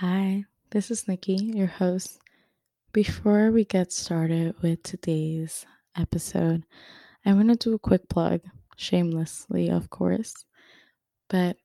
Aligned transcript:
Hi, 0.00 0.44
this 0.72 0.90
is 0.90 1.08
Nikki, 1.08 1.36
your 1.36 1.68
host. 1.68 2.20
Before 2.92 3.50
we 3.50 3.64
get 3.64 3.92
started 3.92 4.54
with 4.60 4.82
today's 4.82 5.64
episode, 5.96 6.64
I 7.24 7.32
want 7.32 7.48
to 7.48 7.56
do 7.56 7.74
a 7.74 7.78
quick 7.78 8.06
plug, 8.10 8.42
shamelessly, 8.76 9.70
of 9.70 9.88
course. 9.88 10.34
But 11.30 11.56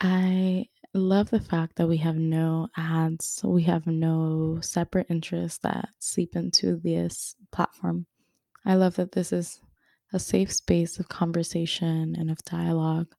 I 0.00 0.68
love 0.92 1.30
the 1.30 1.40
fact 1.40 1.74
that 1.74 1.88
we 1.88 1.96
have 1.96 2.14
no 2.14 2.68
ads, 2.76 3.40
we 3.42 3.64
have 3.64 3.88
no 3.88 4.60
separate 4.60 5.08
interests 5.10 5.58
that 5.64 5.88
seep 5.98 6.36
into 6.36 6.76
this 6.76 7.34
platform. 7.50 8.06
I 8.64 8.76
love 8.76 8.94
that 8.94 9.10
this 9.10 9.32
is 9.32 9.60
a 10.12 10.20
safe 10.20 10.52
space 10.52 11.00
of 11.00 11.08
conversation 11.08 12.14
and 12.16 12.30
of 12.30 12.44
dialogue 12.44 13.12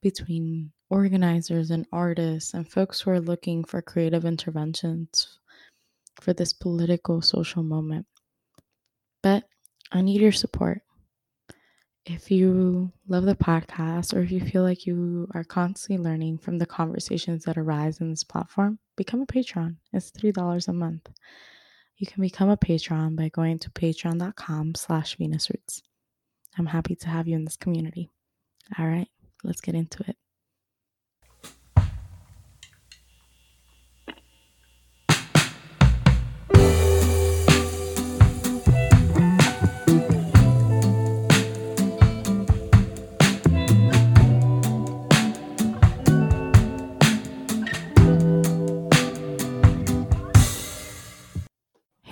between 0.00 0.72
organizers 0.90 1.70
and 1.70 1.86
artists 1.92 2.54
and 2.54 2.68
folks 2.68 3.00
who 3.00 3.10
are 3.10 3.20
looking 3.20 3.64
for 3.64 3.82
creative 3.82 4.24
interventions 4.24 5.38
for 6.20 6.32
this 6.32 6.52
political 6.52 7.20
social 7.22 7.62
moment. 7.62 8.06
But 9.22 9.44
I 9.92 10.02
need 10.02 10.20
your 10.20 10.32
support. 10.32 10.82
If 12.04 12.30
you 12.30 12.90
love 13.06 13.24
the 13.24 13.34
podcast 13.34 14.14
or 14.14 14.20
if 14.20 14.30
you 14.30 14.40
feel 14.40 14.62
like 14.62 14.86
you 14.86 15.28
are 15.34 15.44
constantly 15.44 16.02
learning 16.02 16.38
from 16.38 16.56
the 16.58 16.66
conversations 16.66 17.44
that 17.44 17.58
arise 17.58 18.00
in 18.00 18.08
this 18.10 18.24
platform, 18.24 18.78
become 18.96 19.20
a 19.20 19.26
patron. 19.26 19.76
It's 19.92 20.10
$3 20.10 20.68
a 20.68 20.72
month. 20.72 21.08
You 21.98 22.06
can 22.06 22.22
become 22.22 22.48
a 22.48 22.56
patron 22.56 23.16
by 23.16 23.28
going 23.28 23.58
to 23.58 23.70
patreon.com 23.70 24.74
slash 24.76 25.16
venusroots. 25.18 25.82
I'm 26.56 26.66
happy 26.66 26.94
to 26.96 27.08
have 27.08 27.28
you 27.28 27.36
in 27.36 27.44
this 27.44 27.56
community. 27.56 28.08
All 28.78 28.86
right, 28.86 29.08
let's 29.44 29.60
get 29.60 29.74
into 29.74 30.04
it. 30.08 30.16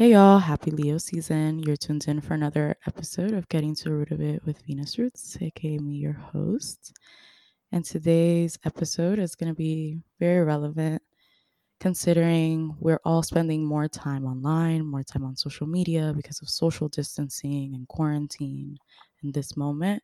Hey 0.07 0.12
y'all, 0.12 0.39
happy 0.39 0.71
Leo 0.71 0.99
season. 0.99 1.59
You're 1.59 1.75
tuned 1.75 2.07
in 2.07 2.21
for 2.21 2.35
another 2.35 2.77
episode 2.87 3.33
of 3.33 3.49
Getting 3.49 3.75
to 3.75 3.85
the 3.87 3.93
Root 3.93 4.12
of 4.12 4.21
It 4.21 4.41
with 4.47 4.62
Venus 4.62 5.01
Roots, 5.01 5.37
aka 5.41 5.79
me, 5.79 5.97
your 5.97 6.12
host. 6.12 6.97
And 7.73 7.85
today's 7.85 8.57
episode 8.65 9.19
is 9.19 9.34
going 9.34 9.53
to 9.53 9.57
be 9.57 9.99
very 10.21 10.45
relevant 10.45 11.03
considering 11.81 12.77
we're 12.79 13.01
all 13.05 13.25
spending 13.25 13.65
more 13.65 13.89
time 13.89 14.25
online, 14.27 14.87
more 14.87 15.03
time 15.03 15.25
on 15.25 15.34
social 15.34 15.67
media 15.67 16.12
because 16.15 16.41
of 16.41 16.49
social 16.49 16.89
distancing 16.89 17.75
and 17.75 17.89
quarantine 17.89 18.79
in 19.25 19.33
this 19.33 19.57
moment. 19.57 20.01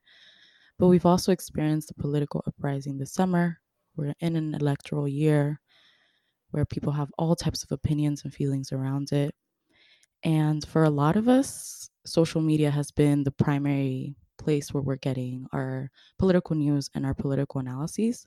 But 0.80 0.88
we've 0.88 1.06
also 1.06 1.30
experienced 1.30 1.86
the 1.86 1.94
political 1.94 2.42
uprising 2.48 2.98
this 2.98 3.12
summer. 3.12 3.60
We're 3.94 4.14
in 4.18 4.34
an 4.34 4.56
electoral 4.56 5.06
year 5.06 5.60
where 6.50 6.64
people 6.64 6.92
have 6.92 7.12
all 7.18 7.36
types 7.36 7.62
of 7.62 7.70
opinions 7.70 8.24
and 8.24 8.34
feelings 8.34 8.72
around 8.72 9.12
it. 9.12 9.32
And 10.24 10.66
for 10.66 10.84
a 10.84 10.90
lot 10.90 11.16
of 11.16 11.28
us, 11.28 11.90
social 12.04 12.40
media 12.40 12.70
has 12.70 12.90
been 12.90 13.24
the 13.24 13.30
primary 13.30 14.16
place 14.38 14.72
where 14.72 14.82
we're 14.82 14.96
getting 14.96 15.46
our 15.52 15.90
political 16.18 16.56
news 16.56 16.90
and 16.94 17.06
our 17.06 17.14
political 17.14 17.60
analyses. 17.60 18.26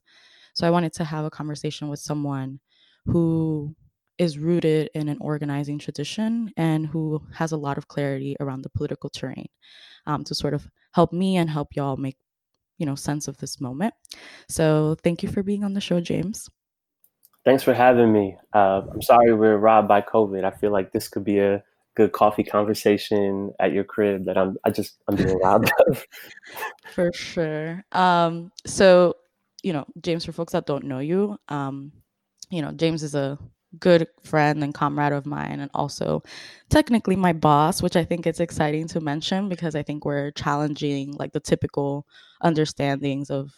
So 0.53 0.66
I 0.66 0.71
wanted 0.71 0.93
to 0.93 1.03
have 1.03 1.25
a 1.25 1.29
conversation 1.29 1.89
with 1.89 1.99
someone 1.99 2.59
who 3.05 3.75
is 4.17 4.38
rooted 4.38 4.89
in 4.93 5.09
an 5.09 5.17
organizing 5.19 5.77
tradition 5.77 6.51
and 6.55 6.88
who 6.88 7.21
has 7.33 7.51
a 7.51 7.57
lot 7.57 7.77
of 7.77 7.88
clarity 7.88 8.35
around 8.39 8.61
the 8.61 8.69
political 8.69 9.09
terrain 9.09 9.47
um, 10.05 10.23
to 10.23 10.34
sort 10.34 10.53
of 10.53 10.67
help 10.94 11.11
me 11.11 11.35
and 11.35 11.50
help 11.50 11.75
y'all 11.75 11.97
make 11.97 12.17
you 12.78 12.85
know 12.85 12.95
sense 12.95 13.28
of 13.28 13.38
this 13.38 13.59
moment. 13.59 13.94
So 14.50 14.95
thank 15.03 15.23
you 15.23 15.29
for 15.29 15.44
being 15.44 15.63
on 15.63 15.73
the 15.73 15.81
show 15.81 16.00
james. 16.00 16.50
Thanks 17.44 17.63
for 17.63 17.73
having 17.73 18.11
me. 18.11 18.38
Uh, 18.53 18.81
i'm 18.91 19.01
sorry 19.01 19.34
we're 19.34 19.57
robbed 19.57 19.88
by 19.88 20.01
covid. 20.01 20.45
I 20.45 20.51
feel 20.51 20.72
like 20.72 20.91
this 20.91 21.07
could 21.07 21.23
be 21.23 21.39
a 21.39 21.63
good 21.95 22.11
coffee 22.11 22.44
conversation 22.44 23.51
at 23.59 23.72
your 23.73 23.83
crib 23.83 24.25
that 24.25 24.38
I'm 24.38 24.57
I 24.63 24.69
just 24.69 24.97
I'm 25.07 25.16
being 25.16 25.39
robbed 25.39 25.72
of. 25.88 26.06
For 26.94 27.11
sure. 27.13 27.83
Um, 27.91 28.51
so 28.66 29.16
you 29.63 29.73
know, 29.73 29.85
James, 30.01 30.25
for 30.25 30.31
folks 30.31 30.53
that 30.53 30.67
don't 30.67 30.85
know 30.85 31.00
you, 31.00 31.38
um, 31.50 31.91
you 32.51 32.61
know, 32.61 32.72
James 32.72 33.01
is 33.01 33.16
a 33.16 33.39
good 33.79 34.07
friend 34.23 34.63
and 34.63 34.73
comrade 34.73 35.11
of 35.11 35.25
mine 35.25 35.59
and 35.59 35.72
also 35.73 36.23
technically 36.69 37.16
my 37.16 37.34
boss 37.34 37.81
which 37.81 37.95
i 37.95 38.05
think 38.05 38.25
it's 38.25 38.39
exciting 38.39 38.88
to 38.88 39.01
mention 39.01 39.50
because 39.50 39.75
i 39.75 39.84
think 39.84 40.05
we're 40.05 40.31
challenging 40.31 41.11
like 41.13 41.34
the 41.34 41.39
typical 41.39 42.07
understandings 42.41 43.29
of 43.29 43.53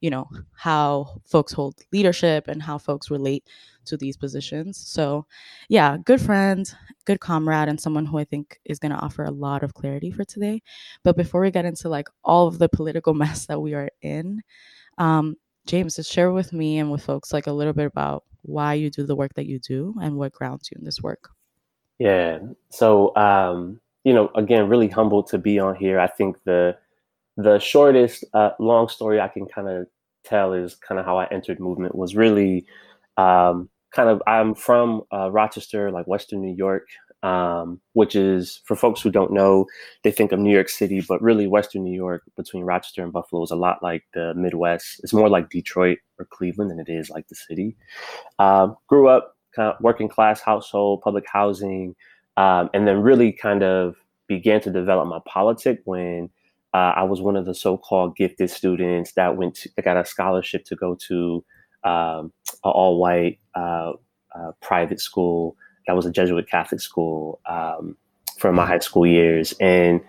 you 0.00 0.10
know 0.10 0.28
how 0.54 1.20
folks 1.24 1.52
hold 1.52 1.74
leadership 1.92 2.48
and 2.48 2.62
how 2.62 2.76
folks 2.76 3.10
relate 3.10 3.46
to 3.86 3.96
these 3.96 4.16
positions. 4.16 4.78
So 4.78 5.26
yeah 5.68 5.96
good 6.04 6.20
friend 6.20 6.72
good 7.04 7.20
comrade 7.20 7.68
and 7.68 7.80
someone 7.80 8.06
who 8.06 8.18
i 8.18 8.24
think 8.24 8.60
is 8.64 8.78
going 8.78 8.92
to 8.92 8.98
offer 8.98 9.24
a 9.24 9.30
lot 9.30 9.62
of 9.62 9.74
clarity 9.74 10.10
for 10.10 10.24
today. 10.24 10.62
But 11.02 11.16
before 11.16 11.40
we 11.40 11.50
get 11.50 11.64
into 11.64 11.88
like 11.88 12.08
all 12.24 12.46
of 12.46 12.58
the 12.58 12.68
political 12.68 13.14
mess 13.22 13.46
that 13.46 13.60
we 13.60 13.74
are 13.74 13.90
in 14.02 14.42
um, 14.98 15.36
james 15.66 15.96
just 15.96 16.12
share 16.12 16.32
with 16.32 16.52
me 16.52 16.78
and 16.78 16.90
with 16.90 17.04
folks 17.04 17.32
like 17.32 17.46
a 17.46 17.52
little 17.52 17.72
bit 17.72 17.86
about 17.86 18.24
why 18.42 18.74
you 18.74 18.90
do 18.90 19.04
the 19.04 19.16
work 19.16 19.34
that 19.34 19.46
you 19.46 19.58
do 19.58 19.94
and 20.02 20.16
what 20.16 20.32
grounds 20.32 20.68
you 20.70 20.76
in 20.78 20.84
this 20.84 21.00
work. 21.00 21.30
Yeah. 21.98 22.40
So 22.70 23.14
um, 23.16 23.80
you 24.04 24.12
know 24.12 24.30
again 24.34 24.68
really 24.68 24.88
humbled 24.88 25.28
to 25.28 25.38
be 25.38 25.58
on 25.58 25.76
here. 25.76 25.98
I 25.98 26.08
think 26.08 26.36
the 26.44 26.76
the 27.36 27.58
shortest 27.58 28.24
uh, 28.34 28.50
long 28.58 28.88
story 28.88 29.20
I 29.20 29.28
can 29.28 29.46
kind 29.46 29.68
of 29.68 29.86
tell 30.24 30.52
is 30.52 30.74
kind 30.74 30.98
of 30.98 31.06
how 31.06 31.18
I 31.18 31.26
entered 31.26 31.60
movement 31.60 31.94
was 31.94 32.14
really 32.14 32.66
um, 33.16 33.68
kind 33.92 34.08
of 34.08 34.22
I'm 34.26 34.54
from 34.54 35.02
uh, 35.12 35.30
Rochester, 35.30 35.90
like 35.90 36.06
Western 36.06 36.40
New 36.40 36.54
York, 36.54 36.88
um, 37.22 37.80
which 37.92 38.16
is 38.16 38.60
for 38.64 38.74
folks 38.74 39.00
who 39.00 39.10
don't 39.10 39.32
know, 39.32 39.66
they 40.02 40.10
think 40.10 40.32
of 40.32 40.40
New 40.40 40.52
York 40.52 40.68
City, 40.68 41.04
but 41.06 41.22
really 41.22 41.46
Western 41.46 41.84
New 41.84 41.94
York 41.94 42.22
between 42.36 42.64
Rochester 42.64 43.02
and 43.02 43.12
Buffalo 43.12 43.42
is 43.42 43.50
a 43.50 43.56
lot 43.56 43.82
like 43.82 44.04
the 44.14 44.34
Midwest. 44.34 45.00
It's 45.02 45.12
more 45.12 45.28
like 45.28 45.50
Detroit 45.50 45.98
or 46.18 46.26
Cleveland 46.26 46.70
than 46.70 46.80
it 46.80 46.88
is 46.88 47.10
like 47.10 47.28
the 47.28 47.34
city. 47.34 47.76
Um, 48.38 48.76
grew 48.88 49.08
up 49.08 49.36
kind 49.54 49.72
of 49.72 49.80
working 49.80 50.08
class 50.08 50.40
household, 50.40 51.02
public 51.02 51.24
housing, 51.30 51.94
um, 52.36 52.70
and 52.74 52.88
then 52.88 53.02
really 53.02 53.32
kind 53.32 53.62
of 53.62 53.96
began 54.26 54.60
to 54.62 54.70
develop 54.70 55.06
my 55.06 55.20
politic 55.26 55.80
when 55.84 56.30
uh, 56.74 56.92
I 56.96 57.02
was 57.02 57.20
one 57.20 57.36
of 57.36 57.44
the 57.44 57.54
so-called 57.54 58.16
gifted 58.16 58.50
students 58.50 59.12
that 59.12 59.36
went 59.36 59.56
to, 59.56 59.70
that 59.76 59.84
got 59.84 59.98
a 59.98 60.06
scholarship 60.06 60.64
to 60.64 60.76
go 60.76 60.96
to 61.06 61.44
um, 61.84 62.32
an 62.64 62.70
all-white 62.70 63.38
uh, 63.54 63.92
uh, 64.34 64.52
private 64.60 65.00
school 65.00 65.56
that 65.86 65.94
was 65.96 66.06
a 66.06 66.12
Jesuit 66.12 66.48
Catholic 66.48 66.80
school 66.80 67.40
um, 67.46 67.96
for 68.38 68.52
my 68.52 68.66
high 68.66 68.78
school 68.78 69.06
years, 69.06 69.54
and 69.60 70.00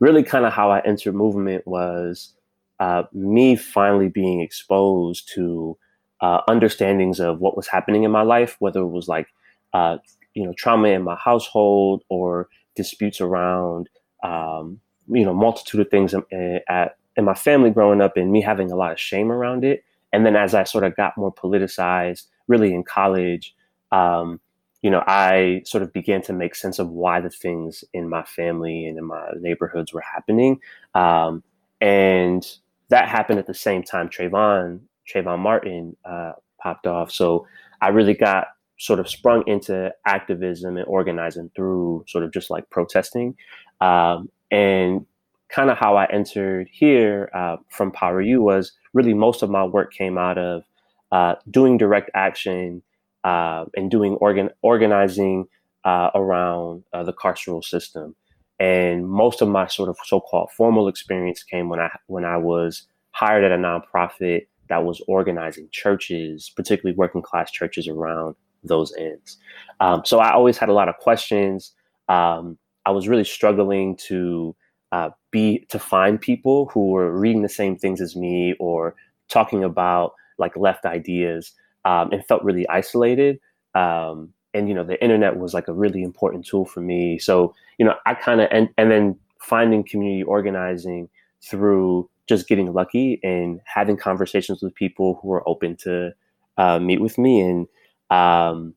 really 0.00 0.22
kind 0.22 0.44
of 0.44 0.52
how 0.52 0.70
I 0.70 0.80
entered 0.80 1.14
movement 1.14 1.66
was 1.66 2.34
uh, 2.80 3.04
me 3.12 3.56
finally 3.56 4.08
being 4.08 4.40
exposed 4.40 5.30
to 5.34 5.76
uh, 6.20 6.40
understandings 6.48 7.20
of 7.20 7.40
what 7.40 7.56
was 7.56 7.68
happening 7.68 8.04
in 8.04 8.10
my 8.10 8.22
life, 8.22 8.56
whether 8.58 8.80
it 8.80 8.88
was 8.88 9.08
like 9.08 9.28
uh, 9.72 9.98
you 10.34 10.44
know 10.44 10.52
trauma 10.56 10.88
in 10.88 11.02
my 11.02 11.16
household 11.16 12.04
or 12.08 12.48
disputes 12.74 13.20
around 13.20 13.88
um, 14.22 14.80
you 15.08 15.24
know, 15.24 15.34
multitude 15.34 15.80
of 15.80 15.90
things 15.90 16.14
in, 16.14 16.60
at 16.68 16.96
in 17.16 17.24
my 17.24 17.34
family 17.34 17.70
growing 17.70 18.00
up, 18.00 18.16
and 18.16 18.32
me 18.32 18.40
having 18.40 18.70
a 18.70 18.76
lot 18.76 18.92
of 18.92 19.00
shame 19.00 19.30
around 19.30 19.64
it. 19.64 19.84
And 20.12 20.26
then 20.26 20.36
as 20.36 20.54
I 20.54 20.64
sort 20.64 20.84
of 20.84 20.96
got 20.96 21.16
more 21.16 21.32
politicized, 21.32 22.26
really 22.48 22.74
in 22.74 22.82
college, 22.82 23.54
um, 23.90 24.40
you 24.82 24.90
know, 24.90 25.02
I 25.06 25.62
sort 25.64 25.82
of 25.82 25.92
began 25.92 26.22
to 26.22 26.32
make 26.32 26.54
sense 26.54 26.78
of 26.78 26.88
why 26.90 27.20
the 27.20 27.30
things 27.30 27.84
in 27.92 28.08
my 28.08 28.24
family 28.24 28.86
and 28.86 28.98
in 28.98 29.04
my 29.04 29.30
neighborhoods 29.40 29.92
were 29.92 30.02
happening. 30.02 30.58
Um, 30.94 31.44
and 31.80 32.44
that 32.88 33.08
happened 33.08 33.38
at 33.38 33.46
the 33.46 33.54
same 33.54 33.82
time 33.82 34.08
Trayvon, 34.08 34.80
Trayvon 35.08 35.38
Martin 35.38 35.96
uh, 36.04 36.32
popped 36.60 36.86
off. 36.86 37.10
So 37.12 37.46
I 37.80 37.88
really 37.88 38.14
got 38.14 38.48
sort 38.78 38.98
of 38.98 39.08
sprung 39.08 39.44
into 39.46 39.92
activism 40.04 40.76
and 40.76 40.86
organizing 40.86 41.50
through 41.54 42.04
sort 42.08 42.24
of 42.24 42.32
just 42.32 42.50
like 42.50 42.68
protesting. 42.70 43.36
Um, 43.80 44.30
and 44.50 45.06
kind 45.48 45.70
of 45.70 45.78
how 45.78 45.96
I 45.96 46.06
entered 46.06 46.68
here 46.72 47.30
uh, 47.34 47.56
from 47.68 47.92
Power 47.92 48.20
U 48.20 48.42
was 48.42 48.72
really 48.92 49.14
most 49.14 49.42
of 49.42 49.50
my 49.50 49.64
work 49.64 49.92
came 49.92 50.18
out 50.18 50.38
of 50.38 50.64
uh, 51.10 51.34
doing 51.50 51.78
direct 51.78 52.10
action 52.14 52.82
uh, 53.24 53.64
and 53.76 53.90
doing 53.90 54.14
organ 54.14 54.50
organizing 54.62 55.46
uh, 55.84 56.10
around 56.14 56.84
uh, 56.92 57.02
the 57.02 57.12
carceral 57.12 57.62
system. 57.64 58.14
And 58.58 59.08
most 59.08 59.42
of 59.42 59.48
my 59.48 59.66
sort 59.66 59.88
of 59.88 59.96
so-called 60.04 60.50
formal 60.56 60.88
experience 60.88 61.42
came 61.42 61.68
when 61.68 61.80
I 61.80 61.90
when 62.06 62.24
I 62.24 62.36
was 62.36 62.86
hired 63.10 63.44
at 63.44 63.52
a 63.52 63.56
nonprofit 63.56 64.46
that 64.68 64.84
was 64.84 65.02
organizing 65.08 65.68
churches, 65.70 66.50
particularly 66.54 66.96
working 66.96 67.22
class 67.22 67.50
churches 67.50 67.88
around 67.88 68.36
those 68.64 68.94
ends. 68.96 69.38
Um, 69.80 70.02
so 70.04 70.18
I 70.18 70.32
always 70.32 70.56
had 70.56 70.68
a 70.68 70.72
lot 70.72 70.88
of 70.88 70.96
questions. 70.98 71.72
Um, 72.08 72.56
I 72.86 72.90
was 72.90 73.08
really 73.08 73.24
struggling 73.24 73.96
to 74.08 74.54
uh, 74.92 75.10
be 75.30 75.66
to 75.70 75.78
find 75.78 76.20
people 76.20 76.66
who 76.66 76.90
were 76.90 77.18
reading 77.18 77.42
the 77.42 77.48
same 77.48 77.76
things 77.76 78.00
as 78.00 78.14
me 78.14 78.54
or 78.60 78.94
talking 79.28 79.64
about 79.64 80.12
like 80.38 80.56
left 80.56 80.84
ideas 80.84 81.52
um, 81.84 82.12
and 82.12 82.24
felt 82.26 82.44
really 82.44 82.68
isolated. 82.68 83.40
Um, 83.74 84.32
and 84.54 84.68
you 84.68 84.74
know, 84.74 84.84
the 84.84 85.02
internet 85.02 85.38
was 85.38 85.54
like 85.54 85.66
a 85.66 85.72
really 85.72 86.02
important 86.02 86.46
tool 86.46 86.66
for 86.66 86.80
me. 86.80 87.18
So 87.18 87.54
you 87.78 87.86
know, 87.86 87.94
I 88.06 88.14
kind 88.14 88.40
of 88.40 88.48
and 88.50 88.68
and 88.76 88.90
then 88.90 89.18
finding 89.40 89.82
community 89.82 90.22
organizing 90.22 91.08
through 91.42 92.08
just 92.28 92.46
getting 92.46 92.72
lucky 92.72 93.18
and 93.24 93.60
having 93.64 93.96
conversations 93.96 94.62
with 94.62 94.74
people 94.74 95.18
who 95.20 95.32
are 95.32 95.46
open 95.48 95.76
to 95.76 96.12
uh, 96.56 96.78
meet 96.78 97.00
with 97.00 97.18
me 97.18 97.40
and 97.40 97.66
um, 98.10 98.74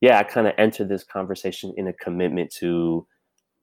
yeah, 0.00 0.18
I 0.18 0.24
kind 0.24 0.46
of 0.46 0.52
entered 0.58 0.88
this 0.88 1.02
conversation 1.02 1.72
in 1.76 1.88
a 1.88 1.92
commitment 1.92 2.50
to 2.56 3.06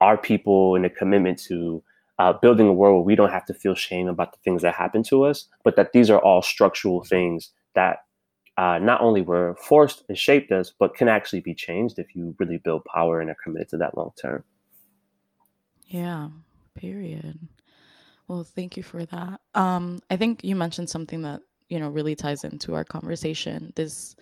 our 0.03 0.17
people 0.17 0.75
and 0.75 0.85
a 0.85 0.89
commitment 0.89 1.39
to 1.39 1.81
uh, 2.19 2.33
building 2.33 2.67
a 2.67 2.73
world 2.73 2.95
where 2.95 3.05
we 3.05 3.15
don't 3.15 3.31
have 3.31 3.45
to 3.45 3.53
feel 3.53 3.73
shame 3.73 4.07
about 4.09 4.33
the 4.33 4.37
things 4.43 4.61
that 4.61 4.75
happen 4.75 5.01
to 5.01 5.23
us, 5.23 5.47
but 5.63 5.77
that 5.77 5.93
these 5.93 6.09
are 6.09 6.19
all 6.19 6.41
structural 6.41 7.03
things 7.05 7.51
that 7.73 7.99
uh, 8.57 8.77
not 8.79 8.99
only 9.01 9.21
were 9.21 9.55
forced 9.55 10.03
and 10.09 10.17
shaped 10.17 10.51
us, 10.51 10.73
but 10.77 10.93
can 10.93 11.07
actually 11.07 11.39
be 11.39 11.55
changed 11.55 11.97
if 11.97 12.13
you 12.15 12.35
really 12.37 12.57
build 12.57 12.83
power 12.85 13.21
and 13.21 13.29
are 13.29 13.37
committed 13.41 13.69
to 13.69 13.77
that 13.77 13.97
long 13.97 14.11
term. 14.21 14.43
Yeah, 15.87 16.29
period. 16.75 17.39
Well, 18.27 18.43
thank 18.43 18.75
you 18.77 18.83
for 18.83 19.05
that. 19.05 19.39
Um, 19.55 20.01
I 20.11 20.17
think 20.17 20.43
you 20.43 20.55
mentioned 20.55 20.89
something 20.89 21.21
that 21.23 21.41
you 21.69 21.79
know 21.79 21.89
really 21.89 22.15
ties 22.15 22.43
into 22.43 22.75
our 22.75 22.83
conversation. 22.83 23.71
This, 23.75 24.15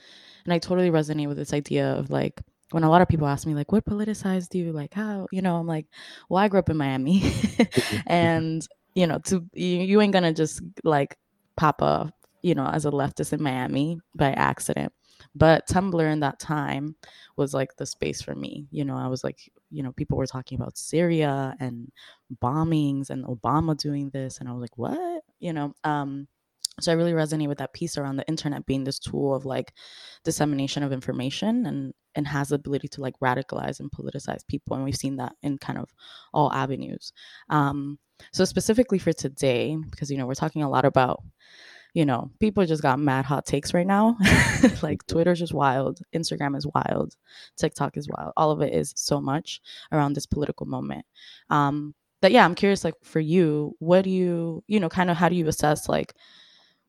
and 0.45 0.53
I 0.53 0.59
totally 0.59 0.91
resonate 0.91 1.27
with 1.27 1.37
this 1.37 1.53
idea 1.53 1.93
of 1.93 2.09
like 2.09 2.41
when 2.71 2.83
a 2.83 2.89
lot 2.89 3.01
of 3.01 3.07
people 3.07 3.27
ask 3.27 3.45
me 3.47 3.53
like, 3.53 3.71
"What 3.71 3.85
politicized 3.85 4.53
you?" 4.55 4.71
Like 4.71 4.93
how 4.93 5.27
you 5.31 5.41
know, 5.41 5.57
I'm 5.57 5.67
like, 5.67 5.87
"Well, 6.29 6.43
I 6.43 6.47
grew 6.47 6.59
up 6.59 6.69
in 6.69 6.77
Miami, 6.77 7.33
and 8.07 8.65
you 8.95 9.07
know, 9.07 9.19
to 9.25 9.45
you, 9.53 9.77
you 9.79 10.01
ain't 10.01 10.13
gonna 10.13 10.33
just 10.33 10.61
like 10.83 11.17
pop 11.55 11.81
up, 11.81 12.13
you 12.41 12.55
know, 12.55 12.65
as 12.67 12.85
a 12.85 12.91
leftist 12.91 13.33
in 13.33 13.41
Miami 13.41 13.99
by 14.15 14.31
accident." 14.33 14.93
But 15.35 15.67
Tumblr 15.67 16.11
in 16.11 16.19
that 16.21 16.39
time 16.39 16.95
was 17.37 17.53
like 17.53 17.75
the 17.77 17.85
space 17.85 18.21
for 18.21 18.35
me. 18.35 18.67
You 18.71 18.85
know, 18.85 18.97
I 18.97 19.07
was 19.07 19.23
like, 19.23 19.51
you 19.69 19.83
know, 19.83 19.91
people 19.91 20.17
were 20.17 20.27
talking 20.27 20.59
about 20.59 20.77
Syria 20.77 21.55
and 21.59 21.91
bombings 22.41 23.09
and 23.09 23.25
Obama 23.25 23.77
doing 23.77 24.09
this. 24.09 24.39
And 24.39 24.49
I 24.49 24.51
was 24.51 24.61
like, 24.61 24.77
what? 24.77 25.23
You 25.39 25.53
know, 25.53 25.73
um, 25.83 26.27
so 26.79 26.91
I 26.91 26.95
really 26.95 27.11
resonate 27.11 27.47
with 27.47 27.57
that 27.59 27.73
piece 27.73 27.97
around 27.97 28.15
the 28.15 28.27
internet 28.27 28.65
being 28.65 28.83
this 28.83 28.99
tool 28.99 29.35
of 29.35 29.45
like 29.45 29.73
dissemination 30.23 30.83
of 30.83 30.93
information 30.93 31.65
and 31.65 31.93
and 32.15 32.27
has 32.27 32.49
the 32.49 32.55
ability 32.55 32.87
to 32.89 33.01
like 33.01 33.17
radicalize 33.23 33.79
and 33.79 33.91
politicize 33.91 34.45
people. 34.47 34.75
And 34.75 34.83
we've 34.83 34.95
seen 34.95 35.15
that 35.17 35.33
in 35.43 35.57
kind 35.57 35.79
of 35.79 35.93
all 36.33 36.51
avenues. 36.51 37.13
Um, 37.49 37.99
so 38.33 38.43
specifically 38.45 38.99
for 38.99 39.13
today, 39.13 39.77
because 39.89 40.11
you 40.11 40.17
know, 40.17 40.25
we're 40.25 40.35
talking 40.35 40.63
a 40.63 40.69
lot 40.69 40.85
about 40.85 41.23
you 41.93 42.05
know, 42.05 42.31
people 42.39 42.65
just 42.65 42.81
got 42.81 42.99
mad 42.99 43.25
hot 43.25 43.45
takes 43.45 43.73
right 43.73 43.85
now. 43.85 44.17
like 44.81 45.05
Twitter's 45.07 45.39
just 45.39 45.53
wild, 45.53 45.99
Instagram 46.15 46.55
is 46.55 46.65
wild, 46.73 47.15
TikTok 47.57 47.97
is 47.97 48.07
wild. 48.07 48.31
All 48.37 48.51
of 48.51 48.61
it 48.61 48.73
is 48.73 48.93
so 48.95 49.19
much 49.19 49.61
around 49.91 50.13
this 50.13 50.25
political 50.25 50.65
moment. 50.65 51.05
Um, 51.49 51.93
but 52.21 52.31
yeah, 52.31 52.45
I'm 52.45 52.55
curious, 52.55 52.85
like 52.85 52.95
for 53.03 53.19
you, 53.19 53.75
what 53.79 54.03
do 54.03 54.09
you, 54.09 54.63
you 54.67 54.79
know, 54.79 54.87
kind 54.89 55.09
of 55.09 55.17
how 55.17 55.27
do 55.27 55.35
you 55.35 55.47
assess 55.47 55.89
like 55.89 56.13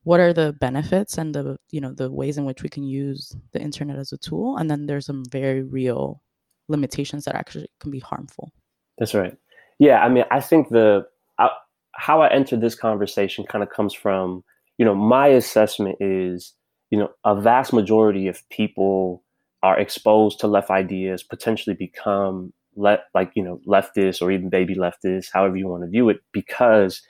what 0.04 0.20
are 0.20 0.32
the 0.32 0.52
benefits 0.52 1.18
and 1.18 1.34
the, 1.34 1.56
you 1.70 1.80
know, 1.80 1.92
the 1.92 2.10
ways 2.10 2.38
in 2.38 2.44
which 2.44 2.62
we 2.62 2.68
can 2.68 2.84
use 2.84 3.36
the 3.52 3.60
internet 3.60 3.98
as 3.98 4.12
a 4.12 4.18
tool? 4.18 4.56
And 4.56 4.70
then 4.70 4.86
there's 4.86 5.06
some 5.06 5.24
very 5.30 5.62
real 5.62 6.22
limitations 6.68 7.24
that 7.24 7.34
actually 7.34 7.68
can 7.80 7.90
be 7.90 8.00
harmful. 8.00 8.52
That's 8.98 9.14
right. 9.14 9.36
Yeah, 9.78 10.00
I 10.00 10.08
mean, 10.08 10.24
I 10.30 10.40
think 10.40 10.68
the 10.68 11.06
I, 11.38 11.50
how 11.92 12.20
I 12.20 12.32
entered 12.32 12.60
this 12.60 12.74
conversation 12.74 13.44
kind 13.44 13.62
of 13.62 13.70
comes 13.70 13.94
from 13.94 14.44
you 14.78 14.84
know, 14.84 14.94
my 14.94 15.28
assessment 15.28 15.96
is, 16.00 16.54
you 16.90 16.98
know, 16.98 17.10
a 17.24 17.40
vast 17.40 17.72
majority 17.72 18.26
of 18.26 18.48
people 18.48 19.22
are 19.62 19.78
exposed 19.78 20.40
to 20.40 20.48
left 20.48 20.70
ideas, 20.70 21.22
potentially 21.22 21.76
become 21.76 22.52
let 22.74 23.04
like 23.14 23.30
you 23.34 23.44
know 23.44 23.60
leftists 23.68 24.22
or 24.22 24.32
even 24.32 24.48
baby 24.48 24.74
leftists, 24.74 25.28
however 25.32 25.56
you 25.56 25.68
want 25.68 25.84
to 25.84 25.88
view 25.88 26.08
it, 26.08 26.18
because 26.32 27.02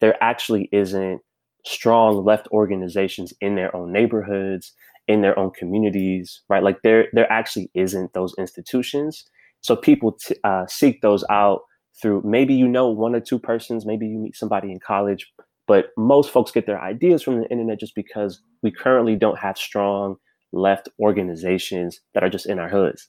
there 0.00 0.16
actually 0.22 0.68
isn't 0.72 1.20
strong 1.64 2.24
left 2.24 2.48
organizations 2.52 3.32
in 3.40 3.54
their 3.54 3.74
own 3.74 3.92
neighborhoods, 3.92 4.72
in 5.08 5.22
their 5.22 5.38
own 5.38 5.50
communities, 5.50 6.42
right? 6.48 6.62
Like 6.62 6.82
there 6.82 7.08
there 7.12 7.30
actually 7.30 7.70
isn't 7.74 8.12
those 8.12 8.34
institutions. 8.38 9.24
So 9.60 9.76
people 9.76 10.12
t- 10.12 10.36
uh, 10.44 10.66
seek 10.66 11.02
those 11.02 11.24
out 11.30 11.62
through 12.00 12.22
maybe 12.24 12.54
you 12.54 12.68
know 12.68 12.88
one 12.88 13.14
or 13.14 13.20
two 13.20 13.38
persons, 13.38 13.84
maybe 13.84 14.06
you 14.06 14.18
meet 14.18 14.36
somebody 14.36 14.70
in 14.70 14.80
college, 14.80 15.32
but 15.66 15.86
most 15.96 16.30
folks 16.30 16.50
get 16.50 16.66
their 16.66 16.80
ideas 16.80 17.22
from 17.22 17.40
the 17.40 17.48
internet 17.48 17.80
just 17.80 17.94
because 17.94 18.40
we 18.62 18.70
currently 18.70 19.16
don't 19.16 19.38
have 19.38 19.58
strong 19.58 20.16
left 20.52 20.88
organizations 20.98 22.00
that 22.14 22.24
are 22.24 22.30
just 22.30 22.46
in 22.46 22.58
our 22.58 22.68
hoods. 22.68 23.08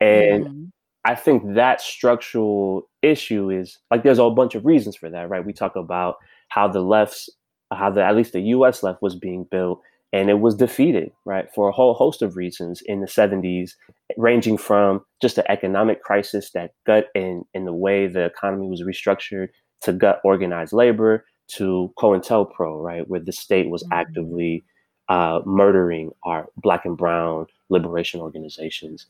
And 0.00 0.44
mm-hmm. 0.44 0.64
I 1.04 1.14
think 1.14 1.54
that 1.54 1.80
structural 1.80 2.88
issue 3.02 3.50
is 3.50 3.78
like 3.90 4.02
there's 4.02 4.18
a 4.18 4.22
whole 4.22 4.34
bunch 4.34 4.54
of 4.54 4.66
reasons 4.66 4.96
for 4.96 5.08
that, 5.10 5.28
right? 5.28 5.44
We 5.44 5.52
talk 5.52 5.76
about 5.76 6.16
how 6.48 6.66
the 6.68 6.80
left's 6.80 7.30
how 7.72 7.90
the 7.90 8.04
at 8.04 8.16
least 8.16 8.32
the 8.32 8.40
US 8.40 8.82
left 8.82 9.02
was 9.02 9.14
being 9.14 9.44
built 9.50 9.80
and 10.12 10.30
it 10.30 10.40
was 10.40 10.54
defeated, 10.54 11.10
right? 11.24 11.52
For 11.54 11.68
a 11.68 11.72
whole 11.72 11.94
host 11.94 12.22
of 12.22 12.36
reasons 12.36 12.80
in 12.86 13.00
the 13.00 13.06
70s, 13.06 13.72
ranging 14.16 14.56
from 14.56 15.04
just 15.20 15.36
the 15.36 15.50
economic 15.50 16.02
crisis 16.02 16.50
that 16.52 16.72
gut 16.86 17.08
in 17.14 17.44
in 17.54 17.64
the 17.64 17.72
way 17.72 18.06
the 18.06 18.24
economy 18.24 18.68
was 18.68 18.82
restructured 18.82 19.48
to 19.82 19.92
gut 19.92 20.20
organized 20.24 20.72
labor 20.72 21.24
to 21.48 21.92
COINTELPRO, 21.98 22.82
right, 22.82 23.08
where 23.08 23.20
the 23.20 23.32
state 23.32 23.70
was 23.70 23.82
mm-hmm. 23.84 23.92
actively 23.92 24.64
uh, 25.08 25.40
murdering 25.44 26.10
our 26.24 26.48
black 26.56 26.84
and 26.84 26.96
brown 26.96 27.46
liberation 27.68 28.20
organizations. 28.20 29.06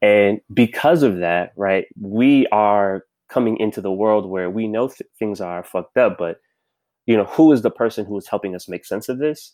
And 0.00 0.40
because 0.52 1.02
of 1.02 1.18
that, 1.18 1.52
right, 1.56 1.86
we 2.00 2.46
are 2.48 3.04
coming 3.28 3.58
into 3.58 3.80
the 3.80 3.92
world 3.92 4.26
where 4.26 4.50
we 4.50 4.66
know 4.66 4.88
th- 4.88 5.08
things 5.18 5.40
are 5.40 5.64
fucked 5.64 5.96
up, 5.96 6.18
but 6.18 6.40
you 7.06 7.16
know, 7.16 7.24
who 7.24 7.52
is 7.52 7.62
the 7.62 7.70
person 7.70 8.04
who 8.04 8.16
is 8.16 8.26
helping 8.26 8.54
us 8.54 8.68
make 8.68 8.84
sense 8.84 9.08
of 9.08 9.18
this? 9.18 9.52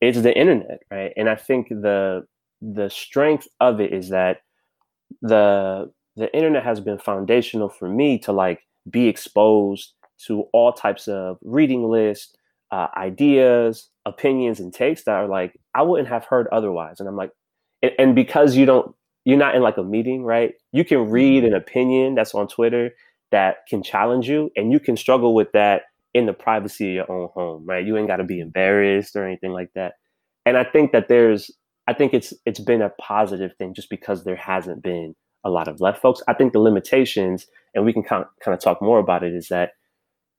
It's 0.00 0.20
the 0.20 0.36
internet, 0.36 0.82
right? 0.90 1.12
And 1.16 1.28
I 1.28 1.36
think 1.36 1.68
the 1.68 2.26
the 2.60 2.88
strength 2.88 3.48
of 3.60 3.80
it 3.80 3.92
is 3.92 4.08
that 4.10 4.42
the 5.20 5.92
the 6.16 6.34
internet 6.34 6.64
has 6.64 6.80
been 6.80 6.98
foundational 6.98 7.68
for 7.68 7.88
me 7.88 8.18
to 8.18 8.32
like 8.32 8.60
be 8.90 9.08
exposed 9.08 9.94
to 10.26 10.42
all 10.52 10.72
types 10.72 11.08
of 11.08 11.38
reading 11.42 11.88
lists, 11.88 12.34
uh, 12.70 12.88
ideas, 12.96 13.88
opinions, 14.06 14.60
and 14.60 14.72
takes 14.72 15.04
that 15.04 15.12
are 15.12 15.28
like 15.28 15.58
I 15.74 15.82
wouldn't 15.82 16.08
have 16.08 16.24
heard 16.24 16.48
otherwise. 16.52 17.00
And 17.00 17.08
I'm 17.08 17.16
like, 17.16 17.30
and, 17.82 17.92
and 17.98 18.14
because 18.14 18.56
you 18.56 18.66
don't, 18.66 18.94
you're 19.24 19.38
not 19.38 19.54
in 19.54 19.62
like 19.62 19.76
a 19.76 19.84
meeting, 19.84 20.24
right? 20.24 20.54
You 20.72 20.84
can 20.84 21.10
read 21.10 21.44
mm-hmm. 21.44 21.54
an 21.54 21.60
opinion 21.60 22.14
that's 22.14 22.34
on 22.34 22.48
Twitter 22.48 22.90
that 23.30 23.66
can 23.68 23.82
challenge 23.82 24.28
you, 24.28 24.50
and 24.56 24.72
you 24.72 24.80
can 24.80 24.96
struggle 24.96 25.34
with 25.34 25.52
that 25.52 25.82
in 26.14 26.26
the 26.26 26.32
privacy 26.32 26.90
of 26.90 27.08
your 27.08 27.12
own 27.12 27.28
home, 27.34 27.64
right? 27.66 27.86
You 27.86 27.96
ain't 27.96 28.08
got 28.08 28.16
to 28.16 28.24
be 28.24 28.40
embarrassed 28.40 29.16
or 29.16 29.26
anything 29.26 29.52
like 29.52 29.70
that. 29.74 29.94
And 30.44 30.56
I 30.56 30.64
think 30.64 30.92
that 30.92 31.08
there's, 31.08 31.50
I 31.86 31.94
think 31.94 32.14
it's 32.14 32.32
it's 32.46 32.60
been 32.60 32.82
a 32.82 32.90
positive 33.00 33.52
thing 33.56 33.74
just 33.74 33.90
because 33.90 34.24
there 34.24 34.36
hasn't 34.36 34.82
been 34.82 35.14
a 35.44 35.50
lot 35.50 35.68
of 35.68 35.80
left 35.80 36.00
folks. 36.00 36.22
I 36.28 36.34
think 36.34 36.52
the 36.52 36.60
limitations, 36.60 37.46
and 37.74 37.84
we 37.84 37.92
can 37.92 38.02
kind 38.02 38.24
of, 38.24 38.28
kind 38.44 38.54
of 38.54 38.60
talk 38.60 38.80
more 38.82 38.98
about 38.98 39.24
it, 39.24 39.34
is 39.34 39.48
that 39.48 39.72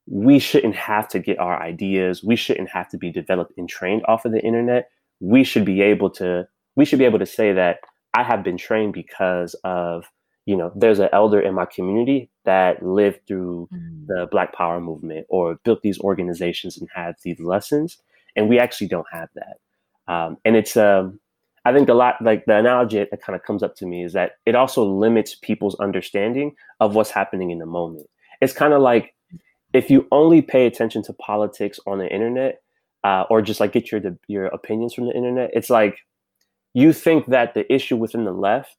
we 0.06 0.38
shouldn't 0.38 0.76
have 0.76 1.08
to 1.08 1.18
get 1.18 1.38
our 1.38 1.62
ideas 1.62 2.22
we 2.22 2.36
shouldn't 2.36 2.68
have 2.68 2.88
to 2.88 2.98
be 2.98 3.10
developed 3.10 3.52
and 3.56 3.68
trained 3.68 4.02
off 4.06 4.24
of 4.24 4.32
the 4.32 4.44
internet 4.44 4.88
we 5.20 5.42
should 5.42 5.64
be 5.64 5.80
able 5.80 6.10
to 6.10 6.46
we 6.76 6.84
should 6.84 6.98
be 6.98 7.04
able 7.04 7.18
to 7.18 7.26
say 7.26 7.52
that 7.52 7.78
i 8.12 8.22
have 8.22 8.42
been 8.44 8.58
trained 8.58 8.92
because 8.92 9.54
of 9.64 10.04
you 10.46 10.56
know 10.56 10.72
there's 10.74 10.98
an 10.98 11.08
elder 11.12 11.40
in 11.40 11.54
my 11.54 11.64
community 11.64 12.30
that 12.44 12.82
lived 12.82 13.20
through 13.26 13.68
mm. 13.72 14.06
the 14.06 14.28
black 14.30 14.52
power 14.52 14.80
movement 14.80 15.26
or 15.28 15.56
built 15.64 15.82
these 15.82 15.98
organizations 16.00 16.76
and 16.76 16.88
had 16.94 17.14
these 17.22 17.40
lessons 17.40 17.98
and 18.36 18.48
we 18.48 18.58
actually 18.58 18.86
don't 18.86 19.06
have 19.12 19.28
that 19.34 20.12
um, 20.12 20.36
and 20.44 20.56
it's 20.56 20.76
um, 20.76 21.18
i 21.64 21.72
think 21.72 21.88
a 21.88 21.94
lot 21.94 22.16
like 22.20 22.44
the 22.46 22.56
analogy 22.56 22.98
that 22.98 23.22
kind 23.22 23.36
of 23.36 23.42
comes 23.42 23.62
up 23.62 23.74
to 23.76 23.86
me 23.86 24.04
is 24.04 24.12
that 24.12 24.32
it 24.46 24.54
also 24.54 24.84
limits 24.84 25.34
people's 25.34 25.76
understanding 25.76 26.54
of 26.80 26.94
what's 26.94 27.10
happening 27.10 27.50
in 27.50 27.58
the 27.58 27.66
moment 27.66 28.08
it's 28.40 28.52
kind 28.52 28.72
of 28.72 28.82
like 28.82 29.14
if 29.72 29.90
you 29.90 30.06
only 30.12 30.40
pay 30.40 30.66
attention 30.66 31.02
to 31.02 31.12
politics 31.14 31.80
on 31.86 31.98
the 31.98 32.08
internet 32.12 32.60
uh, 33.02 33.24
or 33.28 33.42
just 33.42 33.60
like 33.60 33.72
get 33.72 33.90
your 33.90 34.00
your 34.28 34.46
opinions 34.46 34.94
from 34.94 35.06
the 35.06 35.14
internet 35.14 35.50
it's 35.54 35.70
like 35.70 35.98
you 36.74 36.92
think 36.92 37.26
that 37.26 37.54
the 37.54 37.72
issue 37.72 37.96
within 37.96 38.24
the 38.24 38.32
left 38.32 38.76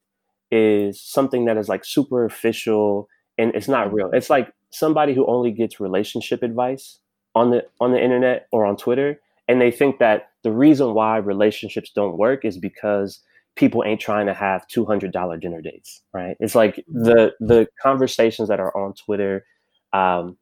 is 0.56 1.02
something 1.02 1.46
that 1.46 1.58
is 1.58 1.70
like 1.70 1.84
superficial 1.84 3.08
and 3.38 3.54
it's 3.54 3.68
not 3.68 3.92
real. 3.92 4.10
It's 4.12 4.30
like 4.30 4.54
somebody 4.70 5.14
who 5.14 5.26
only 5.28 5.52
gets 5.52 5.80
relationship 5.80 6.44
advice 6.44 7.00
on 7.34 7.52
the 7.52 7.66
on 7.80 7.92
the 7.92 8.02
internet 8.02 8.48
or 8.52 8.66
on 8.66 8.78
twitter 8.78 9.20
and 9.48 9.62
they 9.62 9.72
think 9.72 10.00
that 10.00 10.30
the 10.44 10.52
reason 10.52 10.94
why 10.94 11.18
relationships 11.18 11.92
don't 11.94 12.18
work 12.18 12.46
is 12.46 12.58
because 12.58 13.20
people 13.56 13.84
ain't 13.86 14.02
trying 14.02 14.26
to 14.26 14.34
have 14.34 14.66
$200 14.68 15.42
dinner 15.42 15.62
dates 15.62 16.02
right? 16.14 16.36
It's 16.40 16.56
like 16.56 16.84
the 16.88 17.34
the 17.40 17.68
conversations 17.82 18.50
that 18.50 18.60
are 18.60 18.76
on 18.76 18.94
twitter 18.94 19.46
um, 19.94 20.38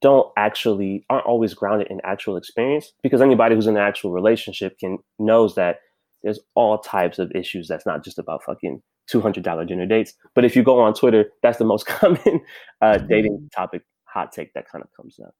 don't 0.00 0.30
actually 0.36 1.06
aren't 1.08 1.26
always 1.26 1.54
grounded 1.54 1.88
in 1.90 2.00
actual 2.04 2.36
experience 2.36 2.92
because 3.02 3.22
anybody 3.22 3.54
who's 3.54 3.66
in 3.66 3.76
an 3.76 3.82
actual 3.82 4.12
relationship 4.12 4.78
can 4.78 4.98
knows 5.18 5.54
that 5.54 5.78
there's 6.22 6.40
all 6.54 6.78
types 6.78 7.18
of 7.18 7.32
issues 7.34 7.68
that's 7.68 7.86
not 7.86 8.04
just 8.04 8.18
about 8.18 8.42
fucking 8.44 8.82
$200 9.12 9.68
dinner 9.68 9.86
dates 9.86 10.14
but 10.34 10.44
if 10.44 10.56
you 10.56 10.62
go 10.62 10.80
on 10.80 10.94
twitter 10.94 11.26
that's 11.42 11.58
the 11.58 11.64
most 11.64 11.86
common 11.86 12.40
uh, 12.80 12.98
dating 12.98 13.36
mm-hmm. 13.36 13.46
topic 13.54 13.82
hot 14.04 14.32
take 14.32 14.52
that 14.54 14.68
kind 14.70 14.82
of 14.82 14.90
comes 14.96 15.18
up 15.20 15.34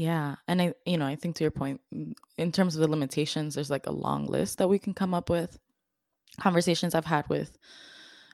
yeah. 0.00 0.36
And 0.48 0.62
I, 0.62 0.74
you 0.86 0.96
know, 0.96 1.04
I 1.04 1.14
think 1.14 1.36
to 1.36 1.44
your 1.44 1.50
point, 1.50 1.78
in 2.38 2.52
terms 2.52 2.74
of 2.74 2.80
the 2.80 2.88
limitations, 2.88 3.54
there's 3.54 3.68
like 3.68 3.86
a 3.86 3.92
long 3.92 4.26
list 4.26 4.56
that 4.56 4.68
we 4.68 4.78
can 4.78 4.94
come 4.94 5.12
up 5.12 5.28
with. 5.28 5.58
Conversations 6.40 6.94
I've 6.94 7.04
had 7.04 7.28
with 7.28 7.58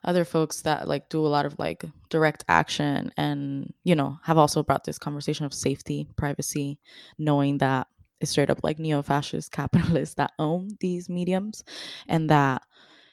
other 0.05 0.25
folks 0.25 0.61
that 0.61 0.87
like 0.87 1.09
do 1.09 1.27
a 1.27 1.27
lot 1.27 1.45
of 1.45 1.59
like 1.59 1.85
direct 2.09 2.45
action 2.49 3.11
and, 3.17 3.75
you 3.83 3.97
know, 3.97 4.17
have 4.23 4.39
also 4.39 4.63
brought 4.63 4.85
this 4.85 4.97
conversation 4.97 5.45
of 5.45 5.53
safety, 5.53 6.07
privacy, 6.17 6.79
knowing 7.19 7.59
that 7.59 7.89
it's 8.21 8.31
straight 8.31 8.49
up 8.49 8.61
like 8.63 8.79
neo 8.79 9.03
fascist 9.03 9.51
capitalists 9.61 10.15
that 10.15 10.35
own 10.39 10.69
these 10.79 11.09
mediums 11.09 11.65
and 12.07 12.31
that, 12.31 12.63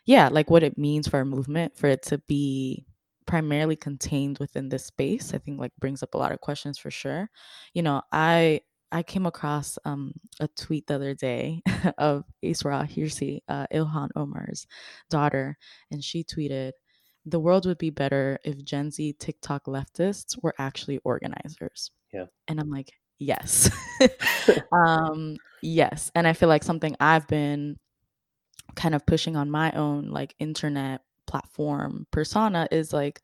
yeah, 0.05 0.29
like 0.29 0.49
what 0.49 0.63
it 0.63 0.77
means 0.77 1.07
for 1.07 1.21
a 1.21 1.25
movement 1.25 1.77
for 1.77 1.87
it 1.87 2.01
to 2.03 2.17
be 2.19 2.85
primarily 3.25 3.75
contained 3.75 4.37
within 4.39 4.69
this 4.69 4.85
space 4.85 5.33
i 5.33 5.37
think 5.37 5.59
like 5.59 5.71
brings 5.79 6.03
up 6.03 6.13
a 6.13 6.17
lot 6.17 6.31
of 6.31 6.41
questions 6.41 6.77
for 6.77 6.91
sure. 6.91 7.29
You 7.73 7.81
know 7.81 8.01
i 8.11 8.61
i 8.91 9.01
came 9.01 9.25
across 9.25 9.77
um, 9.85 10.13
a 10.39 10.47
tweet 10.49 10.87
the 10.87 10.95
other 10.95 11.15
day 11.15 11.61
of 11.97 12.25
isra 12.43 12.87
hirsi 12.87 13.39
uh, 13.47 13.65
ilhan 13.73 14.09
omar's 14.15 14.67
daughter 15.09 15.57
and 15.91 16.03
she 16.03 16.23
tweeted 16.23 16.71
the 17.25 17.39
world 17.39 17.65
would 17.65 17.77
be 17.77 17.89
better 17.89 18.37
if 18.43 18.63
gen 18.63 18.91
z 18.91 19.13
tiktok 19.17 19.65
leftists 19.65 20.37
were 20.43 20.53
actually 20.59 20.99
organizers. 21.05 21.91
Yeah. 22.13 22.25
And 22.47 22.59
i'm 22.59 22.69
like 22.69 22.91
yes. 23.19 23.69
Um 24.71 25.37
yes 25.61 26.11
and 26.13 26.27
i 26.27 26.33
feel 26.33 26.49
like 26.49 26.63
something 26.63 26.93
i've 26.99 27.27
been 27.27 27.77
kind 28.75 28.95
of 28.95 29.05
pushing 29.05 29.35
on 29.35 29.49
my 29.49 29.71
own 29.71 30.09
like 30.09 30.35
internet 30.39 31.01
platform 31.27 32.05
persona 32.11 32.67
is 32.71 32.93
like 32.93 33.21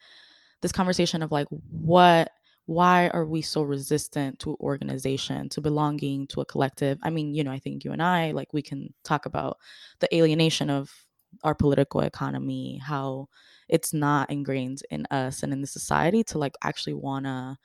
this 0.61 0.71
conversation 0.71 1.21
of 1.21 1.31
like 1.31 1.47
what 1.49 2.31
why 2.65 3.07
are 3.09 3.25
we 3.25 3.41
so 3.41 3.63
resistant 3.63 4.37
to 4.39 4.55
organization 4.61 5.49
to 5.49 5.59
belonging 5.59 6.27
to 6.27 6.39
a 6.39 6.45
collective? 6.45 6.99
I 7.01 7.09
mean 7.09 7.33
you 7.33 7.43
know 7.43 7.51
i 7.51 7.59
think 7.59 7.83
you 7.83 7.91
and 7.91 8.01
i 8.01 8.31
like 8.31 8.53
we 8.53 8.61
can 8.61 8.93
talk 9.03 9.25
about 9.25 9.57
the 9.99 10.15
alienation 10.15 10.69
of 10.69 10.91
our 11.43 11.55
political 11.55 12.01
economy 12.01 12.79
how 12.83 13.27
it's 13.67 13.93
not 13.93 14.29
ingrained 14.31 14.81
in 14.89 15.05
us 15.11 15.43
and 15.43 15.53
in 15.53 15.61
the 15.61 15.67
society 15.67 16.23
to 16.23 16.37
like 16.37 16.55
actually 16.63 16.93
want 16.93 17.25
to 17.25 17.57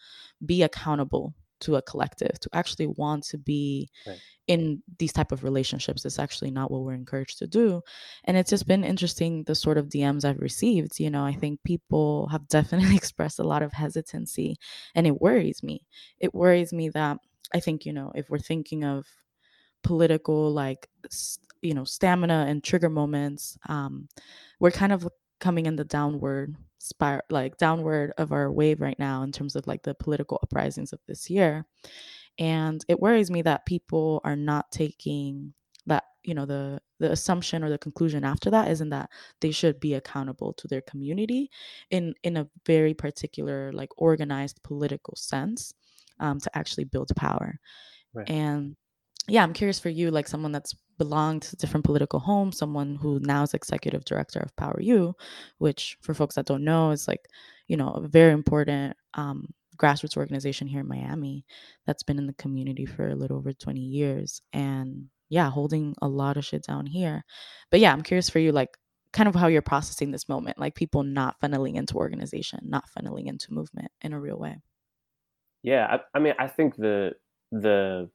be 0.44 0.62
accountable 0.62 1.34
to 1.64 1.76
a 1.76 1.82
collective 1.82 2.38
to 2.40 2.48
actually 2.52 2.86
want 2.86 3.24
to 3.24 3.38
be 3.38 3.88
right. 4.06 4.18
in 4.46 4.82
these 4.98 5.12
type 5.12 5.32
of 5.32 5.44
relationships 5.44 6.04
is 6.04 6.18
actually 6.18 6.50
not 6.50 6.70
what 6.70 6.82
we're 6.82 6.92
encouraged 6.92 7.38
to 7.38 7.46
do 7.46 7.80
and 8.24 8.36
it's 8.36 8.50
just 8.50 8.66
been 8.66 8.84
interesting 8.84 9.42
the 9.44 9.54
sort 9.54 9.78
of 9.78 9.88
dms 9.88 10.24
i've 10.24 10.40
received 10.40 11.00
you 11.00 11.10
know 11.10 11.24
i 11.24 11.32
think 11.32 11.58
people 11.64 12.28
have 12.28 12.46
definitely 12.48 12.96
expressed 13.02 13.38
a 13.38 13.44
lot 13.44 13.62
of 13.62 13.72
hesitancy 13.72 14.56
and 14.94 15.06
it 15.06 15.20
worries 15.20 15.62
me 15.62 15.86
it 16.20 16.34
worries 16.34 16.72
me 16.72 16.88
that 16.88 17.18
i 17.54 17.60
think 17.60 17.84
you 17.86 17.92
know 17.92 18.12
if 18.14 18.28
we're 18.28 18.38
thinking 18.38 18.84
of 18.84 19.06
political 19.82 20.52
like 20.52 20.88
you 21.62 21.74
know 21.74 21.84
stamina 21.84 22.46
and 22.48 22.64
trigger 22.64 22.90
moments 22.90 23.58
um 23.68 24.08
we're 24.60 24.70
kind 24.70 24.92
of 24.92 25.06
coming 25.40 25.66
in 25.66 25.76
the 25.76 25.84
downward 25.84 26.56
spiral 26.84 27.22
like 27.30 27.56
downward 27.56 28.12
of 28.18 28.30
our 28.30 28.52
wave 28.52 28.80
right 28.80 28.98
now 28.98 29.22
in 29.22 29.32
terms 29.32 29.56
of 29.56 29.66
like 29.66 29.82
the 29.82 29.94
political 29.94 30.38
uprisings 30.42 30.92
of 30.92 31.00
this 31.08 31.30
year 31.30 31.64
and 32.38 32.84
it 32.88 33.00
worries 33.00 33.30
me 33.30 33.40
that 33.40 33.64
people 33.64 34.20
are 34.22 34.36
not 34.36 34.70
taking 34.70 35.54
that 35.86 36.04
you 36.22 36.34
know 36.34 36.44
the 36.44 36.78
the 37.00 37.10
assumption 37.10 37.64
or 37.64 37.70
the 37.70 37.78
conclusion 37.78 38.22
after 38.22 38.50
that 38.50 38.68
isn't 38.70 38.90
that 38.90 39.08
they 39.40 39.50
should 39.50 39.80
be 39.80 39.94
accountable 39.94 40.52
to 40.52 40.68
their 40.68 40.82
community 40.82 41.50
in 41.90 42.14
in 42.22 42.36
a 42.36 42.48
very 42.66 42.92
particular 42.92 43.72
like 43.72 43.90
organized 43.96 44.62
political 44.62 45.16
sense 45.16 45.72
um, 46.20 46.38
to 46.38 46.54
actually 46.56 46.84
build 46.84 47.10
power 47.16 47.58
right. 48.12 48.28
and 48.28 48.76
yeah 49.26 49.42
i'm 49.42 49.54
curious 49.54 49.78
for 49.78 49.88
you 49.88 50.10
like 50.10 50.28
someone 50.28 50.52
that's 50.52 50.74
belonged 50.98 51.42
to 51.42 51.56
different 51.56 51.84
political 51.84 52.20
homes, 52.20 52.58
someone 52.58 52.96
who 52.96 53.20
now 53.20 53.42
is 53.42 53.54
executive 53.54 54.04
director 54.04 54.40
of 54.40 54.54
Power 54.56 54.80
U, 54.80 55.14
which 55.58 55.96
for 56.00 56.14
folks 56.14 56.34
that 56.34 56.46
don't 56.46 56.64
know 56.64 56.90
is 56.90 57.08
like, 57.08 57.28
you 57.68 57.76
know, 57.76 57.90
a 57.90 58.08
very 58.08 58.32
important 58.32 58.96
um, 59.14 59.48
grassroots 59.76 60.16
organization 60.16 60.66
here 60.66 60.80
in 60.80 60.88
Miami 60.88 61.44
that's 61.86 62.02
been 62.02 62.18
in 62.18 62.26
the 62.26 62.34
community 62.34 62.86
for 62.86 63.08
a 63.08 63.14
little 63.14 63.38
over 63.38 63.52
20 63.52 63.80
years. 63.80 64.40
And 64.52 65.08
yeah, 65.28 65.50
holding 65.50 65.94
a 66.00 66.08
lot 66.08 66.36
of 66.36 66.44
shit 66.44 66.64
down 66.64 66.86
here. 66.86 67.24
But 67.70 67.80
yeah, 67.80 67.92
I'm 67.92 68.02
curious 68.02 68.28
for 68.28 68.38
you, 68.38 68.52
like, 68.52 68.76
kind 69.12 69.28
of 69.28 69.34
how 69.34 69.46
you're 69.46 69.62
processing 69.62 70.10
this 70.10 70.28
moment, 70.28 70.58
like 70.58 70.74
people 70.74 71.04
not 71.04 71.40
funneling 71.40 71.76
into 71.76 71.94
organization, 71.94 72.58
not 72.64 72.84
funneling 72.90 73.26
into 73.26 73.52
movement 73.52 73.90
in 74.02 74.12
a 74.12 74.20
real 74.20 74.36
way. 74.36 74.56
Yeah, 75.62 75.86
I, 75.88 76.18
I 76.18 76.20
mean, 76.20 76.34
I 76.38 76.48
think 76.48 76.76
the 76.76 77.12
the 77.50 78.10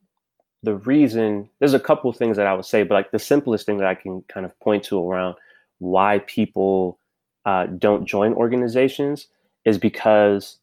the 0.63 0.75
reason 0.75 1.50
there's 1.60 1.74
a 1.74 1.80
couple 1.80 2.12
things 2.12 2.38
that 2.38 2.48
I 2.48 2.54
would 2.54 2.66
say, 2.66 2.84
but 2.84 2.96
like 2.96 3.12
the 3.12 3.20
simplest 3.20 3.66
thing 3.66 3.78
that 3.78 3.88
I 3.88 3.96
can 3.96 4.24
kind 4.24 4.46
of 4.46 4.58
point 4.60 4.84
to 4.86 5.00
around 5.00 5.36
why 5.80 6.20
people 6.28 7.00
uh, 7.46 7.66
don't 7.68 8.06
join 8.06 8.34
organizations 8.34 9.28
is 9.66 9.78
because 9.78 10.58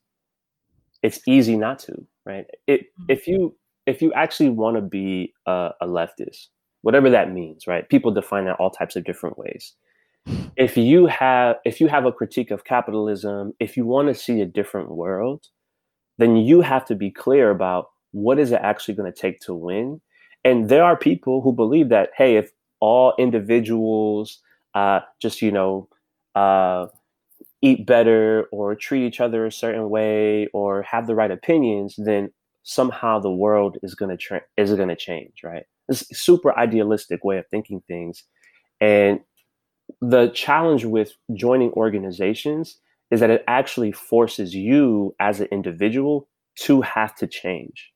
it's 1.03 1.21
easy 1.27 1.57
not 1.57 1.79
to, 1.81 2.07
right? 2.25 2.47
It 2.67 2.83
mm-hmm. 2.83 3.05
if 3.09 3.27
you 3.27 3.57
if 3.87 4.03
you 4.03 4.13
actually 4.13 4.51
want 4.51 4.77
to 4.77 4.83
be 4.83 5.33
a, 5.47 5.71
a 5.81 5.87
leftist, 5.87 6.49
whatever 6.83 7.09
that 7.11 7.33
means, 7.33 7.67
right? 7.67 7.89
People 7.89 8.11
define 8.11 8.45
that 8.47 8.57
all 8.57 8.71
types 8.71 8.97
of 8.97 9.05
different 9.05 9.39
ways. 9.39 9.75
If 10.57 10.77
you 10.77 11.07
have 11.07 11.57
if 11.65 11.81
you 11.81 11.89
have 11.89 12.07
a 12.07 12.13
critique 12.13 12.51
of 12.51 12.65
capitalism, 12.65 13.53
if 13.61 13.77
you 13.77 13.87
want 13.87 14.09
to 14.09 14.15
see 14.15 14.41
a 14.41 14.47
different 14.47 14.91
world, 14.91 15.49
then 16.19 16.37
you 16.37 16.63
have 16.63 16.85
to 16.87 16.95
be 16.95 17.11
clear 17.11 17.51
about 17.51 17.91
what 18.17 18.39
is 18.39 18.51
it 18.51 18.61
actually 18.63 18.95
going 18.95 19.13
to 19.13 19.21
take 19.21 19.41
to 19.41 19.53
win? 19.53 20.01
And 20.43 20.71
there 20.71 20.85
are 20.85 20.97
people 20.97 21.43
who 21.43 21.53
believe 21.53 21.91
that, 21.91 22.11
hey, 22.17 22.37
if 22.37 22.51
all 22.81 23.13
individuals 23.19 24.41
uh, 24.75 25.01
just, 25.21 25.43
you 25.43 25.53
know, 25.53 25.89
uh, 26.35 26.87
eat 27.61 27.87
better 27.87 28.45
or 28.53 28.75
treat 28.75 29.07
each 29.07 29.21
other 29.21 29.45
a 29.45 29.53
certain 29.53 29.91
way 29.91 30.49
or 30.55 30.83
have 30.83 31.07
the 31.07 31.15
right 31.15 31.31
opinions, 31.31 31.95
then 31.99 32.31
somehow 32.63 33.19
the 33.19 33.31
world 33.31 33.77
is 33.83 33.95
going 33.95 34.11
to 34.11 34.17
tra- 34.17 34.43
is 34.57 34.73
going 34.73 34.89
to 34.89 34.97
change, 34.97 35.43
right? 35.45 35.65
It's 35.89 36.07
super 36.19 36.59
idealistic 36.59 37.23
way 37.23 37.37
of 37.39 37.47
thinking 37.49 37.83
things. 37.87 38.25
And 38.81 39.21
the 40.01 40.29
challenge 40.29 40.85
with 40.85 41.13
joining 41.35 41.71
organizations 41.73 42.79
is 43.11 43.21
that 43.21 43.31
it 43.31 43.45
actually 43.47 43.93
forces 43.93 44.55
you 44.55 45.15
as 45.21 45.41
an 45.41 45.49
individual 45.53 46.29
to 46.57 46.81
have 46.81 47.15
to 47.17 47.27
change 47.27 47.93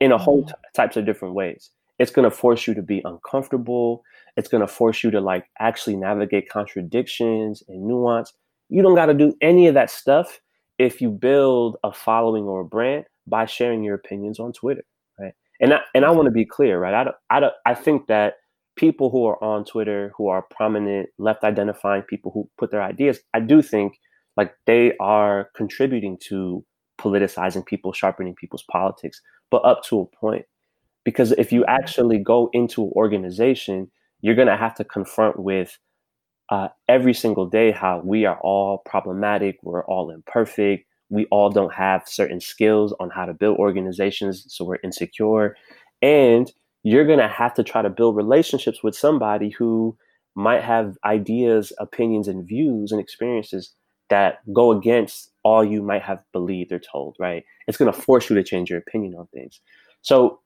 in 0.00 0.12
a 0.12 0.18
whole 0.18 0.42
mm-hmm. 0.42 0.48
t- 0.48 0.68
types 0.74 0.96
of 0.96 1.06
different 1.06 1.34
ways. 1.34 1.70
It's 1.98 2.10
going 2.12 2.28
to 2.28 2.34
force 2.34 2.66
you 2.66 2.74
to 2.74 2.82
be 2.82 3.02
uncomfortable. 3.04 4.04
It's 4.36 4.48
going 4.48 4.60
to 4.60 4.68
force 4.68 5.02
you 5.02 5.10
to 5.10 5.20
like 5.20 5.46
actually 5.58 5.96
navigate 5.96 6.48
contradictions 6.48 7.62
and 7.68 7.86
nuance. 7.86 8.32
You 8.68 8.82
don't 8.82 8.94
got 8.94 9.06
to 9.06 9.14
do 9.14 9.34
any 9.40 9.66
of 9.66 9.74
that 9.74 9.90
stuff 9.90 10.40
if 10.78 11.00
you 11.00 11.10
build 11.10 11.76
a 11.82 11.92
following 11.92 12.44
or 12.44 12.60
a 12.60 12.64
brand 12.64 13.06
by 13.26 13.46
sharing 13.46 13.82
your 13.82 13.96
opinions 13.96 14.38
on 14.38 14.52
Twitter, 14.52 14.84
right? 15.18 15.34
And 15.60 15.74
I, 15.74 15.80
and 15.94 16.04
I 16.04 16.10
want 16.10 16.26
to 16.26 16.32
be 16.32 16.44
clear, 16.44 16.78
right? 16.78 16.94
I 16.94 17.04
don't, 17.04 17.16
I 17.30 17.40
don't, 17.40 17.54
I 17.66 17.74
think 17.74 18.06
that 18.06 18.34
people 18.76 19.10
who 19.10 19.26
are 19.26 19.42
on 19.42 19.64
Twitter 19.64 20.12
who 20.16 20.28
are 20.28 20.46
prominent 20.50 21.08
left 21.18 21.42
identifying 21.42 22.02
people 22.02 22.30
who 22.32 22.48
put 22.58 22.70
their 22.70 22.82
ideas, 22.82 23.18
I 23.34 23.40
do 23.40 23.60
think 23.60 23.98
like 24.36 24.54
they 24.66 24.96
are 25.00 25.50
contributing 25.56 26.16
to 26.28 26.64
politicizing 27.00 27.66
people, 27.66 27.92
sharpening 27.92 28.36
people's 28.36 28.64
politics 28.70 29.20
but 29.50 29.64
up 29.64 29.82
to 29.84 30.00
a 30.00 30.16
point. 30.16 30.46
Because 31.04 31.32
if 31.32 31.52
you 31.52 31.62
mm-hmm. 31.62 31.70
actually 31.70 32.18
go 32.18 32.50
into 32.52 32.84
an 32.84 32.92
organization, 32.94 33.90
you're 34.20 34.34
going 34.34 34.48
to 34.48 34.56
have 34.56 34.74
to 34.76 34.84
confront 34.84 35.38
with 35.38 35.78
uh, 36.50 36.68
every 36.88 37.14
single 37.14 37.46
day 37.46 37.70
how 37.70 38.00
we 38.04 38.24
are 38.24 38.38
all 38.40 38.78
problematic, 38.78 39.58
we're 39.62 39.84
all 39.84 40.10
imperfect, 40.10 40.86
we 41.10 41.26
all 41.26 41.50
don't 41.50 41.72
have 41.72 42.02
certain 42.06 42.40
skills 42.40 42.94
on 43.00 43.10
how 43.10 43.24
to 43.24 43.34
build 43.34 43.58
organizations, 43.58 44.44
so 44.48 44.64
we're 44.64 44.78
insecure. 44.82 45.56
And 46.02 46.50
you're 46.82 47.06
going 47.06 47.18
to 47.18 47.28
have 47.28 47.54
to 47.54 47.64
try 47.64 47.82
to 47.82 47.90
build 47.90 48.16
relationships 48.16 48.82
with 48.82 48.94
somebody 48.96 49.50
who 49.50 49.96
might 50.34 50.62
have 50.62 50.96
ideas, 51.04 51.72
opinions, 51.78 52.28
and 52.28 52.46
views 52.46 52.92
and 52.92 53.00
experiences 53.00 53.74
that 54.10 54.40
go 54.52 54.72
against 54.72 55.32
all 55.48 55.64
you 55.64 55.82
might 55.82 56.02
have 56.02 56.22
believed 56.34 56.72
or 56.72 56.78
told, 56.78 57.16
right? 57.18 57.42
It's 57.66 57.78
going 57.78 57.90
to 57.90 57.98
force 57.98 58.28
you 58.28 58.36
to 58.36 58.44
change 58.44 58.68
your 58.68 58.78
opinion 58.78 59.14
on 59.14 59.26
things. 59.28 59.60
So 60.02 60.40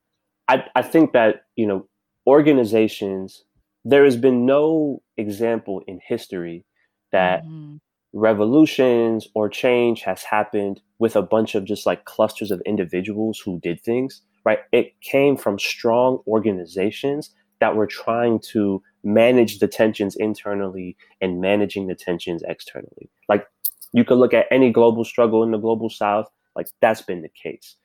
I, 0.46 0.64
I 0.76 0.82
think 0.82 1.12
that 1.12 1.42
you 1.56 1.66
know 1.66 1.88
organizations 2.26 3.44
there 3.84 4.04
has 4.04 4.16
been 4.16 4.46
no 4.46 5.02
example 5.16 5.82
in 5.88 5.98
history 6.06 6.64
that 7.10 7.42
mm-hmm. 7.44 7.76
revolutions 8.12 9.26
or 9.34 9.48
change 9.48 10.02
has 10.02 10.22
happened 10.22 10.80
with 11.00 11.16
a 11.16 11.22
bunch 11.22 11.56
of 11.56 11.64
just 11.64 11.84
like 11.84 12.04
clusters 12.04 12.52
of 12.52 12.62
individuals 12.64 13.40
who 13.44 13.58
did 13.60 13.80
things 13.80 14.22
right 14.44 14.60
it 14.70 14.92
came 15.00 15.36
from 15.36 15.58
strong 15.58 16.18
organizations 16.28 17.30
that 17.60 17.74
were 17.76 17.86
trying 17.86 18.40
to 18.40 18.82
manage 19.04 19.58
the 19.58 19.68
tensions 19.68 20.14
internally 20.16 20.96
and 21.20 21.40
managing 21.40 21.88
the 21.88 21.94
tensions 21.94 22.42
externally 22.46 23.10
like 23.28 23.46
you 23.92 24.04
could 24.04 24.18
look 24.18 24.34
at 24.34 24.46
any 24.50 24.70
global 24.70 25.04
struggle 25.04 25.42
in 25.42 25.50
the 25.50 25.58
global 25.58 25.90
south 25.90 26.26
like 26.56 26.66
that's 26.80 27.02
been 27.02 27.22
the 27.22 27.30
case 27.30 27.76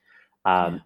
um, 0.44 0.74
yeah. 0.74 0.80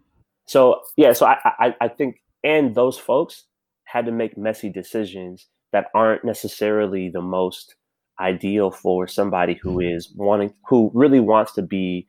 so 0.47 0.81
yeah 0.97 1.13
so 1.13 1.27
I, 1.27 1.37
I 1.45 1.75
i 1.81 1.89
think 1.89 2.21
and 2.45 2.75
those 2.75 2.99
folks 2.99 3.45
had 3.85 4.07
to 4.07 4.13
make 4.13 4.37
messy 4.37 4.71
decisions 4.71 5.47
that 5.73 5.87
aren't 5.95 6.25
necessarily 6.25 7.09
the 7.09 7.21
most 7.21 7.75
ideal 8.21 8.71
for 8.71 9.07
somebody 9.07 9.55
who 9.55 9.77
mm-hmm. 9.77 10.23
wanting 10.23 10.55
who 10.69 10.91
really 10.95 11.21
wants 11.21 11.53
to 11.53 11.63
be 11.63 12.07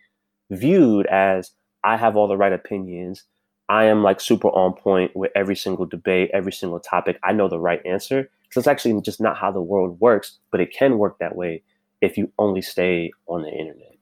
viewed 0.51 1.05
as 1.07 1.51
I 1.83 1.97
have 1.97 2.15
all 2.15 2.27
the 2.27 2.37
right 2.37 2.53
opinions. 2.53 3.23
I 3.69 3.85
am 3.85 4.03
like 4.03 4.21
super 4.21 4.49
on 4.49 4.73
point 4.73 5.15
with 5.15 5.31
every 5.35 5.55
single 5.55 5.85
debate, 5.85 6.29
every 6.33 6.51
single 6.51 6.79
topic. 6.79 7.17
I 7.23 7.31
know 7.33 7.47
the 7.47 7.59
right 7.59 7.81
answer. 7.85 8.29
So 8.51 8.59
it's 8.59 8.67
actually 8.67 8.99
just 9.01 9.21
not 9.21 9.37
how 9.37 9.51
the 9.51 9.61
world 9.61 9.99
works, 9.99 10.37
but 10.51 10.61
it 10.61 10.73
can 10.73 10.97
work 10.97 11.17
that 11.19 11.35
way 11.35 11.63
if 12.03 12.17
you 12.17 12.31
only 12.37 12.61
stay 12.61 13.11
on 13.27 13.43
the 13.43 13.49
internet. 13.49 13.95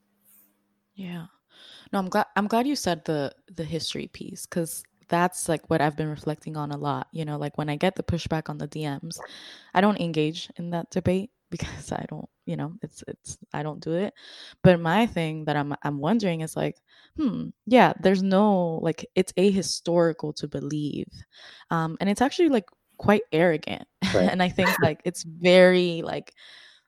Yeah. 0.96 1.28
No, 1.94 2.00
I'm 2.00 2.10
glad 2.10 2.26
I'm 2.36 2.48
glad 2.48 2.68
you 2.68 2.76
said 2.76 3.06
the 3.06 3.32
the 3.56 3.64
history 3.64 4.08
piece 4.08 4.46
cuz 4.46 4.84
that's 5.08 5.48
like 5.48 5.70
what 5.70 5.82
I've 5.82 5.98
been 5.98 6.10
reflecting 6.10 6.58
on 6.58 6.72
a 6.72 6.78
lot. 6.78 7.08
You 7.12 7.26
know, 7.26 7.38
like 7.38 7.58
when 7.58 7.70
I 7.70 7.76
get 7.76 7.96
the 7.96 8.04
pushback 8.04 8.50
on 8.50 8.58
the 8.58 8.68
DMs, 8.68 9.20
I 9.74 9.82
don't 9.82 10.00
engage 10.00 10.50
in 10.56 10.72
that 10.72 10.90
debate 10.90 11.30
because 11.52 11.92
I 11.92 12.06
don't, 12.10 12.30
you 12.46 12.56
know, 12.56 12.74
it's 12.82 13.04
it's 13.08 13.38
I 13.54 13.62
don't 13.62 13.82
do 13.82 13.94
it. 13.94 14.14
But 14.64 14.80
my 14.80 15.06
thing 15.06 15.46
that 15.46 15.56
I'm 15.56 15.76
I'm 15.84 16.00
wondering 16.00 16.42
is 16.42 16.56
like, 16.56 16.78
hmm, 17.18 17.50
yeah, 17.68 17.94
there's 18.02 18.24
no 18.24 18.80
like 18.82 19.06
it's 19.16 19.34
ahistorical 19.34 20.34
to 20.38 20.48
believe. 20.48 21.12
Um 21.70 21.98
and 22.00 22.10
it's 22.10 22.22
actually 22.22 22.50
like 22.50 22.70
quite 22.98 23.24
arrogant. 23.32 23.86
Right. 24.16 24.30
and 24.32 24.42
I 24.42 24.50
think 24.50 24.70
like 24.82 25.02
it's 25.06 25.24
very 25.24 26.02
like 26.04 26.34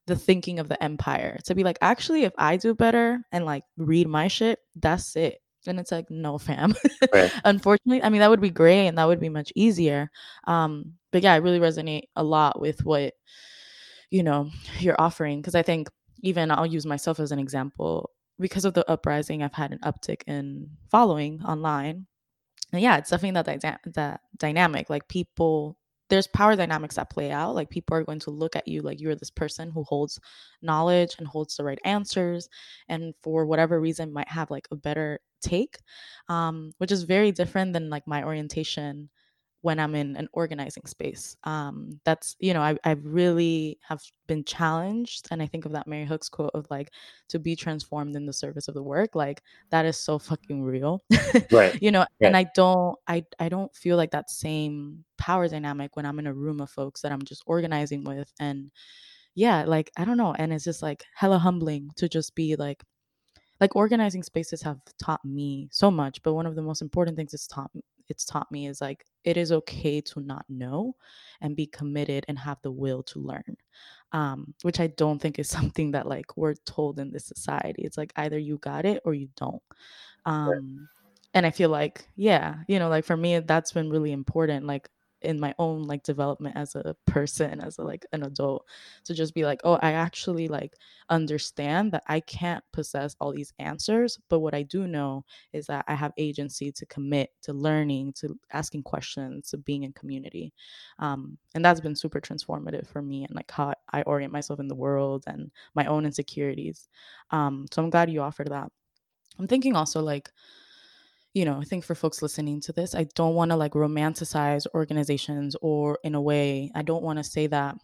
the 0.05 0.15
thinking 0.15 0.59
of 0.59 0.69
the 0.69 0.81
empire 0.83 1.39
to 1.45 1.55
be 1.55 1.63
like 1.63 1.77
actually 1.81 2.23
if 2.23 2.33
I 2.37 2.57
do 2.57 2.73
better 2.75 3.21
and 3.31 3.45
like 3.45 3.63
read 3.77 4.07
my 4.07 4.27
shit, 4.27 4.59
that's 4.75 5.15
it. 5.15 5.39
And 5.65 5.79
it's 5.79 5.91
like 5.91 6.11
no 6.11 6.37
fam. 6.37 6.75
Right. 7.13 7.31
unfortunately 7.45 8.03
i 8.03 8.09
mean 8.09 8.19
that 8.19 8.29
would 8.29 8.41
be 8.41 8.49
great 8.49 8.87
and 8.87 8.97
that 8.97 9.07
would 9.07 9.19
be 9.21 9.29
much 9.29 9.51
easier 9.55 10.11
um 10.45 10.93
but 11.11 11.21
yeah 11.23 11.33
i 11.33 11.37
really 11.37 11.59
resonate 11.59 12.03
a 12.17 12.23
lot 12.23 12.59
with 12.59 12.83
what 12.83 13.13
you 14.09 14.23
know 14.23 14.49
you're 14.79 14.99
offering 14.99 15.39
because 15.39 15.55
i 15.55 15.61
think 15.61 15.89
even 16.21 16.51
i'll 16.51 16.65
use 16.65 16.85
myself 16.85 17.19
as 17.19 17.31
an 17.31 17.39
example 17.39 18.09
because 18.39 18.65
of 18.65 18.73
the 18.73 18.89
uprising 18.89 19.41
i've 19.41 19.53
had 19.53 19.71
an 19.71 19.79
uptick 19.79 20.23
in 20.27 20.69
following 20.89 21.41
online. 21.43 22.07
And 22.71 22.81
yeah 22.81 22.97
it's 22.97 23.09
definitely 23.11 23.41
that, 23.41 23.61
dy- 23.61 23.91
that 23.91 24.21
dynamic 24.37 24.89
like 24.89 25.07
people 25.07 25.77
there's 26.13 26.27
power 26.27 26.55
dynamics 26.55 26.95
that 26.95 27.09
play 27.09 27.31
out. 27.31 27.55
Like 27.55 27.71
people 27.71 27.97
are 27.97 28.03
going 28.03 28.19
to 28.19 28.29
look 28.29 28.55
at 28.55 28.67
you 28.67 28.83
like 28.83 29.01
you're 29.01 29.15
this 29.15 29.31
person 29.31 29.71
who 29.71 29.83
holds 29.83 30.19
knowledge 30.61 31.15
and 31.17 31.27
holds 31.27 31.57
the 31.57 31.63
right 31.63 31.79
answers, 31.85 32.49
and 32.87 33.15
for 33.23 33.47
whatever 33.47 33.81
reason 33.81 34.13
might 34.13 34.29
have 34.29 34.51
like 34.51 34.67
a 34.71 34.75
better 34.75 35.19
take, 35.41 35.77
um, 36.29 36.71
which 36.77 36.91
is 36.91 37.01
very 37.03 37.31
different 37.31 37.73
than 37.73 37.89
like 37.89 38.05
my 38.07 38.23
orientation 38.23 39.09
when 39.63 39.79
I'm 39.79 39.95
in 39.95 40.17
an 40.17 40.27
organizing 40.33 40.85
space. 40.85 41.37
Um, 41.45 41.97
that's 42.03 42.35
you 42.39 42.53
know 42.53 42.61
I 42.61 42.77
I 42.83 42.91
really 43.01 43.79
have 43.87 44.03
been 44.27 44.43
challenged, 44.43 45.29
and 45.31 45.41
I 45.41 45.47
think 45.47 45.65
of 45.65 45.71
that 45.71 45.87
Mary 45.87 46.03
Hooks 46.05 46.27
quote 46.27 46.51
of 46.53 46.67
like 46.69 46.91
to 47.29 47.39
be 47.39 47.55
transformed 47.55 48.17
in 48.17 48.25
the 48.25 48.33
service 48.33 48.67
of 48.67 48.73
the 48.73 48.83
work. 48.83 49.15
Like 49.15 49.41
that 49.69 49.85
is 49.85 49.95
so 49.97 50.19
fucking 50.19 50.61
real, 50.63 51.01
right? 51.51 51.77
you 51.81 51.91
know, 51.91 52.01
right. 52.01 52.09
and 52.21 52.37
I 52.37 52.45
don't 52.53 52.99
I 53.07 53.23
I 53.39 53.47
don't 53.47 53.73
feel 53.73 53.95
like 53.95 54.11
that 54.11 54.29
same 54.29 55.05
power 55.17 55.47
dynamic 55.47 55.95
when 55.95 56.05
I'm 56.05 56.19
in 56.19 56.27
a 56.27 56.33
room 56.33 56.59
of 56.59 56.69
folks 56.69 57.01
that 57.01 57.13
I'm 57.13 57.23
just 57.23 57.43
organizing 57.45 58.03
with, 58.03 58.31
and 58.41 58.69
yeah, 59.33 59.63
like 59.63 59.91
I 59.97 60.03
don't 60.03 60.17
know, 60.17 60.33
and 60.33 60.51
it's 60.51 60.65
just 60.65 60.81
like 60.81 61.05
hella 61.15 61.39
humbling 61.39 61.89
to 61.95 62.09
just 62.09 62.35
be 62.35 62.57
like 62.57 62.83
like 63.61 63.77
organizing 63.77 64.23
spaces 64.23 64.61
have 64.61 64.79
taught 65.01 65.23
me 65.23 65.69
so 65.71 65.89
much 65.89 66.21
but 66.21 66.33
one 66.33 66.45
of 66.45 66.55
the 66.55 66.61
most 66.61 66.81
important 66.81 67.15
things 67.15 67.33
it's 67.33 67.47
taught 67.47 67.71
it's 68.09 68.25
taught 68.25 68.51
me 68.51 68.67
is 68.67 68.81
like 68.81 69.05
it 69.23 69.37
is 69.37 69.51
okay 69.51 70.01
to 70.01 70.19
not 70.19 70.45
know 70.49 70.95
and 71.41 71.55
be 71.55 71.65
committed 71.65 72.25
and 72.27 72.37
have 72.37 72.57
the 72.61 72.71
will 72.71 73.03
to 73.03 73.19
learn 73.19 73.55
um, 74.11 74.53
which 74.63 74.79
i 74.79 74.87
don't 74.87 75.19
think 75.19 75.39
is 75.39 75.49
something 75.49 75.91
that 75.91 76.07
like 76.07 76.37
we're 76.37 76.53
told 76.65 76.99
in 76.99 77.11
this 77.11 77.25
society. 77.25 77.83
It's 77.83 77.97
like 77.97 78.13
either 78.15 78.37
you 78.37 78.57
got 78.57 78.85
it 78.85 79.01
or 79.05 79.13
you 79.13 79.29
don't 79.35 79.61
um, 80.25 80.87
and 81.33 81.45
i 81.45 81.51
feel 81.51 81.69
like 81.69 82.07
yeah 82.15 82.57
you 82.67 82.79
know 82.79 82.89
like 82.89 83.05
for 83.05 83.17
me 83.17 83.39
that's 83.39 83.71
been 83.71 83.89
really 83.89 84.11
important 84.11 84.65
like 84.65 84.89
in 85.23 85.39
my 85.39 85.53
own 85.59 85.83
like 85.83 86.03
development 86.03 86.55
as 86.55 86.75
a 86.75 86.95
person 87.05 87.61
as 87.61 87.77
a 87.77 87.81
like 87.81 88.05
an 88.13 88.23
adult 88.23 88.65
to 89.03 89.13
just 89.13 89.33
be 89.33 89.45
like 89.45 89.59
oh 89.63 89.79
i 89.81 89.91
actually 89.91 90.47
like 90.47 90.75
understand 91.09 91.91
that 91.91 92.03
i 92.07 92.19
can't 92.19 92.63
possess 92.71 93.15
all 93.19 93.31
these 93.31 93.53
answers 93.59 94.19
but 94.29 94.39
what 94.39 94.53
i 94.53 94.61
do 94.63 94.87
know 94.87 95.23
is 95.53 95.65
that 95.67 95.85
i 95.87 95.93
have 95.93 96.11
agency 96.17 96.71
to 96.71 96.85
commit 96.87 97.29
to 97.41 97.53
learning 97.53 98.13
to 98.13 98.37
asking 98.51 98.83
questions 98.83 99.49
to 99.49 99.57
being 99.57 99.83
in 99.83 99.93
community. 99.93 100.53
Um, 100.99 101.37
and 101.55 101.63
that's 101.63 101.79
been 101.79 101.95
super 101.95 102.19
transformative 102.19 102.87
for 102.87 103.01
me 103.01 103.23
and 103.25 103.35
like 103.35 103.49
how 103.51 103.73
i 103.91 104.01
orient 104.03 104.33
myself 104.33 104.59
in 104.59 104.67
the 104.67 104.75
world 104.75 105.23
and 105.27 105.51
my 105.75 105.85
own 105.85 106.05
insecurities. 106.05 106.89
Um, 107.31 107.65
so 107.71 107.83
i'm 107.83 107.89
glad 107.89 108.09
you 108.09 108.21
offered 108.21 108.49
that. 108.49 108.71
I'm 109.39 109.47
thinking 109.47 109.75
also 109.75 110.01
like 110.01 110.31
you 111.33 111.45
know, 111.45 111.59
I 111.59 111.63
think 111.63 111.83
for 111.83 111.95
folks 111.95 112.21
listening 112.21 112.61
to 112.61 112.73
this, 112.73 112.93
I 112.93 113.07
don't 113.15 113.33
want 113.33 113.51
to 113.51 113.57
like 113.57 113.73
romanticize 113.73 114.67
organizations 114.75 115.55
or 115.61 115.97
in 116.03 116.15
a 116.15 116.21
way, 116.21 116.71
I 116.75 116.83
don't 116.83 117.03
want 117.03 117.17
to 117.17 117.23
say 117.23 117.47
that 117.47 117.75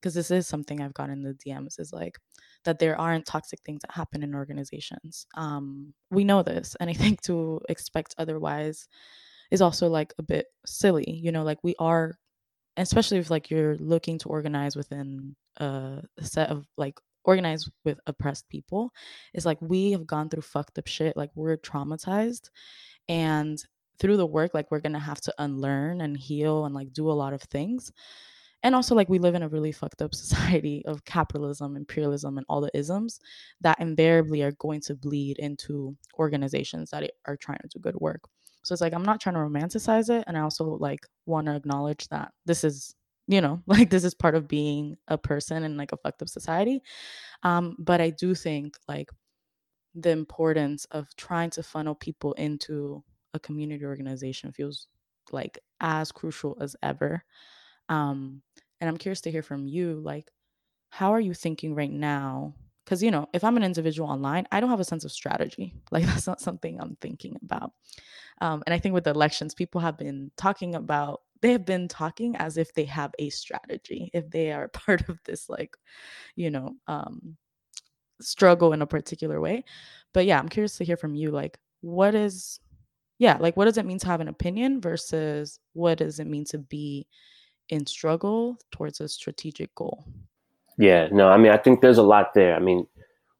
because 0.00 0.14
this 0.14 0.30
is 0.30 0.46
something 0.46 0.80
I've 0.80 0.94
gotten 0.94 1.14
in 1.14 1.22
the 1.22 1.34
DMs 1.34 1.78
is 1.78 1.92
like 1.92 2.16
that 2.64 2.78
there 2.78 2.98
aren't 2.98 3.26
toxic 3.26 3.60
things 3.64 3.82
that 3.82 3.92
happen 3.92 4.22
in 4.22 4.34
organizations. 4.34 5.26
Um, 5.34 5.92
we 6.10 6.24
know 6.24 6.42
this, 6.42 6.76
and 6.80 6.88
I 6.88 6.92
think 6.94 7.20
to 7.22 7.60
expect 7.68 8.14
otherwise 8.18 8.88
is 9.50 9.60
also 9.62 9.88
like 9.88 10.14
a 10.18 10.22
bit 10.22 10.46
silly. 10.66 11.10
You 11.10 11.32
know, 11.32 11.42
like 11.42 11.58
we 11.62 11.74
are, 11.78 12.14
especially 12.76 13.18
if 13.18 13.30
like 13.30 13.50
you're 13.50 13.76
looking 13.76 14.18
to 14.20 14.28
organize 14.28 14.76
within 14.76 15.36
a 15.58 16.02
set 16.20 16.50
of 16.50 16.66
like 16.76 16.98
organized 17.28 17.70
with 17.84 18.00
oppressed 18.06 18.48
people 18.48 18.90
is 19.34 19.44
like 19.44 19.58
we 19.60 19.92
have 19.92 20.06
gone 20.06 20.30
through 20.30 20.40
fucked 20.40 20.78
up 20.78 20.86
shit 20.86 21.14
like 21.14 21.30
we're 21.34 21.58
traumatized 21.58 22.48
and 23.06 23.62
through 23.98 24.16
the 24.16 24.24
work 24.24 24.54
like 24.54 24.70
we're 24.70 24.80
gonna 24.80 24.98
have 24.98 25.20
to 25.20 25.34
unlearn 25.38 26.00
and 26.00 26.16
heal 26.16 26.64
and 26.64 26.74
like 26.74 26.90
do 26.94 27.10
a 27.10 27.20
lot 27.22 27.34
of 27.34 27.42
things 27.42 27.92
and 28.62 28.74
also 28.74 28.94
like 28.94 29.10
we 29.10 29.18
live 29.18 29.34
in 29.34 29.42
a 29.42 29.48
really 29.48 29.72
fucked 29.72 30.00
up 30.00 30.14
society 30.24 30.82
of 30.86 31.04
capitalism 31.04 31.76
imperialism 31.76 32.38
and 32.38 32.46
all 32.48 32.62
the 32.62 32.74
isms 32.74 33.20
that 33.60 33.78
invariably 33.78 34.42
are 34.42 34.52
going 34.52 34.80
to 34.80 34.94
bleed 34.94 35.38
into 35.38 35.94
organizations 36.18 36.88
that 36.88 37.10
are 37.26 37.36
trying 37.36 37.58
to 37.60 37.68
do 37.68 37.78
good 37.78 37.96
work. 37.96 38.22
So 38.64 38.72
it's 38.72 38.80
like 38.80 38.94
i'm 38.94 39.04
not 39.04 39.20
trying 39.20 39.34
to 39.34 39.40
romanticize 39.40 40.08
it 40.10 40.24
and 40.26 40.36
i 40.38 40.40
also 40.40 40.64
like 40.64 41.00
want 41.26 41.46
to 41.46 41.54
acknowledge 41.54 42.08
that 42.08 42.32
this 42.46 42.64
is 42.64 42.94
you 43.28 43.40
know 43.42 43.62
like 43.68 43.90
this 43.90 44.04
is 44.04 44.14
part 44.14 44.36
of 44.36 44.48
being 44.48 44.98
a 45.08 45.18
person 45.18 45.64
in 45.64 45.78
like 45.78 45.92
a 45.92 45.98
fucked 45.98 46.22
up 46.22 46.30
society. 46.30 46.82
Um 47.44 47.76
but 47.78 48.00
i 48.02 48.10
do 48.10 48.34
think 48.34 48.76
like 48.88 49.10
the 49.94 50.10
importance 50.10 50.84
of 50.92 51.08
trying 51.16 51.50
to 51.50 51.62
funnel 51.62 51.94
people 51.94 52.32
into 52.34 53.02
a 53.34 53.38
community 53.40 53.84
organization 53.84 54.52
feels 54.52 54.86
like 55.32 55.58
as 55.80 56.12
crucial 56.12 56.56
as 56.60 56.76
ever. 56.82 57.24
Um 57.88 58.42
and 58.80 58.88
i'm 58.88 58.96
curious 58.98 59.20
to 59.22 59.30
hear 59.30 59.42
from 59.42 59.66
you 59.68 60.00
like 60.04 60.30
how 60.90 61.12
are 61.12 61.20
you 61.20 61.34
thinking 61.34 61.74
right 61.74 61.92
now? 61.92 62.54
Because 62.84 63.02
you 63.02 63.10
know 63.10 63.28
if 63.34 63.44
i'm 63.44 63.56
an 63.56 63.64
individual 63.64 64.08
online 64.10 64.46
i 64.52 64.60
don't 64.60 64.70
have 64.70 64.80
a 64.80 64.84
sense 64.84 65.04
of 65.04 65.12
strategy. 65.12 65.74
Like 65.92 66.04
that's 66.06 66.26
not 66.26 66.40
something 66.40 66.80
i'm 66.80 66.96
thinking 67.00 67.36
about. 67.44 67.72
Um, 68.40 68.62
and 68.66 68.74
i 68.74 68.78
think 68.78 68.94
with 68.94 69.04
the 69.04 69.10
elections 69.10 69.54
people 69.54 69.80
have 69.80 69.98
been 69.98 70.30
talking 70.36 70.74
about 70.74 71.22
they 71.40 71.52
have 71.52 71.64
been 71.64 71.88
talking 71.88 72.36
as 72.36 72.56
if 72.56 72.72
they 72.74 72.84
have 72.84 73.12
a 73.18 73.30
strategy 73.30 74.10
if 74.12 74.28
they 74.30 74.52
are 74.52 74.68
part 74.72 75.08
of 75.08 75.18
this 75.24 75.48
like 75.48 75.76
you 76.36 76.50
know 76.50 76.74
um 76.86 77.36
struggle 78.20 78.72
in 78.72 78.82
a 78.82 78.86
particular 78.86 79.40
way. 79.40 79.64
But 80.14 80.26
yeah 80.26 80.38
i'm 80.38 80.48
curious 80.48 80.76
to 80.78 80.84
hear 80.84 80.96
from 80.96 81.14
you 81.14 81.30
like 81.30 81.58
what 81.80 82.14
is 82.14 82.60
yeah 83.18 83.36
like 83.38 83.56
what 83.56 83.66
does 83.66 83.78
it 83.78 83.86
mean 83.86 83.98
to 83.98 84.06
have 84.06 84.20
an 84.20 84.28
opinion 84.28 84.80
versus 84.80 85.60
what 85.74 85.98
does 85.98 86.18
it 86.18 86.26
mean 86.26 86.44
to 86.46 86.58
be 86.58 87.06
in 87.68 87.86
struggle 87.86 88.56
towards 88.72 89.00
a 89.00 89.08
strategic 89.08 89.74
goal? 89.74 90.04
Yeah 90.78 91.08
no 91.12 91.28
i 91.28 91.36
mean 91.36 91.52
i 91.52 91.56
think 91.56 91.80
there's 91.80 91.98
a 91.98 92.02
lot 92.02 92.34
there. 92.34 92.54
I 92.54 92.58
mean 92.58 92.86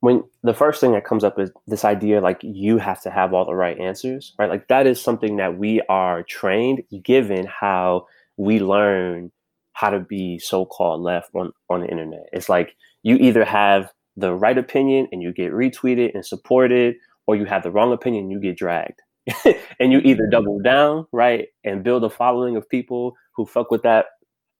when 0.00 0.22
the 0.42 0.54
first 0.54 0.80
thing 0.80 0.92
that 0.92 1.04
comes 1.04 1.24
up 1.24 1.38
is 1.38 1.50
this 1.66 1.84
idea 1.84 2.20
like 2.20 2.38
you 2.42 2.78
have 2.78 3.02
to 3.02 3.10
have 3.10 3.34
all 3.34 3.44
the 3.44 3.54
right 3.54 3.78
answers, 3.78 4.34
right? 4.38 4.48
Like 4.48 4.68
that 4.68 4.86
is 4.86 5.00
something 5.00 5.36
that 5.36 5.58
we 5.58 5.80
are 5.88 6.22
trained 6.22 6.82
given 7.02 7.46
how 7.46 8.06
we 8.36 8.60
learn 8.60 9.32
how 9.72 9.90
to 9.90 10.00
be 10.00 10.38
so-called 10.38 11.02
left 11.02 11.30
on, 11.34 11.52
on 11.68 11.80
the 11.80 11.88
internet. 11.88 12.26
It's 12.32 12.48
like 12.48 12.76
you 13.02 13.16
either 13.16 13.44
have 13.44 13.92
the 14.16 14.34
right 14.34 14.58
opinion 14.58 15.08
and 15.12 15.22
you 15.22 15.32
get 15.32 15.52
retweeted 15.52 16.14
and 16.14 16.24
supported, 16.24 16.96
or 17.26 17.36
you 17.36 17.44
have 17.44 17.62
the 17.62 17.70
wrong 17.70 17.92
opinion 17.92 18.24
and 18.24 18.32
you 18.32 18.40
get 18.40 18.56
dragged. 18.56 19.00
and 19.78 19.92
you 19.92 19.98
either 19.98 20.24
mm-hmm. 20.24 20.30
double 20.30 20.60
down, 20.60 21.06
right, 21.12 21.48
and 21.64 21.84
build 21.84 22.02
a 22.04 22.10
following 22.10 22.56
of 22.56 22.68
people 22.68 23.14
who 23.34 23.46
fuck 23.46 23.70
with 23.70 23.82
that, 23.82 24.06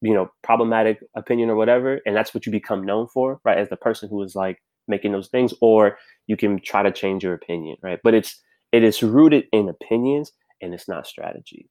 you 0.00 0.14
know, 0.14 0.30
problematic 0.42 1.00
opinion 1.16 1.50
or 1.50 1.56
whatever, 1.56 2.00
and 2.06 2.14
that's 2.14 2.34
what 2.34 2.46
you 2.46 2.52
become 2.52 2.84
known 2.84 3.08
for, 3.08 3.40
right, 3.44 3.58
as 3.58 3.68
the 3.70 3.76
person 3.76 4.08
who 4.08 4.22
is 4.22 4.34
like 4.36 4.62
making 4.88 5.12
those 5.12 5.28
things, 5.28 5.52
or 5.60 5.98
you 6.26 6.36
can 6.36 6.60
try 6.60 6.82
to 6.82 6.92
change 6.92 7.24
your 7.24 7.34
opinion, 7.34 7.76
right? 7.82 8.00
But 8.02 8.14
it's 8.14 8.40
it 8.72 8.84
is 8.84 9.02
rooted 9.02 9.44
in 9.52 9.68
opinions 9.68 10.32
and 10.60 10.74
it's 10.74 10.88
not 10.88 11.06
strategy. 11.06 11.68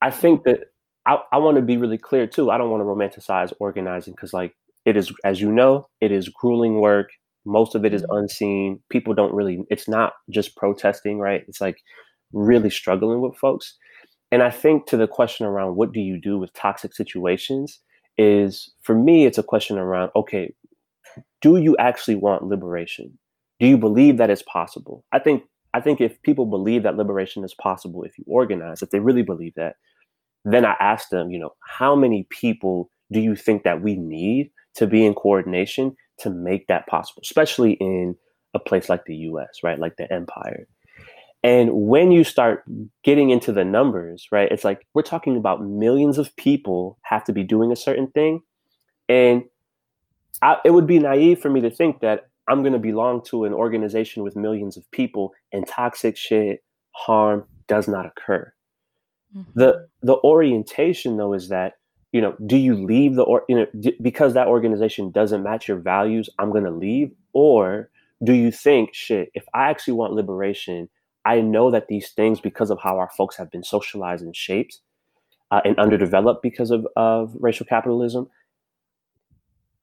I 0.00 0.10
think 0.10 0.44
that 0.44 0.60
I, 1.06 1.18
I 1.32 1.38
want 1.38 1.56
to 1.56 1.62
be 1.62 1.76
really 1.76 1.98
clear 1.98 2.26
too. 2.26 2.50
I 2.50 2.58
don't 2.58 2.70
want 2.70 2.82
to 2.82 2.84
romanticize 2.84 3.52
organizing 3.60 4.14
because 4.14 4.32
like 4.32 4.54
it 4.84 4.96
is, 4.96 5.12
as 5.24 5.40
you 5.40 5.50
know, 5.52 5.88
it 6.00 6.12
is 6.12 6.28
grueling 6.28 6.80
work. 6.80 7.10
Most 7.44 7.74
of 7.74 7.84
it 7.84 7.94
is 7.94 8.02
mm-hmm. 8.02 8.16
unseen. 8.16 8.80
People 8.90 9.14
don't 9.14 9.34
really, 9.34 9.64
it's 9.70 9.88
not 9.88 10.12
just 10.30 10.56
protesting, 10.56 11.18
right? 11.18 11.44
It's 11.48 11.60
like 11.60 11.78
really 12.32 12.70
struggling 12.70 13.20
with 13.20 13.36
folks. 13.36 13.76
And 14.30 14.42
I 14.42 14.50
think 14.50 14.86
to 14.86 14.96
the 14.96 15.08
question 15.08 15.46
around 15.46 15.76
what 15.76 15.92
do 15.92 16.00
you 16.00 16.20
do 16.20 16.38
with 16.38 16.52
toxic 16.52 16.94
situations 16.94 17.80
is 18.18 18.70
for 18.82 18.94
me, 18.94 19.24
it's 19.24 19.38
a 19.38 19.42
question 19.42 19.78
around, 19.78 20.10
okay, 20.14 20.52
do 21.40 21.56
you 21.56 21.76
actually 21.78 22.16
want 22.16 22.44
liberation? 22.44 23.18
Do 23.60 23.66
you 23.66 23.78
believe 23.78 24.18
that 24.18 24.30
it's 24.30 24.42
possible? 24.42 25.04
I 25.12 25.18
think 25.18 25.44
I 25.74 25.80
think 25.80 26.00
if 26.00 26.20
people 26.22 26.46
believe 26.46 26.82
that 26.84 26.96
liberation 26.96 27.44
is 27.44 27.54
possible, 27.54 28.02
if 28.02 28.16
you 28.18 28.24
organize, 28.26 28.82
if 28.82 28.90
they 28.90 29.00
really 29.00 29.22
believe 29.22 29.54
that, 29.56 29.76
then 30.44 30.64
I 30.64 30.74
ask 30.80 31.10
them, 31.10 31.30
you 31.30 31.38
know, 31.38 31.50
how 31.60 31.94
many 31.94 32.26
people 32.30 32.90
do 33.12 33.20
you 33.20 33.36
think 33.36 33.64
that 33.64 33.82
we 33.82 33.96
need 33.96 34.50
to 34.76 34.86
be 34.86 35.04
in 35.04 35.14
coordination 35.14 35.96
to 36.20 36.30
make 36.30 36.66
that 36.68 36.86
possible, 36.86 37.22
especially 37.22 37.72
in 37.72 38.16
a 38.54 38.58
place 38.58 38.88
like 38.88 39.04
the 39.04 39.16
US, 39.16 39.48
right? 39.62 39.78
Like 39.78 39.96
the 39.96 40.10
empire. 40.12 40.66
And 41.42 41.70
when 41.72 42.10
you 42.10 42.24
start 42.24 42.64
getting 43.04 43.30
into 43.30 43.52
the 43.52 43.64
numbers, 43.64 44.26
right, 44.32 44.50
it's 44.50 44.64
like 44.64 44.86
we're 44.94 45.02
talking 45.02 45.36
about 45.36 45.64
millions 45.64 46.18
of 46.18 46.34
people 46.36 46.98
have 47.02 47.24
to 47.24 47.32
be 47.32 47.44
doing 47.44 47.70
a 47.70 47.76
certain 47.76 48.08
thing. 48.08 48.40
And 49.08 49.44
I, 50.42 50.56
it 50.64 50.70
would 50.70 50.86
be 50.86 50.98
naive 50.98 51.40
for 51.40 51.50
me 51.50 51.60
to 51.62 51.70
think 51.70 52.00
that 52.00 52.28
I'm 52.48 52.62
going 52.62 52.72
to 52.72 52.78
belong 52.78 53.22
to 53.26 53.44
an 53.44 53.52
organization 53.52 54.22
with 54.22 54.36
millions 54.36 54.76
of 54.76 54.90
people 54.90 55.34
and 55.52 55.66
toxic 55.66 56.16
shit, 56.16 56.62
harm 56.92 57.44
does 57.66 57.88
not 57.88 58.06
occur. 58.06 58.52
Mm-hmm. 59.36 59.50
The 59.58 59.88
the 60.02 60.16
orientation 60.24 61.16
though 61.16 61.34
is 61.34 61.48
that 61.48 61.74
you 62.12 62.22
know, 62.22 62.34
do 62.46 62.56
you 62.56 62.74
leave 62.74 63.16
the 63.16 63.22
or 63.22 63.44
you 63.48 63.56
know 63.56 63.66
d- 63.78 63.96
because 64.00 64.32
that 64.34 64.46
organization 64.46 65.10
doesn't 65.10 65.42
match 65.42 65.68
your 65.68 65.78
values, 65.78 66.30
I'm 66.38 66.50
going 66.50 66.64
to 66.64 66.70
leave 66.70 67.12
or 67.34 67.90
do 68.24 68.32
you 68.32 68.50
think 68.50 68.94
shit, 68.94 69.30
if 69.34 69.44
I 69.54 69.70
actually 69.70 69.94
want 69.94 70.12
liberation, 70.12 70.88
I 71.24 71.40
know 71.40 71.70
that 71.70 71.88
these 71.88 72.10
things 72.10 72.40
because 72.40 72.70
of 72.70 72.80
how 72.80 72.98
our 72.98 73.10
folks 73.16 73.36
have 73.36 73.50
been 73.50 73.62
socialized 73.62 74.24
and 74.24 74.34
shaped 74.34 74.78
uh, 75.50 75.60
and 75.64 75.78
underdeveloped 75.78 76.42
because 76.42 76.70
of, 76.70 76.86
of 76.96 77.34
racial 77.38 77.66
capitalism, 77.66 78.28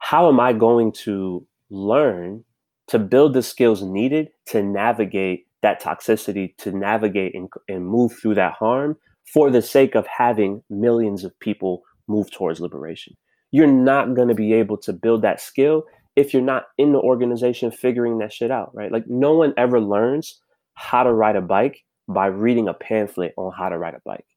how 0.05 0.29
am 0.29 0.39
I 0.39 0.53
going 0.53 0.91
to 0.91 1.47
learn 1.71 2.43
to 2.89 2.99
build 2.99 3.33
the 3.33 3.41
skills 3.41 3.81
needed 3.81 4.29
to 4.45 4.61
navigate 4.61 5.47
that 5.63 5.81
toxicity, 5.81 6.55
to 6.57 6.71
navigate 6.71 7.33
and, 7.33 7.49
and 7.67 7.87
move 7.87 8.13
through 8.13 8.35
that 8.35 8.53
harm 8.53 8.97
for 9.33 9.49
the 9.49 9.63
sake 9.63 9.95
of 9.95 10.05
having 10.05 10.61
millions 10.69 11.23
of 11.23 11.37
people 11.39 11.81
move 12.07 12.29
towards 12.29 12.59
liberation? 12.59 13.15
You're 13.49 13.65
not 13.65 14.13
going 14.13 14.27
to 14.27 14.35
be 14.35 14.53
able 14.53 14.77
to 14.77 14.93
build 14.93 15.23
that 15.23 15.41
skill 15.41 15.85
if 16.15 16.35
you're 16.35 16.43
not 16.43 16.65
in 16.77 16.93
the 16.93 16.99
organization 16.99 17.71
figuring 17.71 18.19
that 18.19 18.31
shit 18.31 18.51
out, 18.51 18.75
right? 18.75 18.91
Like, 18.91 19.07
no 19.07 19.33
one 19.33 19.55
ever 19.57 19.81
learns 19.81 20.39
how 20.75 21.01
to 21.01 21.11
ride 21.11 21.35
a 21.35 21.41
bike 21.41 21.83
by 22.07 22.27
reading 22.27 22.67
a 22.67 22.75
pamphlet 22.75 23.33
on 23.37 23.51
how 23.57 23.69
to 23.69 23.77
ride 23.79 23.95
a 23.95 24.01
bike, 24.05 24.27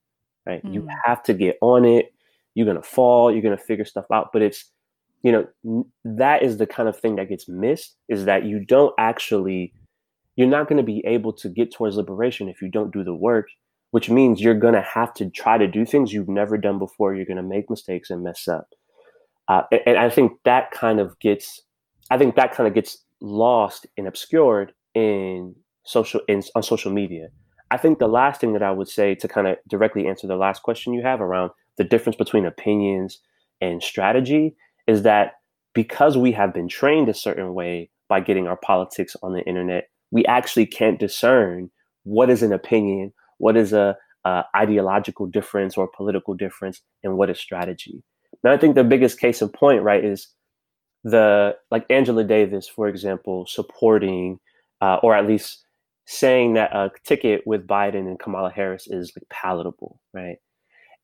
right? 0.47 0.65
Mm. 0.65 0.73
You 0.73 0.89
have 1.05 1.23
to 1.25 1.35
get 1.35 1.59
on 1.61 1.85
it. 1.85 2.07
You're 2.55 2.65
going 2.65 2.81
to 2.81 2.83
fall. 2.83 3.31
You're 3.31 3.43
going 3.43 3.57
to 3.57 3.63
figure 3.63 3.85
stuff 3.85 4.07
out. 4.11 4.31
But 4.33 4.41
it's 4.41 4.73
you 5.23 5.33
know 5.33 5.87
that 6.05 6.43
is 6.43 6.59
the 6.59 6.67
kind 6.67 6.89
of 6.89 6.99
thing 6.99 7.17
that 7.17 7.29
gets 7.29 7.49
missed 7.49 7.97
is 8.09 8.25
that 8.25 8.45
you 8.45 8.65
don't 8.65 8.95
actually 8.99 9.73
you're 10.37 10.47
not 10.47 10.69
going 10.69 10.77
to 10.77 10.85
be 10.85 11.03
able 11.05 11.33
to 11.33 11.49
get 11.49 11.73
towards 11.73 11.97
liberation 11.97 12.49
if 12.49 12.63
you 12.63 12.71
don't 12.71 12.93
do 12.93 13.03
the 13.03 13.15
work 13.15 13.47
which 13.91 14.11
means 14.11 14.41
you're 14.41 14.55
going 14.55 14.75
to 14.75 14.83
have 14.83 15.15
to 15.15 15.31
try 15.31 15.57
to 15.57 15.67
do 15.67 15.85
things 15.85 16.13
you've 16.13 16.29
never 16.29 16.59
done 16.59 16.79
before. 16.79 17.15
You're 17.15 17.25
going 17.25 17.39
to 17.39 17.43
make 17.43 17.71
mistakes 17.71 18.11
and 18.11 18.23
mess 18.23 18.47
up. 18.47 18.69
Uh, 19.49 19.63
and, 19.73 19.81
and 19.87 19.99
i 19.99 20.11
think 20.11 20.33
that 20.45 20.71
kind 20.73 21.01
of 21.01 21.19
gets 21.21 21.63
i 22.11 22.19
think 22.19 22.37
that 22.37 22.53
kind 22.53 22.69
of 22.69 22.75
gets 22.75 22.99
lost 23.23 23.87
and 23.97 24.07
obscured 24.07 24.73
in 24.95 25.55
social 25.85 26.21
in, 26.29 26.43
on 26.55 26.63
social 26.63 26.93
media. 26.93 27.29
I 27.71 27.79
think 27.79 27.99
the 27.99 28.09
last 28.09 28.43
thing 28.43 28.53
that 28.53 28.63
i 28.63 28.71
would 28.71 28.89
say 28.89 29.15
to 29.15 29.27
kind 29.27 29.47
of 29.47 29.57
directly 29.67 30.07
answer 30.07 30.27
the 30.27 30.37
last 30.37 30.63
question 30.63 30.93
you 30.93 31.03
have 31.03 31.23
around 31.23 31.51
the 31.79 31.85
difference 31.85 32.17
between 32.17 32.45
opinions 32.45 33.21
and 33.63 33.83
strategy 33.83 34.55
is 34.89 35.03
that 35.03 35.35
because 35.75 36.17
we 36.17 36.33
have 36.33 36.53
been 36.53 36.67
trained 36.67 37.09
a 37.09 37.15
certain 37.15 37.55
way 37.55 37.91
by 38.09 38.19
getting 38.19 38.49
our 38.49 38.57
politics 38.57 39.15
on 39.23 39.33
the 39.33 39.43
internet, 39.43 39.89
we 40.11 40.25
actually 40.25 40.67
can't 40.67 40.99
discern 40.99 41.71
what 42.05 42.31
is 42.31 42.43
an 42.43 42.53
opinion, 42.53 43.13
what 43.37 43.57
is 43.57 43.73
a, 43.73 43.97
a 44.25 44.43
ideological 44.57 45.27
difference 45.27 45.77
or 45.77 45.89
political 45.97 46.35
difference, 46.35 46.81
and 47.05 47.17
what 47.17 47.31
is 47.31 47.39
strategy. 47.39 48.03
And 48.43 48.53
I 48.53 48.57
think 48.57 48.75
the 48.75 48.85
biggest 48.85 49.21
case 49.21 49.43
in 49.43 49.51
point, 49.51 49.83
right, 49.83 50.05
is 50.05 50.29
the 51.05 51.55
like 51.71 51.85
Angela 51.91 52.25
Davis, 52.25 52.67
for 52.67 52.89
example, 52.89 53.47
supporting 53.47 54.39
uh, 54.81 54.99
or 55.03 55.15
at 55.15 55.27
least 55.27 55.65
saying 56.07 56.55
that 56.55 56.75
a 56.75 56.91
ticket 57.05 57.43
with 57.45 57.67
Biden 57.67 58.07
and 58.07 58.19
Kamala 58.19 58.51
Harris 58.51 58.87
is 58.89 59.13
like 59.15 59.29
palatable, 59.29 60.01
right? 60.15 60.37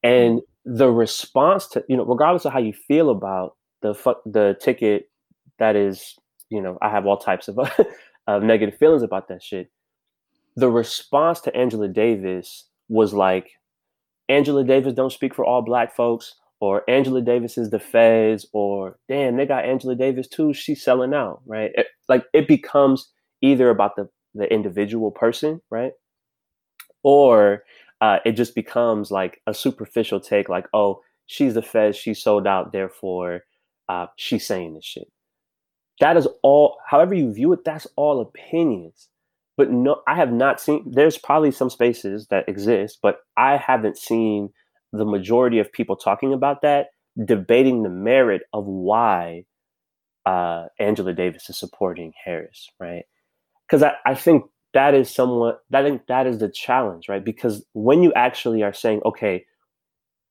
And 0.02 0.40
the 0.64 0.90
response 0.90 1.68
to 1.68 1.84
you 1.88 1.96
know, 1.96 2.04
regardless 2.04 2.46
of 2.46 2.52
how 2.52 2.58
you 2.58 2.72
feel 2.72 3.10
about 3.10 3.56
the 3.84 3.94
fu- 3.94 4.14
the 4.24 4.56
ticket 4.60 5.10
that 5.58 5.76
is 5.76 6.16
you 6.48 6.60
know 6.60 6.78
I 6.82 6.88
have 6.88 7.06
all 7.06 7.18
types 7.18 7.48
of 7.48 7.58
of 8.26 8.42
negative 8.42 8.78
feelings 8.78 9.02
about 9.02 9.28
that 9.28 9.42
shit. 9.42 9.70
The 10.56 10.70
response 10.70 11.40
to 11.42 11.54
Angela 11.54 11.88
Davis 11.88 12.64
was 12.88 13.12
like, 13.12 13.50
Angela 14.28 14.64
Davis 14.64 14.94
don't 14.94 15.12
speak 15.12 15.34
for 15.34 15.44
all 15.44 15.62
black 15.62 15.94
folks, 15.94 16.34
or 16.60 16.88
Angela 16.88 17.20
Davis 17.20 17.58
is 17.58 17.70
the 17.70 17.78
feds, 17.78 18.46
or 18.52 18.96
damn, 19.08 19.36
they 19.36 19.44
got 19.44 19.66
Angela 19.66 19.94
Davis 19.94 20.28
too. 20.28 20.54
She's 20.54 20.82
selling 20.82 21.12
out, 21.12 21.42
right? 21.44 21.70
It, 21.74 21.88
like 22.08 22.24
it 22.32 22.48
becomes 22.48 23.10
either 23.42 23.68
about 23.68 23.96
the 23.96 24.08
the 24.34 24.50
individual 24.50 25.10
person, 25.10 25.60
right, 25.70 25.92
or 27.02 27.64
uh, 28.00 28.20
it 28.24 28.32
just 28.32 28.54
becomes 28.54 29.10
like 29.10 29.42
a 29.46 29.52
superficial 29.52 30.20
take, 30.20 30.48
like, 30.48 30.66
oh, 30.72 31.02
she's 31.26 31.52
the 31.52 31.62
feds, 31.62 31.98
she 31.98 32.14
sold 32.14 32.46
out, 32.46 32.72
therefore 32.72 33.42
uh, 33.88 34.06
she's 34.16 34.46
saying 34.46 34.74
this 34.74 34.84
shit. 34.84 35.08
That 36.00 36.16
is 36.16 36.26
all, 36.42 36.78
however 36.88 37.14
you 37.14 37.32
view 37.32 37.52
it, 37.52 37.64
that's 37.64 37.86
all 37.96 38.20
opinions. 38.20 39.08
But 39.56 39.70
no, 39.70 40.02
I 40.08 40.16
have 40.16 40.32
not 40.32 40.60
seen, 40.60 40.90
there's 40.90 41.16
probably 41.16 41.52
some 41.52 41.70
spaces 41.70 42.26
that 42.28 42.48
exist, 42.48 42.98
but 43.02 43.18
I 43.36 43.56
haven't 43.56 43.96
seen 43.96 44.50
the 44.92 45.04
majority 45.04 45.60
of 45.60 45.72
people 45.72 45.96
talking 45.96 46.32
about 46.32 46.62
that, 46.62 46.88
debating 47.24 47.82
the 47.82 47.90
merit 47.90 48.42
of 48.52 48.66
why 48.66 49.44
uh, 50.26 50.66
Angela 50.80 51.12
Davis 51.12 51.48
is 51.48 51.58
supporting 51.58 52.12
Harris, 52.24 52.68
right? 52.80 53.04
Because 53.66 53.82
I, 53.82 53.94
I 54.04 54.14
think 54.14 54.44
that 54.72 54.94
is 54.94 55.08
somewhat, 55.08 55.60
I 55.72 55.82
think 55.82 56.06
that 56.08 56.26
is 56.26 56.38
the 56.38 56.48
challenge, 56.48 57.08
right? 57.08 57.24
Because 57.24 57.64
when 57.74 58.02
you 58.02 58.12
actually 58.14 58.64
are 58.64 58.72
saying, 58.72 59.02
okay, 59.04 59.44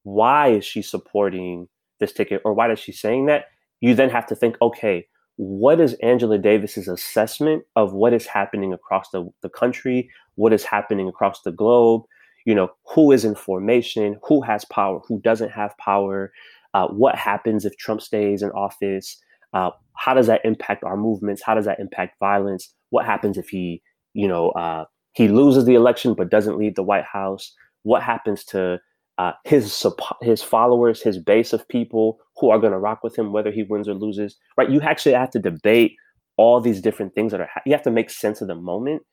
why 0.03 0.49
is 0.49 0.65
she 0.65 0.81
supporting 0.81 1.69
this 2.03 2.13
ticket 2.13 2.41
or 2.45 2.53
why 2.53 2.71
is 2.71 2.79
she 2.79 2.91
saying 2.91 3.25
that? 3.27 3.45
You 3.81 3.95
then 3.95 4.09
have 4.09 4.27
to 4.27 4.35
think 4.35 4.57
okay 4.61 5.07
what 5.37 5.79
is 5.79 5.95
angela 6.03 6.37
davis's 6.37 6.87
assessment 6.87 7.63
of 7.75 7.93
what 7.93 8.13
is 8.13 8.27
happening 8.27 8.71
across 8.71 9.09
the, 9.09 9.27
the 9.41 9.49
country 9.49 10.07
what 10.35 10.53
is 10.53 10.63
happening 10.63 11.07
across 11.07 11.41
the 11.41 11.51
globe? 11.51 12.03
You 12.45 12.55
know 12.55 12.69
who 12.85 13.11
is 13.11 13.23
in 13.23 13.35
formation? 13.35 14.19
Who 14.27 14.41
has 14.41 14.65
power? 14.65 14.99
Who 15.07 15.21
doesn't 15.21 15.51
have 15.51 15.77
power? 15.77 16.31
Uh, 16.73 16.87
what 16.87 17.15
happens 17.15 17.65
if 17.65 17.77
trump 17.77 18.01
stays 18.01 18.41
in 18.41 18.49
office? 18.51 19.21
Uh, 19.53 19.69
how 19.95 20.13
does 20.13 20.27
that 20.27 20.41
impact 20.43 20.83
our 20.83 20.97
movements? 20.97 21.41
How 21.43 21.53
does 21.53 21.65
that 21.65 21.79
impact 21.79 22.17
violence? 22.19 22.73
What 22.89 23.05
happens 23.05 23.37
if 23.37 23.49
he 23.49 23.81
you 24.13 24.27
know 24.27 24.49
uh, 24.51 24.85
he 25.13 25.27
loses 25.27 25.65
the 25.65 25.75
election 25.75 26.13
but 26.13 26.29
doesn't 26.29 26.57
leave 26.57 26.75
the 26.75 26.83
white 26.83 27.05
house? 27.05 27.53
What 27.83 28.03
happens 28.03 28.43
to 28.45 28.79
uh, 29.17 29.33
his 29.43 29.85
his 30.21 30.41
followers, 30.41 31.01
his 31.01 31.19
base 31.19 31.53
of 31.53 31.67
people 31.67 32.19
who 32.37 32.49
are 32.49 32.59
going 32.59 32.73
to 32.73 32.79
rock 32.79 33.03
with 33.03 33.17
him, 33.17 33.31
whether 33.31 33.51
he 33.51 33.63
wins 33.63 33.87
or 33.87 33.93
loses. 33.93 34.37
Right? 34.57 34.69
You 34.69 34.81
actually 34.81 35.13
have 35.13 35.31
to 35.31 35.39
debate 35.39 35.95
all 36.37 36.59
these 36.59 36.81
different 36.81 37.13
things 37.13 37.31
that 37.31 37.41
are 37.41 37.49
you 37.65 37.73
have 37.73 37.83
to 37.83 37.91
make 37.91 38.09
sense 38.09 38.41
of 38.41 38.47
the 38.47 38.55
moment 38.55 39.03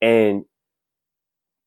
and 0.00 0.44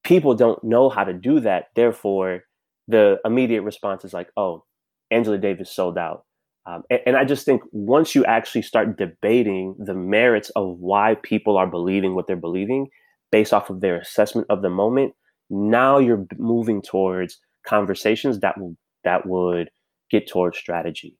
people 0.03 0.36
don't 0.36 0.63
know 0.63 0.89
how 0.89 1.03
to 1.03 1.13
do 1.13 1.39
that 1.39 1.65
therefore 1.75 2.41
the 2.88 3.17
immediate 3.23 3.62
response 3.62 4.03
is 4.03 4.13
like 4.13 4.29
oh 4.38 4.63
angela 5.12 5.38
davis 5.38 5.73
sold 5.73 5.97
out 5.97 6.25
um, 6.65 6.84
and, 6.89 7.01
and, 7.06 7.17
I 7.17 7.25
just 7.25 7.45
think 7.45 7.62
once 7.73 8.15
you 8.15 8.23
actually 8.23 8.62
start 8.62 8.97
debating 8.97 9.75
the 9.77 9.93
merits 9.93 10.49
of 10.51 10.77
why 10.79 11.17
people 11.21 11.58
are 11.58 11.67
believing 11.67 12.15
what 12.15 12.25
they're 12.25 12.38
believing 12.38 12.88
based 13.34 13.53
off 13.53 13.69
of 13.69 13.82
their 13.82 13.99
assessment 13.99 14.47
of 14.49 14.62
the 14.62 14.69
moment, 14.69 15.13
now 15.49 15.97
you're 15.97 16.25
moving 16.38 16.82
towards 16.82 17.38
conversations 17.65 18.39
that 18.39 18.60
will 18.60 18.76
that 19.04 19.26
would 19.26 19.69
get 20.10 20.28
towards 20.28 20.58
strategy. 20.58 21.17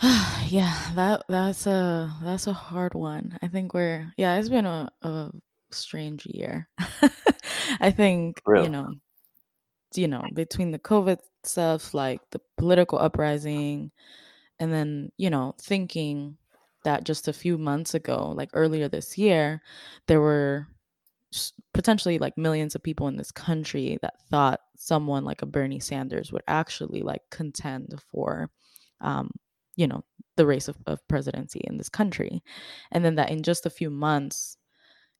yeah, 0.48 0.90
that 0.94 1.24
that's 1.28 1.66
a 1.66 2.12
that's 2.22 2.46
a 2.46 2.52
hard 2.52 2.94
one. 2.94 3.38
I 3.42 3.48
think 3.48 3.74
we're 3.74 4.12
yeah, 4.16 4.36
it's 4.36 4.48
been 4.48 4.66
a, 4.66 4.90
a 5.02 5.30
strange 5.70 6.26
year. 6.26 6.68
I 7.80 7.90
think 7.90 8.42
really? 8.46 8.64
you 8.64 8.70
know, 8.70 8.88
you 9.94 10.08
know, 10.08 10.24
between 10.34 10.70
the 10.70 10.78
COVID 10.78 11.18
stuff 11.44 11.94
like 11.94 12.20
the 12.30 12.40
political 12.56 12.98
uprising 12.98 13.90
and 14.58 14.72
then 14.72 15.10
you 15.16 15.30
know 15.30 15.54
thinking 15.60 16.36
that 16.84 17.04
just 17.04 17.28
a 17.28 17.32
few 17.32 17.56
months 17.58 17.94
ago 17.94 18.32
like 18.36 18.50
earlier 18.52 18.88
this 18.88 19.16
year 19.16 19.62
there 20.06 20.20
were 20.20 20.66
potentially 21.72 22.18
like 22.18 22.36
millions 22.38 22.74
of 22.74 22.82
people 22.82 23.08
in 23.08 23.16
this 23.16 23.30
country 23.30 23.98
that 24.02 24.20
thought 24.30 24.60
someone 24.76 25.24
like 25.24 25.42
a 25.42 25.46
Bernie 25.46 25.80
Sanders 25.80 26.32
would 26.32 26.42
actually 26.46 27.02
like 27.02 27.22
contend 27.30 28.00
for 28.10 28.50
um 29.00 29.30
you 29.76 29.86
know 29.86 30.04
the 30.36 30.46
race 30.46 30.68
of, 30.68 30.76
of 30.86 31.06
presidency 31.08 31.60
in 31.64 31.76
this 31.76 31.88
country 31.88 32.42
and 32.92 33.04
then 33.04 33.16
that 33.16 33.30
in 33.30 33.42
just 33.42 33.66
a 33.66 33.70
few 33.70 33.90
months 33.90 34.56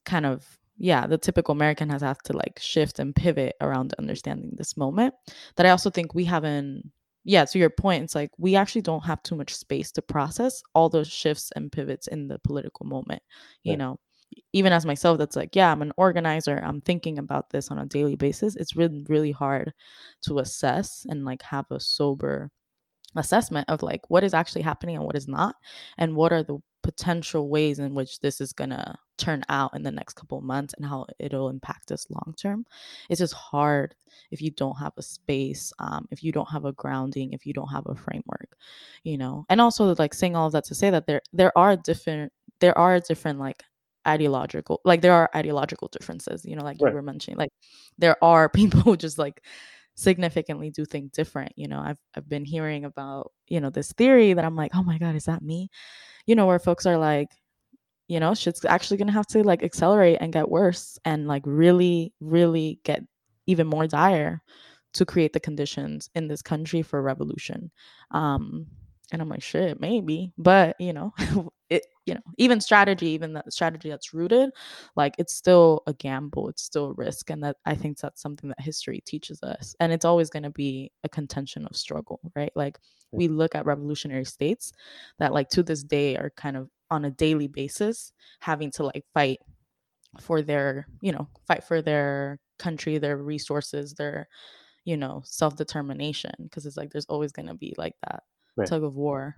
kind 0.04 0.26
of 0.26 0.58
yeah, 0.76 1.06
the 1.06 1.18
typical 1.18 1.52
American 1.52 1.88
has 1.90 2.02
had 2.02 2.16
to 2.24 2.32
like 2.32 2.58
shift 2.60 2.98
and 2.98 3.14
pivot 3.14 3.54
around 3.60 3.94
understanding 3.98 4.52
this 4.56 4.76
moment. 4.76 5.14
That 5.56 5.66
I 5.66 5.70
also 5.70 5.90
think 5.90 6.14
we 6.14 6.24
haven't, 6.24 6.90
yeah, 7.24 7.44
to 7.44 7.58
your 7.58 7.70
point, 7.70 8.04
it's 8.04 8.14
like 8.14 8.30
we 8.38 8.56
actually 8.56 8.82
don't 8.82 9.04
have 9.04 9.22
too 9.22 9.36
much 9.36 9.54
space 9.54 9.92
to 9.92 10.02
process 10.02 10.62
all 10.74 10.88
those 10.88 11.08
shifts 11.08 11.52
and 11.54 11.70
pivots 11.70 12.08
in 12.08 12.28
the 12.28 12.38
political 12.40 12.86
moment. 12.86 13.22
You 13.62 13.72
yeah. 13.72 13.78
know, 13.78 14.00
even 14.52 14.72
as 14.72 14.86
myself, 14.86 15.18
that's 15.18 15.36
like, 15.36 15.54
yeah, 15.56 15.70
I'm 15.72 15.82
an 15.82 15.92
organizer, 15.96 16.58
I'm 16.64 16.80
thinking 16.80 17.18
about 17.18 17.50
this 17.50 17.70
on 17.70 17.78
a 17.78 17.86
daily 17.86 18.16
basis. 18.16 18.56
It's 18.56 18.76
really, 18.76 19.04
really 19.08 19.32
hard 19.32 19.72
to 20.22 20.38
assess 20.38 21.06
and 21.08 21.24
like 21.24 21.42
have 21.42 21.66
a 21.70 21.80
sober 21.80 22.50
assessment 23.16 23.68
of 23.68 23.82
like 23.82 24.02
what 24.08 24.24
is 24.24 24.34
actually 24.34 24.62
happening 24.62 24.96
and 24.96 25.04
what 25.04 25.16
is 25.16 25.28
not 25.28 25.54
and 25.98 26.16
what 26.16 26.32
are 26.32 26.42
the 26.42 26.58
potential 26.82 27.48
ways 27.48 27.78
in 27.78 27.94
which 27.94 28.20
this 28.20 28.40
is 28.40 28.52
going 28.52 28.70
to 28.70 28.94
turn 29.16 29.42
out 29.48 29.74
in 29.74 29.82
the 29.82 29.90
next 29.90 30.14
couple 30.14 30.40
months 30.42 30.74
and 30.74 30.84
how 30.84 31.06
it'll 31.18 31.48
impact 31.48 31.90
us 31.90 32.06
long 32.10 32.34
term 32.36 32.66
it's 33.08 33.20
just 33.20 33.32
hard 33.32 33.94
if 34.30 34.42
you 34.42 34.50
don't 34.50 34.76
have 34.76 34.92
a 34.98 35.02
space 35.02 35.72
um, 35.78 36.06
if 36.10 36.22
you 36.22 36.30
don't 36.30 36.50
have 36.50 36.64
a 36.64 36.72
grounding 36.72 37.32
if 37.32 37.46
you 37.46 37.52
don't 37.52 37.68
have 37.68 37.86
a 37.86 37.94
framework 37.94 38.56
you 39.02 39.16
know 39.16 39.46
and 39.48 39.60
also 39.60 39.94
like 39.98 40.12
saying 40.12 40.36
all 40.36 40.48
of 40.48 40.52
that 40.52 40.64
to 40.64 40.74
say 40.74 40.90
that 40.90 41.06
there 41.06 41.22
there 41.32 41.56
are 41.56 41.76
different 41.76 42.30
there 42.60 42.76
are 42.76 43.00
different 43.00 43.38
like 43.38 43.62
ideological 44.06 44.80
like 44.84 45.00
there 45.00 45.14
are 45.14 45.30
ideological 45.34 45.88
differences 45.88 46.44
you 46.44 46.56
know 46.56 46.64
like 46.64 46.76
right. 46.80 46.90
you 46.90 46.94
were 46.94 47.02
mentioning 47.02 47.38
like 47.38 47.50
there 47.98 48.22
are 48.22 48.48
people 48.60 48.80
who 48.80 48.96
just 48.96 49.18
like 49.18 49.42
significantly 49.96 50.70
do 50.70 50.84
think 50.84 51.12
different 51.12 51.52
you 51.56 51.68
know 51.68 51.78
i've 51.78 51.98
i've 52.16 52.28
been 52.28 52.44
hearing 52.44 52.84
about 52.84 53.30
you 53.46 53.60
know 53.60 53.70
this 53.70 53.92
theory 53.92 54.32
that 54.32 54.44
i'm 54.44 54.56
like 54.56 54.72
oh 54.74 54.82
my 54.82 54.98
god 54.98 55.14
is 55.14 55.26
that 55.26 55.40
me 55.40 55.70
you 56.26 56.34
know, 56.34 56.46
where 56.46 56.58
folks 56.58 56.86
are 56.86 56.96
like, 56.96 57.28
you 58.08 58.20
know, 58.20 58.34
shit's 58.34 58.64
actually 58.64 58.98
gonna 58.98 59.12
have 59.12 59.26
to 59.28 59.42
like 59.42 59.62
accelerate 59.62 60.18
and 60.20 60.32
get 60.32 60.50
worse 60.50 60.98
and 61.04 61.26
like 61.26 61.42
really, 61.46 62.12
really 62.20 62.80
get 62.84 63.02
even 63.46 63.66
more 63.66 63.86
dire 63.86 64.42
to 64.94 65.04
create 65.04 65.32
the 65.32 65.40
conditions 65.40 66.08
in 66.14 66.28
this 66.28 66.42
country 66.42 66.82
for 66.82 67.02
revolution. 67.02 67.70
Um, 68.10 68.66
and 69.12 69.20
I'm 69.20 69.28
like, 69.28 69.42
shit, 69.42 69.80
maybe, 69.80 70.32
but 70.38 70.76
you 70.78 70.92
know, 70.92 71.12
it, 71.70 71.86
you 72.06 72.14
know, 72.14 72.20
even 72.38 72.60
strategy, 72.60 73.08
even 73.08 73.32
that 73.32 73.52
strategy 73.52 73.88
that's 73.88 74.12
rooted, 74.12 74.50
like 74.96 75.14
it's 75.18 75.34
still 75.34 75.82
a 75.86 75.94
gamble, 75.94 76.48
it's 76.48 76.62
still 76.62 76.86
a 76.86 76.92
risk, 76.92 77.30
and 77.30 77.42
that 77.42 77.56
I 77.64 77.74
think 77.74 77.98
that's 77.98 78.20
something 78.20 78.48
that 78.48 78.60
history 78.60 79.02
teaches 79.06 79.42
us, 79.42 79.74
and 79.80 79.92
it's 79.92 80.04
always 80.04 80.30
going 80.30 80.42
to 80.42 80.50
be 80.50 80.92
a 81.04 81.08
contention 81.08 81.66
of 81.66 81.76
struggle, 81.76 82.20
right? 82.36 82.52
Like 82.54 82.78
we 83.12 83.28
look 83.28 83.54
at 83.54 83.66
revolutionary 83.66 84.24
states 84.24 84.72
that, 85.18 85.32
like 85.32 85.48
to 85.50 85.62
this 85.62 85.82
day, 85.82 86.16
are 86.16 86.30
kind 86.36 86.56
of 86.56 86.68
on 86.90 87.04
a 87.04 87.10
daily 87.10 87.48
basis 87.48 88.12
having 88.40 88.70
to 88.72 88.84
like 88.84 89.04
fight 89.14 89.38
for 90.20 90.42
their, 90.42 90.86
you 91.00 91.12
know, 91.12 91.28
fight 91.46 91.64
for 91.64 91.80
their 91.80 92.38
country, 92.58 92.98
their 92.98 93.16
resources, 93.16 93.94
their 93.94 94.28
you 94.84 94.96
know 94.96 95.22
self-determination 95.24 96.32
because 96.42 96.66
it's 96.66 96.76
like 96.76 96.92
there's 96.92 97.06
always 97.06 97.32
going 97.32 97.48
to 97.48 97.54
be 97.54 97.74
like 97.78 97.94
that 98.06 98.22
right. 98.56 98.68
tug 98.68 98.84
of 98.84 98.94
war. 98.94 99.34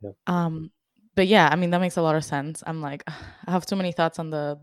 Yeah. 0.00 0.10
Um, 0.26 0.70
but 1.14 1.26
yeah, 1.26 1.48
I 1.50 1.56
mean 1.56 1.70
that 1.70 1.80
makes 1.80 1.96
a 1.96 2.02
lot 2.02 2.16
of 2.16 2.24
sense. 2.24 2.62
I'm 2.66 2.80
like, 2.80 3.04
I 3.46 3.50
have 3.50 3.66
too 3.66 3.76
many 3.76 3.92
thoughts 3.92 4.18
on 4.18 4.30
the 4.30 4.58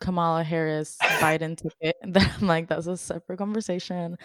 Kamala 0.00 0.44
Harris 0.44 0.96
Biden 1.02 1.56
ticket 1.56 1.96
that 2.12 2.30
I'm 2.40 2.46
like, 2.46 2.68
that's 2.68 2.86
a 2.86 2.96
separate 2.96 3.38
conversation, 3.38 4.16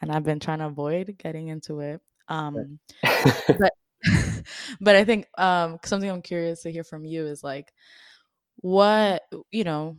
and 0.00 0.12
I've 0.12 0.24
been 0.24 0.40
trying 0.40 0.58
to 0.60 0.66
avoid 0.66 1.16
getting 1.18 1.48
into 1.48 1.80
it. 1.80 2.00
Um, 2.28 2.78
but 3.02 3.72
but 4.80 4.96
I 4.96 5.04
think 5.04 5.26
um 5.38 5.78
something 5.84 6.08
I'm 6.08 6.22
curious 6.22 6.62
to 6.62 6.72
hear 6.72 6.84
from 6.84 7.04
you 7.04 7.26
is 7.26 7.42
like, 7.42 7.72
what 8.60 9.22
you 9.50 9.64
know 9.64 9.96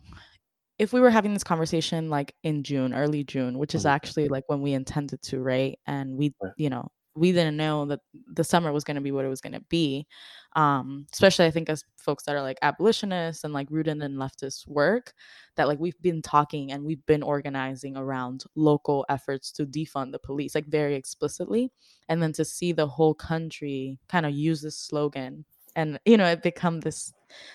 if 0.80 0.94
we 0.94 1.02
were 1.02 1.10
having 1.10 1.34
this 1.34 1.44
conversation 1.44 2.10
like 2.10 2.34
in 2.44 2.64
June, 2.64 2.94
early 2.94 3.26
June, 3.26 3.60
which 3.60 3.76
is 3.76 3.82
mm-hmm. 3.82 3.96
actually 3.96 4.30
like 4.30 4.46
when 4.48 4.62
we 4.62 4.72
intended 4.74 5.22
to, 5.24 5.42
right? 5.42 5.78
And 5.86 6.18
we, 6.18 6.34
you 6.56 6.70
know, 6.70 6.90
we 7.20 7.32
didn't 7.32 7.58
know 7.58 7.86
that 7.86 8.00
the 8.34 8.44
summer 8.44 8.72
was 8.72 8.84
going 8.84 8.96
to 8.96 9.02
be 9.02 9.12
what 9.12 9.26
it 9.26 9.30
was 9.30 9.42
going 9.42 9.54
to 9.54 9.64
be 9.70 10.08
um, 10.56 11.06
especially 11.14 11.46
i 11.46 11.52
think 11.52 11.70
as 11.70 11.84
folks 11.98 12.24
that 12.24 12.36
are 12.36 12.42
like 12.42 12.58
abolitionists 12.62 13.44
and 13.44 13.54
like 13.54 13.68
rooted 13.70 14.02
in 14.02 14.16
leftist 14.16 14.68
work 14.68 15.14
that 15.56 15.68
like 15.68 15.80
we've 15.80 16.02
been 16.02 16.22
talking 16.22 16.72
and 16.72 16.84
we've 16.84 17.06
been 17.06 17.22
organizing 17.22 17.98
around 17.98 18.46
local 18.56 19.06
efforts 19.10 19.52
to 19.52 19.66
defund 19.66 20.12
the 20.12 20.20
police 20.20 20.56
like 20.56 20.68
very 20.68 20.96
explicitly 20.96 21.72
and 22.08 22.24
then 22.24 22.32
to 22.32 22.46
see 22.46 22.72
the 22.72 22.88
whole 22.88 23.14
country 23.14 24.00
kind 24.08 24.26
of 24.26 24.34
use 24.34 24.62
this 24.62 24.78
slogan 24.78 25.44
and 25.76 26.00
you 26.06 26.18
know 26.18 26.26
it 26.26 26.42
become 26.42 26.80
this 26.80 27.14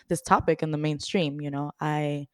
this 0.09 0.21
topic 0.21 0.63
in 0.63 0.71
the 0.71 0.79
mainstream 0.79 1.41
you 1.41 1.51
know? 1.51 1.73
I 1.81 2.29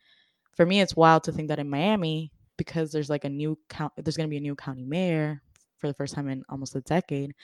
for 0.54 0.66
me 0.66 0.80
it's 0.80 0.96
wild 0.96 1.24
to 1.24 1.32
think 1.32 1.48
that 1.48 1.58
in 1.58 1.70
miami 1.70 2.32
because 2.56 2.92
there's 2.92 3.08
like 3.08 3.24
a 3.24 3.30
new 3.30 3.58
count 3.70 3.92
there's 3.96 4.16
going 4.16 4.28
to 4.28 4.30
be 4.30 4.36
a 4.36 4.40
new 4.40 4.54
county 4.54 4.84
mayor 4.84 5.40
for 5.80 5.86
the 5.86 5.94
first 5.94 6.14
time 6.14 6.28
in 6.28 6.44
almost 6.48 6.76
a 6.76 6.80
decade 6.82 7.34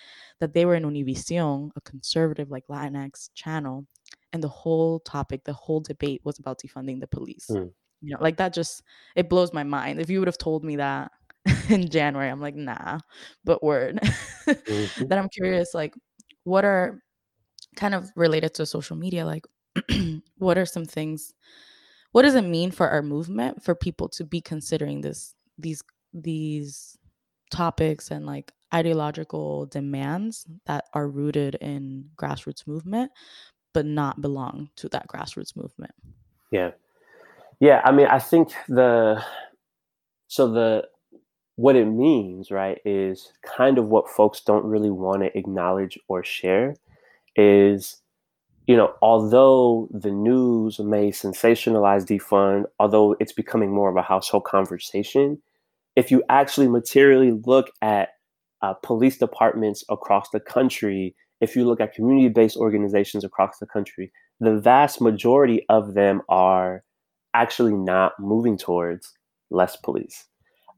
that 0.40 0.52
they 0.52 0.64
were 0.64 0.74
in 0.74 0.84
Univision, 0.84 1.70
a 1.76 1.80
conservative 1.80 2.50
like 2.50 2.66
Latinx 2.68 3.30
channel, 3.34 3.86
and 4.32 4.42
the 4.42 4.48
whole 4.48 5.00
topic, 5.00 5.44
the 5.44 5.52
whole 5.52 5.80
debate 5.80 6.20
was 6.24 6.38
about 6.38 6.60
defunding 6.60 7.00
the 7.00 7.06
police. 7.06 7.46
Mm. 7.50 7.72
You 8.02 8.14
know, 8.14 8.18
like 8.20 8.36
that 8.36 8.52
just 8.52 8.82
it 9.14 9.28
blows 9.28 9.52
my 9.52 9.64
mind. 9.64 10.00
If 10.00 10.10
you 10.10 10.18
would 10.18 10.28
have 10.28 10.38
told 10.38 10.64
me 10.64 10.76
that 10.76 11.10
in 11.68 11.88
January, 11.88 12.28
I'm 12.28 12.40
like, 12.40 12.54
nah, 12.54 12.98
but 13.44 13.62
word. 13.62 13.98
mm-hmm. 14.46 15.06
then 15.06 15.18
I'm 15.18 15.28
curious, 15.28 15.74
like, 15.74 15.94
what 16.44 16.64
are 16.64 17.00
kind 17.74 17.94
of 17.94 18.10
related 18.16 18.54
to 18.54 18.66
social 18.66 18.96
media, 18.96 19.24
like 19.24 19.44
what 20.38 20.58
are 20.58 20.66
some 20.66 20.84
things 20.84 21.32
what 22.16 22.22
does 22.22 22.34
it 22.34 22.46
mean 22.46 22.70
for 22.70 22.88
our 22.88 23.02
movement 23.02 23.62
for 23.62 23.74
people 23.74 24.08
to 24.08 24.24
be 24.24 24.40
considering 24.40 25.02
this 25.02 25.34
these 25.58 25.82
these 26.14 26.96
topics 27.50 28.10
and 28.10 28.26
like 28.26 28.52
ideological 28.74 29.66
demands 29.66 30.46
that 30.66 30.84
are 30.92 31.08
rooted 31.08 31.54
in 31.56 32.06
grassroots 32.16 32.66
movement 32.66 33.10
but 33.72 33.86
not 33.86 34.22
belong 34.22 34.70
to 34.74 34.88
that 34.88 35.06
grassroots 35.06 35.54
movement. 35.54 35.92
Yeah. 36.50 36.70
Yeah 37.60 37.80
i 37.84 37.92
mean 37.92 38.06
i 38.06 38.18
think 38.18 38.52
the 38.68 39.22
so 40.28 40.50
the 40.50 40.84
what 41.56 41.74
it 41.74 41.86
means 41.86 42.50
right 42.50 42.78
is 42.84 43.32
kind 43.56 43.78
of 43.78 43.86
what 43.86 44.08
folks 44.08 44.40
don't 44.40 44.64
really 44.64 44.90
want 44.90 45.22
to 45.22 45.36
acknowledge 45.38 45.98
or 46.08 46.22
share 46.22 46.74
is 47.34 48.02
you 48.66 48.76
know 48.76 48.94
although 49.00 49.88
the 49.90 50.10
news 50.10 50.78
may 50.78 51.10
sensationalize 51.10 52.04
defund 52.04 52.64
although 52.78 53.16
it's 53.20 53.32
becoming 53.32 53.72
more 53.72 53.88
of 53.88 53.96
a 53.96 54.02
household 54.02 54.44
conversation 54.44 55.40
if 55.96 56.10
you 56.10 56.22
actually 56.28 56.68
materially 56.68 57.32
look 57.46 57.70
at 57.82 58.10
uh, 58.62 58.74
police 58.82 59.18
departments 59.18 59.82
across 59.90 60.28
the 60.30 60.40
country, 60.40 61.16
if 61.40 61.56
you 61.56 61.66
look 61.66 61.80
at 61.80 61.94
community 61.94 62.28
based 62.28 62.56
organizations 62.56 63.24
across 63.24 63.58
the 63.58 63.66
country, 63.66 64.12
the 64.38 64.58
vast 64.58 65.00
majority 65.00 65.64
of 65.68 65.94
them 65.94 66.22
are 66.28 66.84
actually 67.34 67.74
not 67.74 68.12
moving 68.20 68.56
towards 68.56 69.12
less 69.50 69.76
police. 69.76 70.26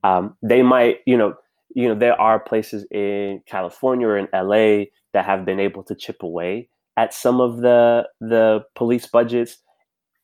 Um, 0.05 0.37
they 0.43 0.63
might, 0.63 0.99
you 1.07 1.17
know, 1.17 1.35
you 1.75 1.89
know, 1.89 1.95
there 1.95 2.19
are 2.21 2.41
places 2.41 2.87
in 2.91 3.43
California 3.47 4.07
or 4.07 4.17
in 4.17 4.29
LA 4.33 4.87
that 5.13 5.25
have 5.25 5.45
been 5.45 5.61
able 5.61 5.83
to 5.85 5.95
chip 5.95 6.23
away 6.23 6.69
at 6.97 7.13
some 7.13 7.41
of 7.41 7.59
the 7.59 8.09
the 8.21 8.63
police 8.75 9.07
budgets, 9.07 9.59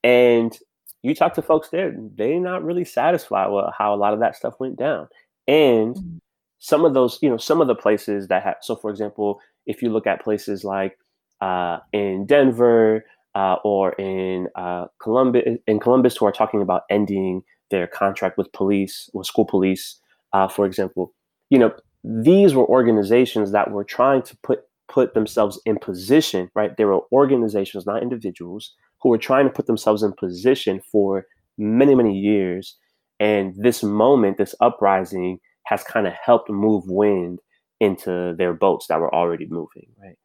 and 0.02 0.59
you 1.04 1.14
talk 1.14 1.34
to 1.34 1.42
folks 1.42 1.68
there, 1.68 1.94
they're 2.16 2.40
not 2.40 2.64
really 2.64 2.84
satisfied 2.84 3.48
with 3.48 3.66
how 3.76 3.94
a 3.94 3.96
lot 3.96 4.14
of 4.14 4.20
that 4.20 4.36
stuff 4.36 4.54
went 4.58 4.76
down. 4.76 5.08
And 5.46 5.94
mm-hmm. 5.94 6.16
some 6.58 6.84
of 6.84 6.94
those, 6.94 7.18
you 7.20 7.28
know, 7.28 7.36
some 7.36 7.60
of 7.60 7.66
the 7.66 7.74
places 7.74 8.28
that 8.28 8.42
have, 8.42 8.56
so 8.62 8.74
for 8.74 8.90
example, 8.90 9.40
if 9.66 9.82
you 9.82 9.90
look 9.90 10.06
at 10.06 10.22
places 10.22 10.64
like 10.64 10.98
uh, 11.40 11.78
in 11.92 12.26
Denver 12.26 13.04
uh, 13.34 13.56
or 13.64 13.92
in 13.92 14.48
uh, 14.54 14.86
Columbus, 15.00 15.42
in 15.66 15.80
Columbus, 15.80 16.16
who 16.16 16.26
are 16.26 16.32
talking 16.32 16.62
about 16.62 16.82
ending 16.90 17.42
their 17.70 17.86
contract 17.86 18.38
with 18.38 18.52
police, 18.52 19.10
with 19.12 19.26
school 19.26 19.44
police, 19.44 20.00
uh, 20.32 20.48
for 20.48 20.66
example, 20.66 21.12
you 21.50 21.58
know, 21.58 21.72
these 22.02 22.54
were 22.54 22.66
organizations 22.66 23.52
that 23.52 23.70
were 23.70 23.84
trying 23.84 24.22
to 24.22 24.36
put 24.42 24.64
put 24.88 25.14
themselves 25.14 25.60
in 25.64 25.78
position, 25.78 26.50
right? 26.54 26.76
They 26.76 26.84
were 26.84 27.00
organizations, 27.10 27.86
not 27.86 28.02
individuals, 28.02 28.74
who 29.04 29.10
were 29.10 29.18
trying 29.18 29.44
to 29.44 29.52
put 29.52 29.66
themselves 29.66 30.02
in 30.02 30.14
position 30.14 30.80
for 30.90 31.26
many, 31.58 31.94
many 31.94 32.18
years. 32.18 32.76
And 33.20 33.54
this 33.56 33.82
moment, 33.82 34.38
this 34.38 34.54
uprising, 34.60 35.38
has 35.64 35.84
kind 35.84 36.06
of 36.06 36.14
helped 36.14 36.50
move 36.50 36.84
wind 36.86 37.40
into 37.80 38.34
their 38.36 38.54
boats 38.54 38.86
that 38.86 38.98
were 38.98 39.14
already 39.14 39.46
moving, 39.46 39.88
right? 40.02 40.16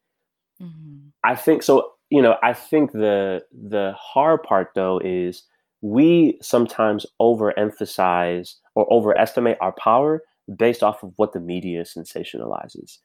Mm-hmm. 0.62 1.10
I 1.24 1.36
think 1.36 1.62
so. 1.62 1.92
You 2.10 2.22
know, 2.22 2.38
I 2.42 2.54
think 2.54 2.94
the 2.94 3.44
the 3.52 3.94
hard 3.98 4.44
part 4.44 4.70
though 4.76 5.00
is 5.04 5.44
we 5.82 6.38
sometimes 6.42 7.06
overemphasize 7.22 8.56
or 8.76 8.92
overestimate 8.92 9.58
our 9.62 9.74
power 9.74 10.24
based 10.58 10.84
off 10.84 11.04
of 11.04 11.14
what 11.18 11.34
the 11.34 11.40
media 11.40 11.84
sensationalizes. 11.84 12.98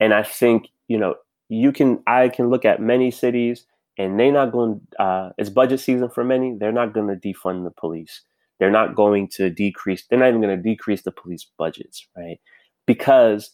And 0.00 0.12
I 0.14 0.22
think, 0.22 0.68
you 0.88 0.98
know, 0.98 1.14
you 1.48 1.70
can 1.70 2.02
I 2.06 2.28
can 2.30 2.48
look 2.48 2.64
at 2.64 2.80
many 2.80 3.10
cities 3.10 3.66
and 3.98 4.18
they're 4.18 4.32
not 4.32 4.52
going. 4.52 4.80
Uh, 4.98 5.30
it's 5.36 5.50
budget 5.50 5.80
season 5.80 6.08
for 6.08 6.24
many. 6.24 6.56
They're 6.58 6.72
not 6.72 6.94
going 6.94 7.08
to 7.08 7.16
defund 7.16 7.64
the 7.64 7.72
police. 7.72 8.22
They're 8.58 8.70
not 8.70 8.94
going 8.94 9.28
to 9.32 9.50
decrease. 9.50 10.04
They're 10.08 10.18
not 10.18 10.28
even 10.28 10.40
going 10.40 10.56
to 10.56 10.62
decrease 10.62 11.02
the 11.02 11.12
police 11.12 11.46
budgets, 11.58 12.06
right? 12.16 12.38
Because 12.86 13.50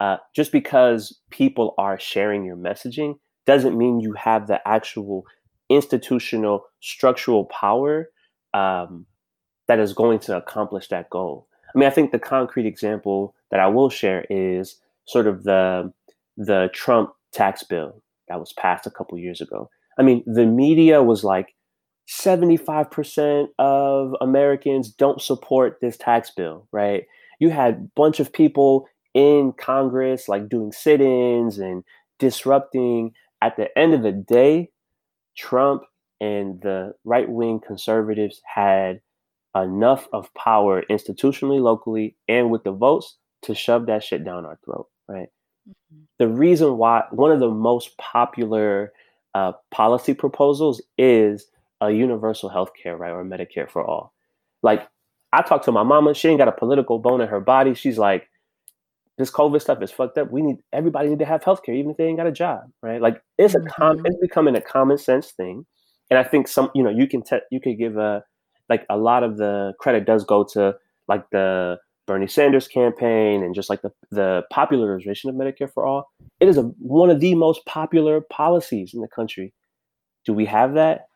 uh, 0.00 0.18
just 0.34 0.52
because 0.52 1.18
people 1.30 1.74
are 1.78 1.98
sharing 1.98 2.44
your 2.44 2.56
messaging 2.56 3.14
doesn't 3.46 3.78
mean 3.78 4.00
you 4.00 4.12
have 4.12 4.46
the 4.46 4.66
actual 4.66 5.24
institutional 5.70 6.64
structural 6.80 7.46
power 7.46 8.10
um, 8.52 9.06
that 9.68 9.78
is 9.78 9.92
going 9.92 10.18
to 10.20 10.36
accomplish 10.36 10.88
that 10.88 11.10
goal. 11.10 11.48
I 11.74 11.78
mean, 11.78 11.88
I 11.88 11.92
think 11.92 12.12
the 12.12 12.18
concrete 12.18 12.66
example 12.66 13.34
that 13.50 13.60
I 13.60 13.66
will 13.68 13.90
share 13.90 14.26
is 14.28 14.80
sort 15.06 15.26
of 15.26 15.44
the 15.44 15.92
the 16.36 16.68
Trump 16.72 17.10
tax 17.32 17.62
bill 17.62 18.02
that 18.28 18.40
was 18.40 18.52
passed 18.54 18.86
a 18.86 18.90
couple 18.90 19.18
years 19.18 19.40
ago. 19.40 19.68
I 19.98 20.02
mean, 20.02 20.22
the 20.26 20.46
media 20.46 21.02
was 21.02 21.24
like 21.24 21.54
75% 22.08 23.46
of 23.58 24.14
Americans 24.20 24.90
don't 24.90 25.20
support 25.20 25.78
this 25.80 25.96
tax 25.96 26.30
bill, 26.30 26.68
right? 26.72 27.04
You 27.40 27.50
had 27.50 27.74
a 27.74 27.88
bunch 27.96 28.20
of 28.20 28.32
people 28.32 28.86
in 29.14 29.52
Congress 29.52 30.28
like 30.28 30.48
doing 30.48 30.72
sit-ins 30.72 31.58
and 31.58 31.84
disrupting. 32.18 33.12
At 33.40 33.56
the 33.56 33.76
end 33.78 33.94
of 33.94 34.02
the 34.02 34.12
day, 34.12 34.70
Trump 35.36 35.82
and 36.20 36.60
the 36.62 36.94
right-wing 37.04 37.60
conservatives 37.60 38.40
had 38.44 39.00
enough 39.54 40.08
of 40.12 40.32
power 40.34 40.82
institutionally, 40.90 41.60
locally, 41.60 42.16
and 42.28 42.50
with 42.50 42.64
the 42.64 42.72
votes 42.72 43.16
to 43.42 43.54
shove 43.54 43.86
that 43.86 44.02
shit 44.02 44.24
down 44.24 44.46
our 44.46 44.58
throat, 44.64 44.88
right? 45.08 45.28
Mm-hmm. 45.68 46.02
The 46.18 46.28
reason 46.28 46.76
why 46.76 47.04
one 47.10 47.30
of 47.30 47.40
the 47.40 47.50
most 47.50 47.96
popular 47.98 48.92
uh, 49.34 49.52
policy 49.70 50.14
proposals 50.14 50.82
is 50.98 51.46
a 51.80 51.90
universal 51.90 52.48
health 52.48 52.70
care, 52.80 52.96
right, 52.96 53.10
or 53.10 53.24
Medicare 53.24 53.68
for 53.68 53.84
all. 53.84 54.12
Like, 54.62 54.88
I 55.32 55.42
talked 55.42 55.64
to 55.64 55.72
my 55.72 55.82
mama, 55.82 56.14
she 56.14 56.28
ain't 56.28 56.38
got 56.38 56.48
a 56.48 56.52
political 56.52 56.98
bone 56.98 57.20
in 57.20 57.28
her 57.28 57.40
body. 57.40 57.74
She's 57.74 57.98
like, 57.98 58.28
this 59.18 59.30
COVID 59.30 59.60
stuff 59.60 59.82
is 59.82 59.90
fucked 59.90 60.18
up. 60.18 60.30
We 60.30 60.42
need 60.42 60.56
everybody 60.72 61.08
need 61.08 61.18
to 61.20 61.24
have 61.24 61.44
health 61.44 61.62
care, 61.62 61.74
even 61.74 61.92
if 61.92 61.96
they 61.96 62.06
ain't 62.06 62.16
got 62.16 62.26
a 62.26 62.32
job, 62.32 62.70
right? 62.82 63.00
Like, 63.00 63.22
it's 63.38 63.54
a 63.54 63.60
com- 63.60 63.98
mm-hmm. 63.98 64.06
it's 64.06 64.16
becoming 64.20 64.56
a 64.56 64.60
common 64.60 64.98
sense 64.98 65.30
thing, 65.32 65.66
and 66.10 66.18
I 66.18 66.24
think 66.24 66.48
some, 66.48 66.70
you 66.74 66.82
know, 66.82 66.90
you 66.90 67.06
can 67.06 67.22
te- 67.22 67.46
you 67.50 67.60
could 67.60 67.78
give 67.78 67.96
a 67.96 68.24
like 68.68 68.86
a 68.90 68.96
lot 68.96 69.22
of 69.22 69.36
the 69.36 69.74
credit 69.78 70.04
does 70.04 70.24
go 70.24 70.44
to 70.52 70.74
like 71.06 71.28
the 71.30 71.78
Bernie 72.06 72.26
Sanders 72.26 72.68
campaign 72.68 73.42
and 73.42 73.54
just 73.54 73.70
like 73.70 73.82
the, 73.82 73.92
the 74.10 74.42
popularization 74.50 75.30
of 75.30 75.36
Medicare 75.36 75.72
for 75.72 75.86
all, 75.86 76.10
it 76.40 76.48
is 76.48 76.58
a, 76.58 76.62
one 76.78 77.10
of 77.10 77.20
the 77.20 77.34
most 77.34 77.64
popular 77.66 78.20
policies 78.20 78.92
in 78.94 79.00
the 79.00 79.08
country. 79.08 79.52
Do 80.24 80.32
we 80.32 80.46
have 80.46 80.74
that? 80.74 81.08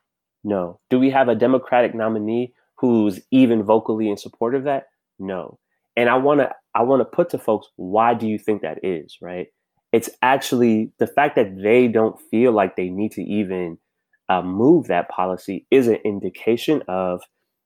No. 0.43 0.79
Do 0.89 0.99
we 0.99 1.09
have 1.09 1.29
a 1.29 1.35
Democratic 1.35 1.93
nominee 1.93 2.53
who's 2.75 3.19
even 3.31 3.63
vocally 3.63 4.09
in 4.09 4.17
support 4.17 4.55
of 4.55 4.63
that? 4.63 4.87
No. 5.19 5.59
And 5.95 6.09
I 6.09 6.15
want 6.15 6.39
to 6.39 6.51
I 6.73 6.83
want 6.83 7.01
to 7.01 7.05
put 7.05 7.29
to 7.31 7.37
folks 7.37 7.67
why 7.75 8.13
do 8.13 8.27
you 8.27 8.37
think 8.37 8.61
that 8.61 8.79
is, 8.83 9.17
right? 9.21 9.47
It's 9.91 10.09
actually 10.21 10.91
the 10.99 11.07
fact 11.07 11.35
that 11.35 11.61
they 11.61 11.87
don't 11.87 12.19
feel 12.29 12.51
like 12.51 12.75
they 12.75 12.89
need 12.89 13.11
to 13.13 13.23
even 13.23 13.77
uh, 14.29 14.41
move 14.43 14.87
that 14.87 15.09
policy 15.09 15.65
is 15.71 15.87
an 15.87 15.97
indication 16.05 16.83
of 16.87 17.21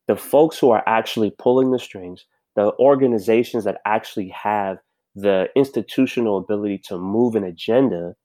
the 0.08 0.16
folks 0.16 0.58
who 0.58 0.72
are 0.72 0.84
actually 0.88 1.32
pulling 1.38 1.72
the 1.72 1.80
strings, 1.80 2.26
the 2.56 2.72
organizations 2.80 3.64
that 3.64 3.80
actually 3.86 4.30
have 4.30 4.78
the 5.16 5.48
institutional 5.56 6.38
ability 6.38 6.80
to 6.86 6.98
move 6.98 7.36
an 7.36 7.44
agenda 7.44 8.16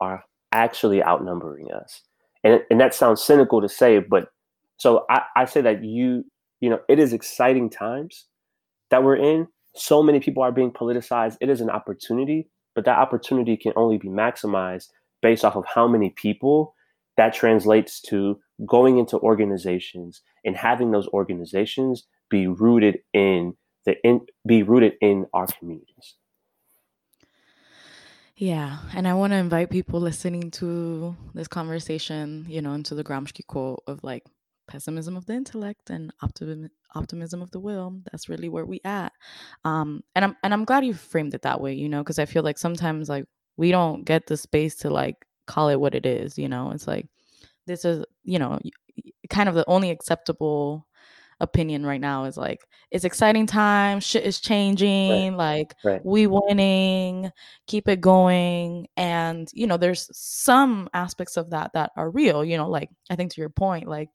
are 0.00 0.24
actually 0.52 1.02
outnumbering 1.02 1.70
us. 1.72 2.02
And, 2.44 2.60
and 2.70 2.80
that 2.80 2.94
sounds 2.94 3.22
cynical 3.22 3.60
to 3.60 3.68
say, 3.68 3.98
but 3.98 4.28
so 4.76 5.04
I, 5.10 5.22
I 5.34 5.44
say 5.46 5.62
that 5.62 5.82
you, 5.82 6.24
you 6.60 6.70
know, 6.70 6.80
it 6.88 6.98
is 6.98 7.12
exciting 7.12 7.70
times 7.70 8.26
that 8.90 9.02
we're 9.02 9.16
in. 9.16 9.48
So 9.74 10.02
many 10.02 10.20
people 10.20 10.42
are 10.42 10.52
being 10.52 10.70
politicized. 10.70 11.36
It 11.40 11.48
is 11.50 11.60
an 11.60 11.70
opportunity, 11.70 12.48
but 12.74 12.84
that 12.84 12.98
opportunity 12.98 13.56
can 13.56 13.72
only 13.76 13.98
be 13.98 14.08
maximized 14.08 14.88
based 15.22 15.44
off 15.44 15.56
of 15.56 15.64
how 15.74 15.88
many 15.88 16.10
people 16.10 16.74
that 17.16 17.34
translates 17.34 18.00
to 18.02 18.38
going 18.66 18.98
into 18.98 19.18
organizations 19.18 20.22
and 20.44 20.56
having 20.56 20.90
those 20.90 21.08
organizations 21.08 22.06
be 22.30 22.46
rooted 22.46 23.00
in 23.12 23.56
the 23.84 23.96
in, 24.04 24.20
be 24.46 24.62
rooted 24.62 24.94
in 25.00 25.26
our 25.32 25.46
communities. 25.46 26.16
Yeah, 28.36 28.80
and 28.94 29.08
I 29.08 29.14
want 29.14 29.32
to 29.32 29.38
invite 29.38 29.70
people 29.70 29.98
listening 29.98 30.50
to 30.52 31.16
this 31.32 31.48
conversation, 31.48 32.44
you 32.48 32.60
know, 32.60 32.74
into 32.74 32.94
the 32.94 33.04
Gramsci 33.04 33.46
quote 33.46 33.82
of 33.86 34.04
like 34.04 34.24
pessimism 34.68 35.16
of 35.16 35.24
the 35.26 35.32
intellect 35.32 35.90
and 35.90 36.12
optimism 36.22 36.70
optimism 36.94 37.42
of 37.42 37.50
the 37.50 37.60
will. 37.60 38.00
That's 38.10 38.28
really 38.28 38.48
where 38.48 38.66
we 38.66 38.80
at. 38.84 39.12
Um, 39.64 40.02
and 40.14 40.24
I'm 40.24 40.36
and 40.42 40.52
I'm 40.52 40.64
glad 40.64 40.84
you 40.84 40.92
framed 40.92 41.34
it 41.34 41.42
that 41.42 41.60
way, 41.60 41.74
you 41.74 41.88
know, 41.88 42.02
because 42.02 42.18
I 42.18 42.26
feel 42.26 42.42
like 42.42 42.58
sometimes 42.58 43.08
like 43.08 43.24
we 43.56 43.70
don't 43.70 44.04
get 44.04 44.26
the 44.26 44.36
space 44.36 44.76
to 44.76 44.90
like 44.90 45.16
call 45.46 45.68
it 45.70 45.80
what 45.80 45.94
it 45.94 46.04
is, 46.04 46.38
you 46.38 46.48
know. 46.48 46.72
It's 46.72 46.86
like 46.86 47.06
this 47.66 47.84
is, 47.86 48.04
you 48.22 48.38
know, 48.38 48.58
kind 49.30 49.48
of 49.48 49.54
the 49.54 49.64
only 49.66 49.90
acceptable 49.90 50.86
opinion 51.40 51.84
right 51.84 52.00
now 52.00 52.24
is 52.24 52.36
like 52.36 52.66
it's 52.90 53.04
exciting 53.04 53.46
time 53.46 54.00
shit 54.00 54.24
is 54.24 54.40
changing 54.40 55.36
right. 55.36 55.58
like 55.58 55.74
right. 55.84 56.04
we 56.04 56.26
winning 56.26 57.30
keep 57.66 57.88
it 57.88 58.00
going 58.00 58.86
and 58.96 59.50
you 59.52 59.66
know 59.66 59.76
there's 59.76 60.08
some 60.16 60.88
aspects 60.94 61.36
of 61.36 61.50
that 61.50 61.70
that 61.74 61.90
are 61.96 62.10
real 62.10 62.42
you 62.42 62.56
know 62.56 62.70
like 62.70 62.88
i 63.10 63.16
think 63.16 63.30
to 63.30 63.40
your 63.40 63.50
point 63.50 63.86
like 63.86 64.08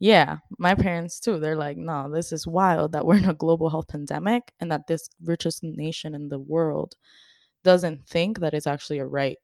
yeah 0.00 0.36
my 0.58 0.74
parents 0.74 1.18
too 1.18 1.38
they're 1.38 1.56
like 1.56 1.78
no 1.78 2.10
this 2.12 2.30
is 2.30 2.46
wild 2.46 2.92
that 2.92 3.06
we're 3.06 3.16
in 3.16 3.30
a 3.30 3.34
global 3.34 3.70
health 3.70 3.88
pandemic 3.88 4.52
and 4.60 4.70
that 4.70 4.86
this 4.86 5.08
richest 5.24 5.62
nation 5.62 6.14
in 6.14 6.28
the 6.28 6.38
world 6.38 6.94
doesn't 7.62 8.06
think 8.06 8.40
that 8.40 8.52
it's 8.52 8.66
actually 8.66 8.98
a 8.98 9.06
right 9.06 9.38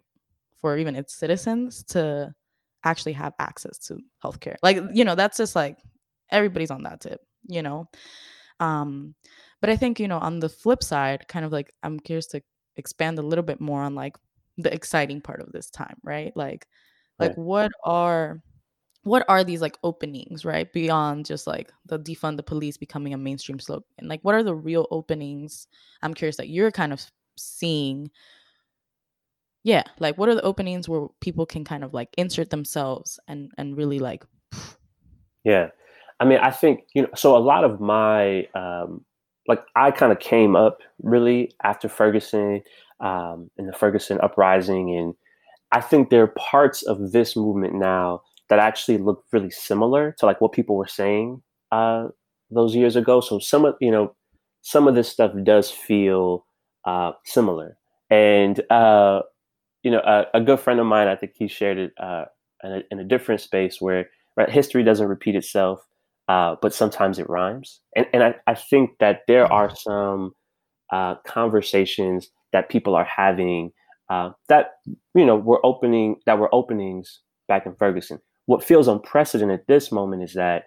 for 0.61 0.77
even 0.77 0.95
its 0.95 1.15
citizens 1.15 1.83
to 1.85 2.33
actually 2.85 3.13
have 3.13 3.33
access 3.39 3.79
to 3.79 3.99
healthcare. 4.23 4.57
Like, 4.63 4.81
you 4.93 5.05
know, 5.05 5.15
that's 5.15 5.37
just 5.37 5.57
like 5.57 5.79
everybody's 6.33 6.71
on 6.71 6.83
that 6.85 7.01
tip, 7.01 7.21
you 7.47 7.63
know. 7.63 7.89
Um, 8.59 9.15
but 9.61 9.71
I 9.71 9.77
think, 9.77 10.01
you 10.01 10.09
know, 10.09 10.19
on 10.19 10.41
the 10.41 10.49
flip 10.49 10.83
side, 10.83 11.29
kind 11.29 11.45
of 11.45 11.53
like 11.53 11.73
I'm 11.83 11.99
curious 12.01 12.27
to 12.29 12.43
expand 12.77 13.19
a 13.19 13.23
little 13.23 13.45
bit 13.45 13.61
more 13.61 13.83
on 13.83 13.95
like 13.95 14.17
the 14.59 14.73
exciting 14.73 15.21
part 15.21 15.41
of 15.41 15.53
this 15.53 15.71
time, 15.71 15.97
right? 16.03 16.37
Like 16.37 16.67
like 17.19 17.31
right. 17.31 17.39
what 17.39 17.73
are 17.85 18.43
what 19.03 19.25
are 19.29 19.45
these 19.45 19.61
like 19.63 19.79
openings, 19.83 20.45
right? 20.45 20.71
Beyond 20.73 21.27
just 21.27 21.47
like 21.47 21.73
the 21.87 21.99
defund 21.99 22.37
the 22.37 22.43
police 22.43 22.77
becoming 22.77 23.15
a 23.15 23.19
mainstream 23.19 23.59
slogan. 23.59 23.85
Like 24.03 24.21
what 24.23 24.35
are 24.35 24.43
the 24.43 24.55
real 24.55 24.87
openings? 24.91 25.67
I'm 26.03 26.15
curious 26.15 26.37
that 26.37 26.49
you're 26.49 26.71
kind 26.71 26.93
of 26.93 27.05
seeing 27.37 28.11
yeah 29.63 29.83
like 29.99 30.17
what 30.17 30.29
are 30.29 30.35
the 30.35 30.43
openings 30.43 30.89
where 30.89 31.07
people 31.21 31.47
can 31.47 31.65
kind 31.65 31.85
of 31.85 31.93
like 31.93 32.09
insert 32.17 32.51
themselves 32.51 33.19
and 33.29 33.51
and 33.59 33.77
really 33.77 33.99
like 33.99 34.25
yeah 35.45 35.69
i 36.21 36.25
mean 36.25 36.39
i 36.39 36.51
think 36.51 36.85
you 36.95 37.03
know 37.03 37.09
so 37.15 37.37
a 37.37 37.39
lot 37.39 37.65
of 37.65 37.81
my 37.81 38.47
um 38.55 39.05
like 39.49 39.63
i 39.75 39.91
kind 39.91 40.13
of 40.13 40.21
came 40.21 40.55
up 40.55 40.79
really 41.03 41.53
after 41.65 41.89
ferguson 41.89 42.63
um 43.01 43.51
in 43.57 43.67
the 43.67 43.73
ferguson 43.73 44.21
uprising 44.21 44.95
and 44.97 45.15
I 45.73 45.81
think 45.81 46.11
there 46.11 46.23
are 46.23 46.35
parts 46.37 46.83
of 46.83 47.13
this 47.13 47.37
movement 47.37 47.75
now 47.75 48.23
that 48.49 48.59
actually 48.59 48.99
look 48.99 49.25
really 49.33 49.51
similar 49.51 50.13
to 50.19 50.27
like 50.27 50.41
what 50.41 50.53
people 50.53 50.77
were 50.77 50.89
saying 50.89 51.43
uh, 51.71 52.09
those 52.51 52.75
years 52.75 52.97
ago. 52.97 53.21
So 53.21 53.39
some 53.39 53.65
of 53.65 53.77
you 53.81 53.91
know 53.91 54.15
some 54.63 54.89
of 54.89 54.95
this 54.95 55.09
stuff 55.09 55.33
does 55.45 55.71
feel 55.71 56.45
uh, 56.85 57.13
similar. 57.25 57.77
And 58.11 58.61
uh, 58.71 59.23
you 59.83 59.91
know, 59.91 60.01
a, 60.01 60.27
a, 60.35 60.41
good 60.41 60.59
friend 60.59 60.81
of 60.81 60.87
mine, 60.87 61.07
I 61.07 61.15
think 61.15 61.33
he 61.37 61.47
shared 61.47 61.79
it 61.79 61.93
uh, 61.99 62.25
in, 62.65 62.73
a, 62.73 62.83
in, 62.91 62.99
a, 62.99 63.05
different 63.05 63.41
space 63.41 63.81
where 63.81 64.11
right, 64.37 64.51
history 64.51 64.83
doesn't 64.83 65.07
repeat 65.07 65.37
itself, 65.37 65.87
uh, 66.31 66.55
but 66.63 66.73
sometimes 66.73 67.19
it 67.19 67.29
rhymes. 67.29 67.81
And 67.97 68.07
and 68.13 68.23
I, 68.23 68.35
I 68.47 68.55
think 68.55 68.91
that 69.01 69.23
there 69.27 69.53
are 69.53 69.75
some 69.75 70.33
uh, 70.93 71.17
conversations 71.27 72.31
that 72.53 72.69
people 72.69 72.95
are 72.95 73.05
having 73.05 73.73
uh, 74.11 74.31
that 74.49 74.75
you 75.15 75.27
know 75.27 75.35
were 75.35 75.65
opening 75.67 76.17
that 76.27 76.39
were 76.39 76.55
openings 76.55 77.21
back 77.49 77.67
in 77.67 77.75
Ferguson. 77.75 78.21
What 78.47 78.63
feels 78.63 78.87
unprecedented 78.87 79.61
at 79.61 79.67
this 79.67 79.91
moment 79.91 80.23
is 80.23 80.35
that 80.35 80.67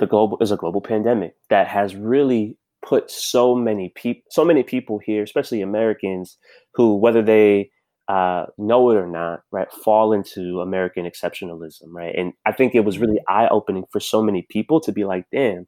the 0.00 0.06
global 0.06 0.36
is 0.40 0.50
a 0.50 0.56
global 0.56 0.80
pandemic 0.80 1.36
that 1.48 1.68
has 1.68 1.94
really 1.94 2.58
put 2.84 3.08
so 3.08 3.54
many 3.54 3.92
people 3.94 4.22
so 4.30 4.44
many 4.44 4.64
people 4.64 4.98
here, 4.98 5.22
especially 5.22 5.62
Americans, 5.62 6.38
who 6.74 6.96
whether 6.96 7.22
they 7.22 7.70
uh, 8.08 8.46
know 8.58 8.90
it 8.90 8.96
or 8.96 9.06
not, 9.06 9.40
right, 9.50 9.70
fall 9.84 10.12
into 10.12 10.60
American 10.60 11.04
exceptionalism, 11.04 11.88
right? 11.88 12.14
And 12.16 12.32
I 12.44 12.52
think 12.52 12.74
it 12.74 12.84
was 12.84 12.98
really 12.98 13.20
eye 13.28 13.48
opening 13.48 13.84
for 13.90 14.00
so 14.00 14.22
many 14.22 14.46
people 14.48 14.80
to 14.80 14.92
be 14.92 15.04
like, 15.04 15.26
damn, 15.32 15.66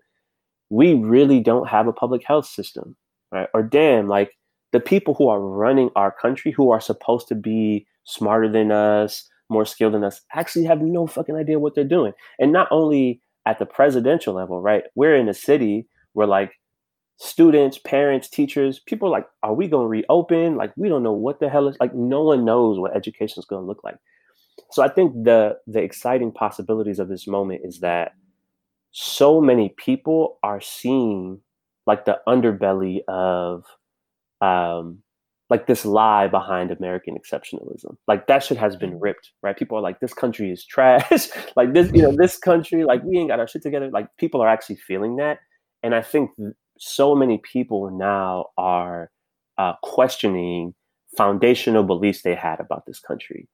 we 0.71 0.95
really 0.95 1.41
don't 1.41 1.69
have 1.69 1.89
a 1.89 1.93
public 1.93 2.23
health 2.25 2.47
system, 2.47 2.97
right? 3.33 3.49
Or 3.55 3.63
damn, 3.63 4.07
like 4.07 4.33
the 4.73 4.81
people 4.81 5.15
who 5.15 5.29
are 5.29 5.41
running 5.41 5.91
our 5.97 6.13
country, 6.13 6.53
who 6.53 6.71
are 6.71 6.81
supposed 6.81 7.29
to 7.29 7.35
be 7.35 7.87
smarter 8.05 8.51
than 8.51 8.71
us, 8.71 9.29
more 9.51 9.65
skilled 9.65 9.95
than 9.95 10.05
us, 10.05 10.21
actually 10.35 10.65
have 10.65 10.81
no 10.81 11.07
fucking 11.07 11.37
idea 11.37 11.59
what 11.59 11.75
they're 11.75 11.85
doing. 11.85 12.13
And 12.39 12.53
not 12.53 12.69
only 12.71 13.21
at 13.47 13.59
the 13.59 13.67
presidential 13.67 14.35
level, 14.35 14.61
right? 14.61 14.85
We're 14.95 15.17
in 15.17 15.29
a 15.29 15.35
city 15.35 15.89
where 16.13 16.27
like 16.27 16.53
students, 17.19 17.79
parents, 17.79 18.29
teachers, 18.29 18.79
people 18.79 19.09
are 19.09 19.13
like, 19.13 19.27
are 19.43 19.55
we 19.55 19.69
going 19.69 19.85
to 19.85 19.89
reopen? 19.89 20.57
Like, 20.57 20.73
we 20.77 20.89
don't 20.89 21.03
know 21.03 21.13
what 21.13 21.41
the 21.41 21.49
hell 21.49 21.69
is 21.69 21.77
like. 21.81 21.95
No 21.95 22.23
one 22.23 22.45
knows 22.45 22.79
what 22.79 22.97
education 22.97 23.41
is 23.41 23.45
going 23.45 23.63
to 23.63 23.67
look 23.67 23.83
like. 23.85 23.97
So 24.71 24.83
I 24.83 24.89
think 24.89 25.13
the 25.25 25.59
the 25.67 25.81
exciting 25.81 26.33
possibilities 26.33 26.99
of 26.99 27.09
this 27.09 27.27
moment 27.27 27.63
is 27.65 27.81
that 27.81 28.13
so 28.91 29.41
many 29.41 29.75
people 29.77 30.39
are 30.43 30.61
seeing 30.61 31.41
like 31.87 32.05
the 32.05 32.19
underbelly 32.27 33.01
of 33.09 33.65
um, 34.41 35.03
like 35.51 35.67
this 35.67 35.85
lie 35.85 36.29
behind 36.29 36.71
American 36.71 37.17
exceptionalism. 37.17 37.97
Like 38.07 38.27
that 38.27 38.45
shit 38.45 38.59
has 38.59 38.77
been 38.77 38.91
mm-hmm. 38.91 39.03
ripped, 39.05 39.33
right? 39.43 39.57
People 39.57 39.79
are 39.79 39.83
like, 39.83 40.01
this 40.01 40.13
country 40.13 40.51
is 40.51 40.65
trash. 40.65 41.29
like 41.57 41.73
this, 41.73 41.91
you 41.93 42.03
know, 42.03 42.15
this 42.15 42.37
country, 42.37 42.85
like 42.85 43.03
we 43.05 43.19
ain't 43.19 43.31
got 43.31 43.41
our 43.41 43.49
shit 43.49 43.63
together. 43.63 43.91
Like 43.91 44.09
people 44.19 44.43
are 44.43 44.49
actually 44.49 44.77
feeling 44.77 45.17
that. 45.17 45.39
And 45.83 45.95
I 45.95 46.03
think 46.03 46.31
so 46.79 47.15
many 47.15 47.39
people 47.39 47.91
now 47.91 48.47
are 48.57 49.11
uh, 49.59 49.75
questioning 49.83 50.75
foundational 51.17 51.83
beliefs 51.83 52.23
they 52.23 52.35
had 52.35 52.61
about 52.61 52.87
this 52.87 53.01
country. 53.01 53.49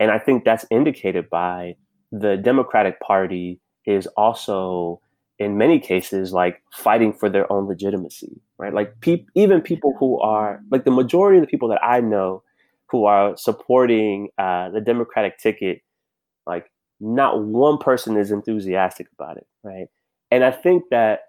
And 0.00 0.10
I 0.10 0.18
think 0.18 0.44
that's 0.44 0.64
indicated 0.70 1.28
by 1.30 1.76
the 2.10 2.36
Democratic 2.36 3.00
Party 3.00 3.60
is 3.86 4.06
also 4.16 5.00
in 5.38 5.58
many 5.58 5.78
cases 5.78 6.32
like 6.32 6.62
fighting 6.72 7.12
for 7.12 7.28
their 7.28 7.50
own 7.52 7.66
legitimacy 7.66 8.40
right 8.58 8.74
like 8.74 8.92
pe- 9.00 9.24
even 9.34 9.60
people 9.60 9.94
who 9.98 10.20
are 10.20 10.60
like 10.70 10.84
the 10.84 10.90
majority 10.90 11.38
of 11.38 11.42
the 11.42 11.48
people 11.48 11.68
that 11.68 11.82
i 11.82 12.00
know 12.00 12.42
who 12.90 13.06
are 13.06 13.36
supporting 13.36 14.28
uh, 14.38 14.68
the 14.70 14.80
democratic 14.80 15.38
ticket 15.38 15.80
like 16.46 16.70
not 17.00 17.42
one 17.42 17.78
person 17.78 18.16
is 18.16 18.30
enthusiastic 18.30 19.06
about 19.18 19.36
it 19.36 19.46
right 19.64 19.86
and 20.30 20.44
i 20.44 20.50
think 20.50 20.84
that 20.90 21.20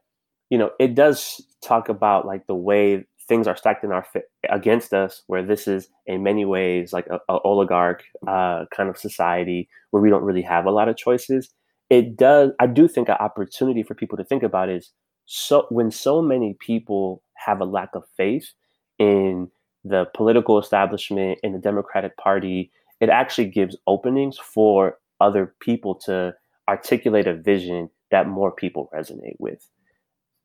you 0.49 0.57
know 0.57 0.71
it 0.79 0.95
does 0.95 1.41
talk 1.61 1.89
about 1.89 2.25
like 2.25 2.45
the 2.47 2.55
way 2.55 3.05
things 3.27 3.47
are 3.47 3.55
stacked 3.55 3.83
in 3.83 3.91
our 3.91 4.05
against 4.49 4.93
us 4.93 5.23
where 5.27 5.43
this 5.43 5.67
is 5.67 5.87
in 6.05 6.23
many 6.23 6.45
ways 6.45 6.91
like 6.91 7.07
a, 7.07 7.19
a 7.33 7.39
oligarch 7.43 8.03
uh, 8.27 8.65
kind 8.75 8.89
of 8.89 8.97
society 8.97 9.69
where 9.91 10.01
we 10.01 10.09
don't 10.09 10.23
really 10.23 10.41
have 10.41 10.65
a 10.65 10.71
lot 10.71 10.89
of 10.89 10.97
choices. 10.97 11.49
It 11.89 12.17
does 12.17 12.51
i 12.59 12.67
do 12.67 12.87
think 12.87 13.09
an 13.09 13.17
opportunity 13.19 13.83
for 13.83 13.93
people 13.93 14.17
to 14.17 14.23
think 14.23 14.43
about 14.43 14.69
is 14.69 14.91
so 15.25 15.67
when 15.69 15.91
so 15.91 16.21
many 16.21 16.55
people 16.59 17.21
have 17.35 17.61
a 17.61 17.65
lack 17.65 17.89
of 17.93 18.03
faith 18.17 18.51
in 18.99 19.49
the 19.83 20.05
political 20.15 20.59
establishment 20.59 21.39
in 21.43 21.53
the 21.53 21.59
democratic 21.59 22.17
party 22.17 22.71
it 22.99 23.09
actually 23.09 23.47
gives 23.47 23.77
openings 23.85 24.37
for 24.37 24.97
other 25.19 25.53
people 25.59 25.93
to 25.93 26.33
articulate 26.69 27.27
a 27.27 27.35
vision 27.35 27.89
that 28.11 28.27
more 28.27 28.51
people 28.51 28.89
resonate 28.93 29.35
with 29.39 29.69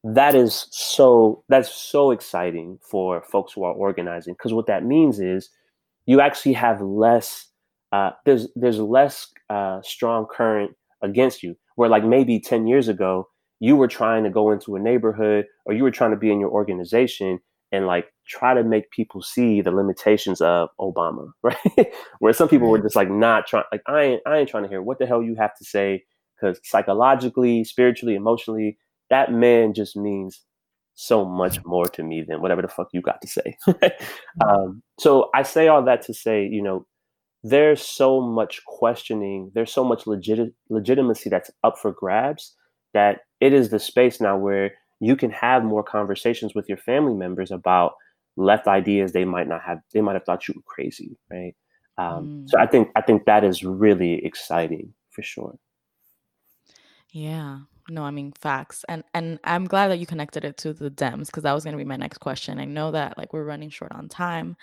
that 0.05 0.35
is 0.35 0.67
so 0.71 1.43
that's 1.49 1.73
so 1.73 2.11
exciting 2.11 2.79
for 2.89 3.23
folks 3.23 3.53
who 3.53 3.65
are 3.65 3.73
organizing 3.73 4.35
because 4.35 4.53
what 4.53 4.67
that 4.67 4.85
means 4.85 5.19
is 5.19 5.51
you 6.07 6.21
actually 6.21 6.53
have 6.53 6.81
less 6.81 7.49
uh, 7.93 8.11
there's 8.25 8.49
there's 8.55 8.79
less 8.79 9.29
uh, 9.51 9.81
strong 9.83 10.27
current 10.31 10.73
against 11.03 11.43
you. 11.43 11.57
Where 11.77 11.89
like 11.89 12.05
maybe 12.05 12.41
10 12.41 12.67
years 12.67 12.89
ago, 12.89 13.29
you 13.61 13.77
were 13.77 13.89
trying 13.89 14.25
to 14.25 14.31
go 14.31 14.51
into 14.51 14.77
a 14.77 14.81
neighborhood 14.81 15.47
or 15.65 15.75
you 15.75 15.83
were 15.83 15.91
trying 15.91 16.11
to 16.11 16.17
be 16.17 16.31
in 16.31 16.41
your 16.41 16.51
organization 16.51 17.39
and 17.71 17.87
like 17.87 18.07
try 18.27 18.55
to 18.55 18.65
make 18.65 18.91
people 18.91 19.23
see 19.23 19.61
the 19.61 19.71
limitations 19.71 20.41
of 20.41 20.71
Obama, 20.81 21.31
right? 21.43 21.93
Where 22.19 22.33
some 22.33 22.49
people 22.49 22.69
were 22.69 22.81
just 22.81 22.97
like 22.97 23.11
not 23.11 23.47
trying, 23.47 23.65
like 23.71 23.83
I 23.87 24.03
ain't, 24.03 24.23
I 24.27 24.39
ain't 24.39 24.49
trying 24.49 24.65
to 24.65 24.69
hear 24.69 24.83
what 24.83 24.99
the 24.99 25.07
hell 25.07 25.23
you 25.23 25.37
have 25.37 25.57
to 25.57 25.65
say, 25.65 26.05
because 26.35 26.59
psychologically, 26.65 27.65
spiritually, 27.65 28.15
emotionally, 28.15 28.79
that 29.11 29.33
man 29.33 29.75
just 29.75 29.97
means 29.97 30.43
so 30.95 31.25
much 31.25 31.65
more 31.65 31.87
to 31.87 32.03
me 32.03 32.25
than 32.27 32.43
whatever 32.43 32.61
the 32.61 32.69
fuck 32.69 32.89
you 32.93 33.01
got 33.01 33.21
to 33.23 33.29
say. 33.29 33.57
um, 34.45 34.83
so 34.99 35.31
I 35.33 35.45
say 35.45 35.69
all 35.69 35.85
that 35.85 36.03
to 36.03 36.15
say, 36.15 36.45
you 36.45 36.61
know, 36.61 36.87
there's 37.45 37.81
so 37.81 38.21
much 38.21 38.65
questioning, 38.67 39.53
there's 39.55 39.73
so 39.73 39.85
much 39.85 40.09
legit- 40.09 40.55
legitimacy 40.69 41.31
that's 41.31 41.53
up 41.63 41.79
for 41.79 41.93
grabs 41.93 42.55
that 42.95 43.21
it 43.41 43.53
is 43.53 43.71
the 43.71 43.79
space 43.79 44.21
now 44.21 44.37
where 44.37 44.73
you 45.01 45.15
can 45.15 45.31
have 45.31 45.63
more 45.63 45.85
conversations 45.85 46.55
with 46.55 46.69
your 46.69 46.79
family 46.79 47.15
members 47.15 47.51
about 47.51 47.93
left 48.37 48.67
ideas 48.67 49.13
they 49.13 49.25
might 49.25 49.49
not 49.49 49.63
have 49.63 49.79
they 49.93 50.01
might 50.01 50.15
have 50.15 50.25
thought 50.25 50.47
you 50.47 50.55
were 50.55 50.63
crazy 50.67 51.17
right? 51.31 51.55
Um, 51.97 52.45
mm. 52.45 52.49
so 52.49 52.59
i 52.59 52.67
think 52.67 52.89
i 52.95 53.01
think 53.01 53.25
that 53.25 53.43
is 53.43 53.65
really 53.65 54.25
exciting 54.25 54.95
for 55.11 55.23
sure. 55.23 55.59
Yeah 57.11 57.61
no 57.91 58.03
i 58.05 58.11
mean 58.11 58.33
facts 58.33 58.85
and 58.89 59.03
and 59.15 59.39
i'm 59.45 59.65
glad 59.65 59.89
that 59.89 59.99
you 59.99 60.07
connected 60.07 60.45
it 60.45 60.57
to 60.57 60.73
the 60.73 60.91
dems 60.91 61.27
because 61.27 61.43
that 61.43 61.53
was 61.55 61.65
going 61.65 61.73
to 61.73 61.79
be 61.83 61.89
my 61.89 61.97
next 61.97 62.19
question 62.19 62.59
i 62.59 62.65
know 62.65 62.91
that 62.91 63.17
like 63.17 63.33
we're 63.33 63.45
running 63.45 63.71
short 63.71 63.93
on 63.93 64.09
time 64.09 64.57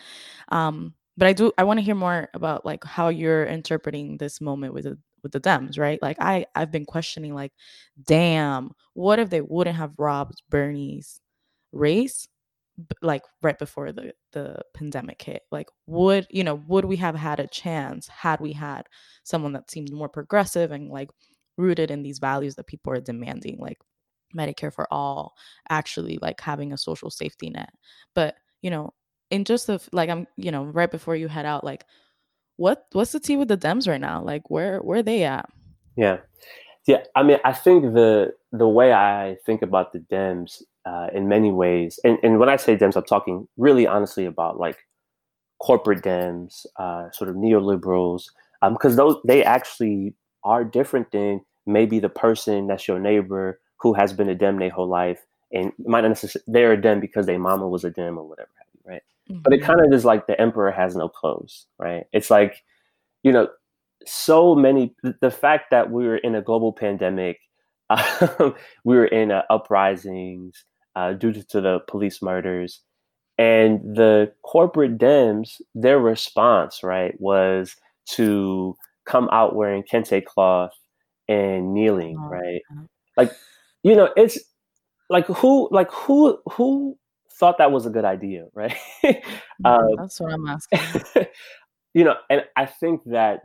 um 0.50 0.94
but 1.18 1.28
I 1.28 1.34
do 1.34 1.52
I 1.58 1.64
want 1.64 1.80
to 1.80 1.86
hear 1.86 1.96
more 1.96 2.30
about 2.34 2.66
like 2.66 2.84
how 2.84 3.10
you're 3.10 3.46
interpreting 3.46 4.18
this 4.18 4.42
moment 4.42 4.74
with 4.74 4.86
the 4.86 4.98
with 5.24 5.32
the 5.32 5.40
Dems, 5.40 5.80
right? 5.80 6.02
Like 6.02 6.18
I 6.20 6.46
I've 6.56 6.72
been 6.72 6.86
questioning 6.86 7.34
like, 7.34 7.54
damn, 8.06 8.72
what 8.94 9.20
if 9.20 9.30
they 9.30 9.42
wouldn't 9.42 9.78
have 9.78 9.94
robbed 9.98 10.42
Bernie's 10.50 11.20
race 11.72 12.28
like 13.02 13.24
right 13.42 13.58
before 13.58 13.92
the 13.92 14.14
the 14.34 14.58
pandemic 14.74 15.22
hit 15.22 15.44
like 15.52 15.70
would 15.88 16.28
you 16.30 16.44
know 16.44 16.56
would 16.68 16.86
we 16.86 16.98
have 16.98 17.16
had 17.16 17.40
a 17.40 17.48
chance 17.48 18.08
had 18.10 18.40
we 18.42 18.52
had 18.52 18.84
someone 19.24 19.54
that 19.54 19.72
seemed 19.72 19.92
more 19.94 20.10
progressive 20.10 20.72
and 20.72 20.90
like 20.90 21.10
rooted 21.58 21.92
in 21.92 22.04
these 22.04 22.20
values 22.20 22.56
that 22.56 22.68
people 22.68 22.92
are 22.94 23.02
demanding 23.02 23.58
like 23.60 23.80
medicare 24.36 24.74
for 24.74 24.88
all 24.92 25.36
actually 25.70 26.20
like 26.22 26.42
having 26.42 26.74
a 26.74 26.78
social 26.78 27.10
safety 27.10 27.50
net. 27.50 27.72
But 28.14 28.36
you 28.62 28.70
know 28.70 28.94
in 29.30 29.46
just 29.46 29.68
the 29.68 29.82
like 29.92 30.10
I'm 30.10 30.28
you 30.38 30.52
know 30.52 30.66
right 30.66 30.90
before 30.90 31.16
you 31.16 31.28
head 31.28 31.46
out 31.46 31.64
like 31.64 31.86
what 32.58 32.86
what's 32.94 33.12
the 33.12 33.20
tea 33.20 33.38
with 33.38 33.48
the 33.48 33.58
Dems 33.58 33.88
right 33.88 34.02
now? 34.02 34.24
Like 34.24 34.50
where 34.50 34.80
where 34.80 35.00
are 35.00 35.04
they 35.04 35.24
at? 35.24 35.50
Yeah. 35.96 36.18
Yeah 36.88 37.04
I 37.16 37.24
mean 37.24 37.40
I 37.44 37.54
think 37.54 37.94
the 37.94 38.34
the 38.52 38.68
way 38.68 38.94
I 38.94 39.38
think 39.46 39.62
about 39.62 39.94
the 39.94 40.00
Dems 40.00 40.62
uh, 40.86 41.08
in 41.14 41.28
many 41.28 41.52
ways 41.52 42.00
and, 42.04 42.20
and 42.22 42.40
when 42.40 42.50
I 42.50 42.58
say 42.58 42.78
Dems 42.78 42.96
I'm 42.96 43.04
talking 43.04 43.48
really 43.58 43.88
honestly 43.88 44.26
about 44.26 44.60
like 44.60 44.78
corporate 45.60 46.04
Dems 46.04 46.66
uh, 46.78 47.10
sort 47.12 47.30
of 47.30 47.36
neoliberals 47.36 48.24
because 48.62 48.92
um, 48.92 48.98
those 48.98 49.18
they 49.26 49.44
actually 49.44 50.14
are 50.46 50.64
different 50.64 51.12
than 51.12 51.42
maybe 51.66 52.00
the 52.00 52.10
person 52.10 52.68
that's 52.68 52.88
your 52.88 53.00
neighbor 53.00 53.60
who 53.78 53.94
has 53.94 54.14
been 54.14 54.30
a 54.30 54.36
Dem 54.36 54.60
their 54.60 54.70
whole 54.70 54.88
life 54.88 55.26
and 55.52 55.74
might 55.80 56.02
not 56.02 56.10
necessarily 56.10 56.46
they're 56.48 56.74
a 56.74 56.82
Dem 56.82 57.00
because 57.02 57.26
their 57.26 57.40
mama 57.40 57.68
was 57.68 57.84
a 57.84 57.90
Dem 57.90 58.18
or 58.18 58.28
whatever 58.28 58.50
right? 58.86 59.02
Mm-hmm. 59.30 59.42
But 59.42 59.54
it 59.54 59.62
kind 59.62 59.82
of 59.82 59.92
is 59.92 60.06
like 60.06 60.28
the 60.28 60.40
emperor 60.40 60.72
has 60.72 60.96
no 60.96 61.10
clothes, 61.10 61.66
right? 61.78 62.06
It's 62.14 62.30
like, 62.30 62.64
you 63.24 63.32
know, 63.32 63.50
so 64.06 64.56
many, 64.56 64.96
the 65.22 65.32
fact 65.32 65.72
that 65.72 65.92
we 65.92 66.06
were 66.06 66.18
in 66.18 66.36
a 66.36 66.42
global 66.42 66.72
pandemic, 66.72 67.40
um, 67.90 68.56
we 68.84 68.96
were 68.96 69.06
in 69.06 69.32
uh, 69.32 69.44
uprisings 69.50 70.64
uh, 70.96 71.14
due 71.14 71.34
to, 71.34 71.44
to 71.44 71.62
the 71.62 71.80
police 71.88 72.22
murders, 72.22 72.82
and 73.38 73.82
the 73.96 74.32
corporate 74.44 74.98
Dems, 74.98 75.62
their 75.74 76.00
response, 76.00 76.84
right, 76.84 77.20
was 77.20 77.76
to 78.06 78.78
come 79.06 79.30
out 79.32 79.56
wearing 79.56 79.84
kente 79.84 80.24
cloth 80.24 80.74
and 81.28 81.74
kneeling, 81.74 82.18
oh, 82.20 82.28
right? 82.28 82.62
Like, 83.18 83.32
you 83.84 83.96
know, 83.96 84.10
it's 84.18 84.38
like 85.10 85.28
who, 85.28 85.70
like 85.72 85.92
who, 85.92 86.40
who 86.52 86.98
thought 87.32 87.58
that 87.58 87.72
was 87.72 87.86
a 87.86 87.90
good 87.90 88.06
idea, 88.06 88.48
right? 88.54 88.76
um, 89.64 89.96
That's 89.98 90.20
what 90.20 90.34
I'm 90.34 90.48
asking. 90.48 90.80
you 91.94 92.04
know, 92.04 92.16
and 92.30 92.44
I 92.56 92.66
think 92.66 93.02
that 93.06 93.42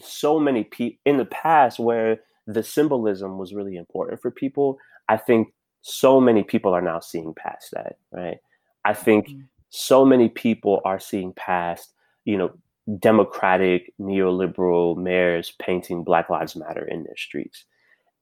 so 0.00 0.38
many 0.38 0.64
people 0.64 0.98
in 1.04 1.16
the 1.16 1.24
past 1.24 1.78
where 1.78 2.20
the 2.46 2.62
symbolism 2.62 3.38
was 3.38 3.54
really 3.54 3.76
important 3.76 4.20
for 4.20 4.30
people, 4.30 4.78
I 5.08 5.16
think 5.16 5.48
so 5.82 6.20
many 6.20 6.42
people 6.42 6.74
are 6.74 6.82
now 6.82 7.00
seeing 7.00 7.32
past 7.34 7.70
that, 7.72 7.96
right? 8.10 8.38
I 8.84 8.92
think 8.92 9.28
mm-hmm. 9.28 9.40
so 9.68 10.04
many 10.04 10.28
people 10.28 10.80
are 10.84 10.98
seeing 10.98 11.32
past, 11.34 11.92
you 12.24 12.36
know, 12.36 12.52
democratic 12.98 13.92
neoliberal 14.00 14.96
mayors 14.96 15.52
painting 15.60 16.04
Black 16.04 16.30
Lives 16.30 16.56
Matter 16.56 16.86
in 16.86 17.04
their 17.04 17.16
streets. 17.16 17.64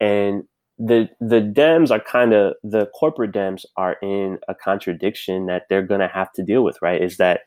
And 0.01 0.45
the 0.79 1.09
the 1.21 1.41
Dems 1.41 1.91
are 1.91 2.01
kind 2.01 2.33
of 2.33 2.55
the 2.65 2.87
corporate 2.99 3.33
Dems 3.33 3.65
are 3.77 3.97
in 4.03 4.39
a 4.49 4.55
contradiction 4.55 5.47
that 5.47 5.65
they're 5.69 5.87
going 5.87 6.01
to 6.01 6.09
have 6.09 6.33
to 6.33 6.43
deal 6.43 6.65
with, 6.65 6.79
right? 6.83 7.01
Is 7.01 7.19
that 7.19 7.43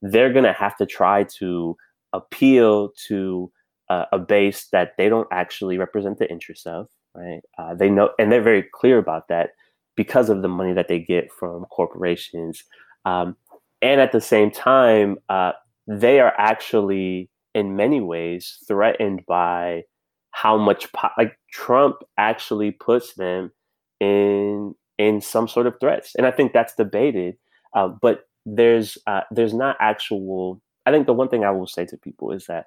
they're 0.00 0.32
going 0.32 0.44
to 0.44 0.52
have 0.52 0.76
to 0.78 0.86
try 0.86 1.24
to 1.38 1.76
appeal 2.12 2.90
to 3.08 3.52
uh, 3.90 4.06
a 4.12 4.18
base 4.18 4.68
that 4.72 4.92
they 4.96 5.08
don't 5.08 5.28
actually 5.30 5.76
represent 5.76 6.18
the 6.18 6.30
interests 6.30 6.66
of, 6.66 6.88
right? 7.14 7.40
Uh, 7.58 7.74
they 7.74 7.90
know, 7.90 8.10
and 8.18 8.32
they're 8.32 8.40
very 8.40 8.64
clear 8.72 8.98
about 8.98 9.28
that 9.28 9.50
because 9.96 10.30
of 10.30 10.40
the 10.40 10.48
money 10.48 10.72
that 10.72 10.88
they 10.88 10.98
get 10.98 11.30
from 11.32 11.64
corporations. 11.66 12.64
Um, 13.04 13.36
and 13.82 14.00
at 14.00 14.12
the 14.12 14.20
same 14.20 14.50
time, 14.50 15.18
uh, 15.28 15.52
they 15.90 16.20
are 16.20 16.32
actually, 16.38 17.28
in 17.54 17.74
many 17.74 18.00
ways, 18.00 18.58
threatened 18.68 19.24
by 19.26 19.82
how 20.30 20.56
much 20.56 20.92
po- 20.92 21.08
like 21.18 21.36
Trump 21.52 21.96
actually 22.16 22.70
puts 22.70 23.14
them 23.14 23.50
in 23.98 24.74
in 24.98 25.20
some 25.20 25.48
sort 25.48 25.66
of 25.66 25.74
threats, 25.80 26.14
and 26.14 26.26
I 26.26 26.30
think 26.30 26.52
that's 26.52 26.74
debated. 26.76 27.36
Uh, 27.74 27.88
but 27.88 28.20
there's 28.46 28.96
uh, 29.06 29.22
there's 29.32 29.54
not 29.54 29.76
actual. 29.80 30.62
I 30.86 30.92
think 30.92 31.06
the 31.06 31.12
one 31.12 31.28
thing 31.28 31.44
I 31.44 31.50
will 31.50 31.66
say 31.66 31.84
to 31.86 31.96
people 31.96 32.30
is 32.32 32.46
that 32.46 32.66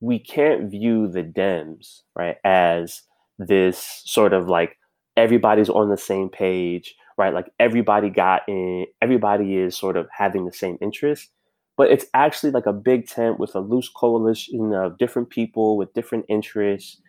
we 0.00 0.18
can't 0.18 0.70
view 0.70 1.08
the 1.08 1.22
Dems 1.22 2.02
right 2.14 2.36
as 2.44 3.02
this 3.38 4.02
sort 4.04 4.32
of 4.32 4.48
like 4.48 4.78
everybody's 5.16 5.68
on 5.68 5.90
the 5.90 5.96
same 5.96 6.28
page, 6.28 6.94
right? 7.18 7.34
Like 7.34 7.50
everybody 7.58 8.10
got 8.10 8.42
in, 8.48 8.86
everybody 9.02 9.56
is 9.56 9.76
sort 9.76 9.96
of 9.96 10.06
having 10.16 10.44
the 10.46 10.52
same 10.52 10.78
interest, 10.80 11.30
but 11.76 11.90
it's 11.90 12.06
actually 12.14 12.50
like 12.50 12.66
a 12.66 12.72
big 12.72 13.06
tent 13.06 13.38
with 13.38 13.54
a 13.54 13.60
loose 13.60 13.88
coalition 13.88 14.72
of 14.74 14.98
different 14.98 15.30
people 15.30 15.76
with 15.76 15.92
different 15.94 16.24
interests. 16.28 17.00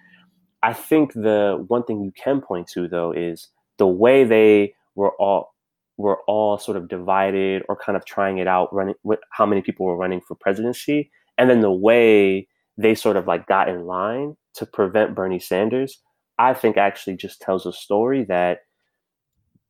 I 0.64 0.74
think 0.74 1.14
the 1.14 1.64
one 1.68 1.84
thing 1.84 2.02
you 2.02 2.12
can 2.12 2.42
point 2.42 2.68
to 2.70 2.88
though 2.88 3.12
is 3.12 3.50
the 3.78 3.88
way 3.88 4.24
they 4.24 4.74
were 4.96 5.12
all 5.20 5.54
were 5.98 6.20
all 6.28 6.58
sort 6.60 6.78
of 6.78 6.88
divided 6.88 7.64
or 7.68 7.76
kind 7.76 7.96
of 7.96 8.06
trying 8.06 8.38
it 8.38 8.48
out 8.48 8.74
running 8.74 8.96
with 9.04 9.20
how 9.32 9.46
many 9.46 9.62
people 9.62 9.86
were 9.86 9.98
running 9.98 10.22
for 10.22 10.36
presidency 10.36 11.10
and 11.38 11.50
then 11.50 11.62
the 11.62 11.72
way 11.72 12.48
they 12.78 12.94
sort 12.94 13.18
of 13.18 13.26
like 13.26 13.48
got 13.48 13.68
in 13.68 13.86
line 13.86 14.36
to 14.54 14.66
prevent 14.66 15.16
Bernie 15.16 15.40
Sanders 15.40 16.00
I 16.40 16.54
think 16.54 16.78
actually 16.78 17.18
just 17.18 17.42
tells 17.42 17.66
a 17.66 17.74
story 17.74 18.24
that 18.26 18.60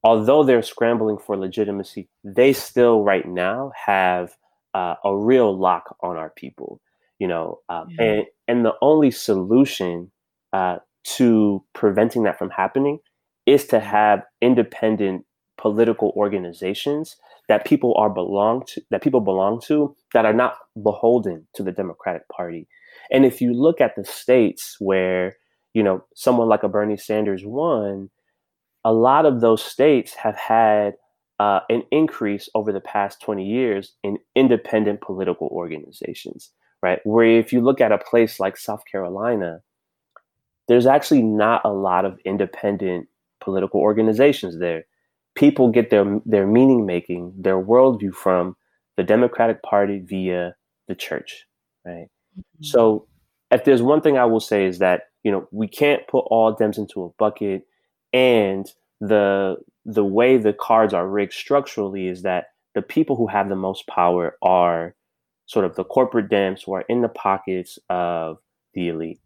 although 0.03 0.43
they're 0.43 0.61
scrambling 0.61 1.17
for 1.17 1.37
legitimacy, 1.37 2.09
they 2.23 2.53
still 2.53 3.03
right 3.03 3.27
now 3.27 3.71
have 3.85 4.35
uh, 4.77 4.95
a 5.03 5.17
real 5.17 5.57
lock 5.57 5.95
on 6.01 6.17
our 6.17 6.29
people. 6.29 6.79
You 7.19 7.27
know, 7.27 7.59
um, 7.69 7.87
yeah. 7.89 8.05
and 8.05 8.25
and 8.47 8.65
the 8.65 8.73
only 8.81 9.11
solution 9.11 10.11
uh, 10.53 10.77
to 11.15 11.63
preventing 11.73 12.23
that 12.23 12.37
from 12.37 12.49
happening 12.51 12.99
is 13.45 13.65
to 13.67 13.79
have 13.79 14.23
independent 14.41 15.25
political 15.57 16.13
organizations 16.15 17.15
that 17.49 17.65
people 17.65 17.95
are 17.97 18.09
belong 18.09 18.63
to 18.67 18.81
that 18.91 19.01
people 19.01 19.21
belong 19.21 19.59
to 19.61 19.95
that 20.13 20.25
are 20.25 20.33
not 20.33 20.57
beholden 20.83 21.47
to 21.55 21.63
the 21.63 21.71
Democratic 21.71 22.27
Party. 22.29 22.67
And 23.09 23.25
if 23.25 23.41
you 23.41 23.53
look 23.53 23.81
at 23.81 23.95
the 23.95 24.05
states 24.05 24.75
where 24.79 25.35
you 25.77 25.83
know, 25.83 26.03
someone 26.15 26.49
like 26.49 26.63
a 26.63 26.67
Bernie 26.67 26.97
Sanders 26.97 27.43
won, 27.45 28.09
a 28.83 28.91
lot 28.91 29.27
of 29.27 29.41
those 29.41 29.63
states 29.63 30.15
have 30.15 30.35
had 30.35 30.95
uh, 31.39 31.59
an 31.69 31.83
increase 31.91 32.49
over 32.55 32.71
the 32.71 32.81
past 32.81 33.21
20 33.21 33.45
years 33.45 33.93
in 34.03 34.17
independent 34.35 35.01
political 35.01 35.47
organizations, 35.47 36.51
right? 36.81 36.99
Where 37.03 37.39
if 37.39 37.53
you 37.53 37.61
look 37.61 37.79
at 37.81 37.91
a 37.91 37.97
place 37.97 38.39
like 38.39 38.57
South 38.57 38.83
Carolina, 38.89 39.61
there's 40.67 40.85
actually 40.85 41.21
not 41.21 41.61
a 41.63 41.71
lot 41.71 42.05
of 42.05 42.19
independent 42.25 43.07
political 43.39 43.79
organizations 43.79 44.59
there. 44.59 44.85
People 45.35 45.69
get 45.69 45.91
their 45.91 46.19
their 46.25 46.47
meaning 46.47 46.85
making, 46.85 47.33
their 47.37 47.61
worldview 47.61 48.13
from 48.13 48.55
the 48.95 49.03
Democratic 49.03 49.61
Party 49.61 49.99
via 49.99 50.55
the 50.87 50.95
church, 50.95 51.45
right? 51.85 52.07
Mm-hmm. 52.37 52.63
So, 52.63 53.07
if 53.51 53.63
there's 53.63 53.83
one 53.83 54.01
thing 54.01 54.17
I 54.17 54.25
will 54.25 54.39
say 54.39 54.65
is 54.65 54.79
that 54.79 55.03
you 55.27 55.33
know, 55.33 55.45
we 55.51 55.67
can't 55.67 56.07
put 56.07 56.19
all 56.19 56.55
Dems 56.55 56.77
into 56.77 57.03
a 57.03 57.09
bucket. 57.19 57.63
And 58.13 58.65
the 59.01 59.57
the 59.87 60.05
way 60.05 60.37
the 60.37 60.53
cards 60.53 60.93
are 60.93 61.07
rigged 61.07 61.33
structurally 61.33 62.07
is 62.07 62.21
that 62.21 62.47
the 62.75 62.81
people 62.81 63.15
who 63.15 63.25
have 63.25 63.49
the 63.49 63.55
most 63.55 63.87
power 63.87 64.37
are 64.43 64.93
sort 65.45 65.65
of 65.65 65.75
the 65.75 65.85
corporate 65.85 66.29
Dems 66.29 66.63
who 66.63 66.73
are 66.73 66.85
in 66.89 67.01
the 67.01 67.09
pockets 67.09 67.79
of 67.89 68.37
the 68.73 68.89
elite. 68.89 69.21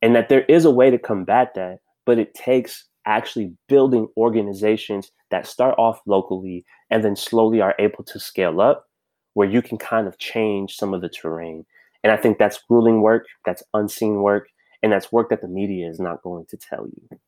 And 0.00 0.14
that 0.14 0.28
there 0.28 0.44
is 0.44 0.64
a 0.64 0.70
way 0.70 0.90
to 0.90 0.98
combat 0.98 1.54
that, 1.56 1.80
but 2.04 2.20
it 2.20 2.34
takes 2.34 2.84
actually 3.04 3.52
building 3.68 4.08
organizations 4.16 5.10
that 5.30 5.46
start 5.46 5.74
off 5.76 6.00
locally 6.06 6.64
and 6.90 7.04
then 7.04 7.16
slowly 7.16 7.60
are 7.60 7.74
able 7.80 8.04
to 8.04 8.20
scale 8.20 8.60
up 8.60 8.86
where 9.34 9.48
you 9.48 9.60
can 9.60 9.76
kind 9.76 10.06
of 10.06 10.18
change 10.18 10.76
some 10.76 10.94
of 10.94 11.00
the 11.00 11.08
terrain. 11.08 11.66
And 12.04 12.12
I 12.12 12.16
think 12.16 12.38
that's 12.38 12.62
grueling 12.68 13.02
work, 13.02 13.26
that's 13.44 13.62
unseen 13.74 14.22
work, 14.22 14.48
and 14.82 14.92
that's 14.92 15.10
work 15.10 15.30
that 15.30 15.40
the 15.40 15.48
media 15.48 15.88
is 15.88 15.98
not 15.98 16.22
going 16.22 16.46
to 16.46 16.56
tell 16.56 16.86
you. 16.86 17.18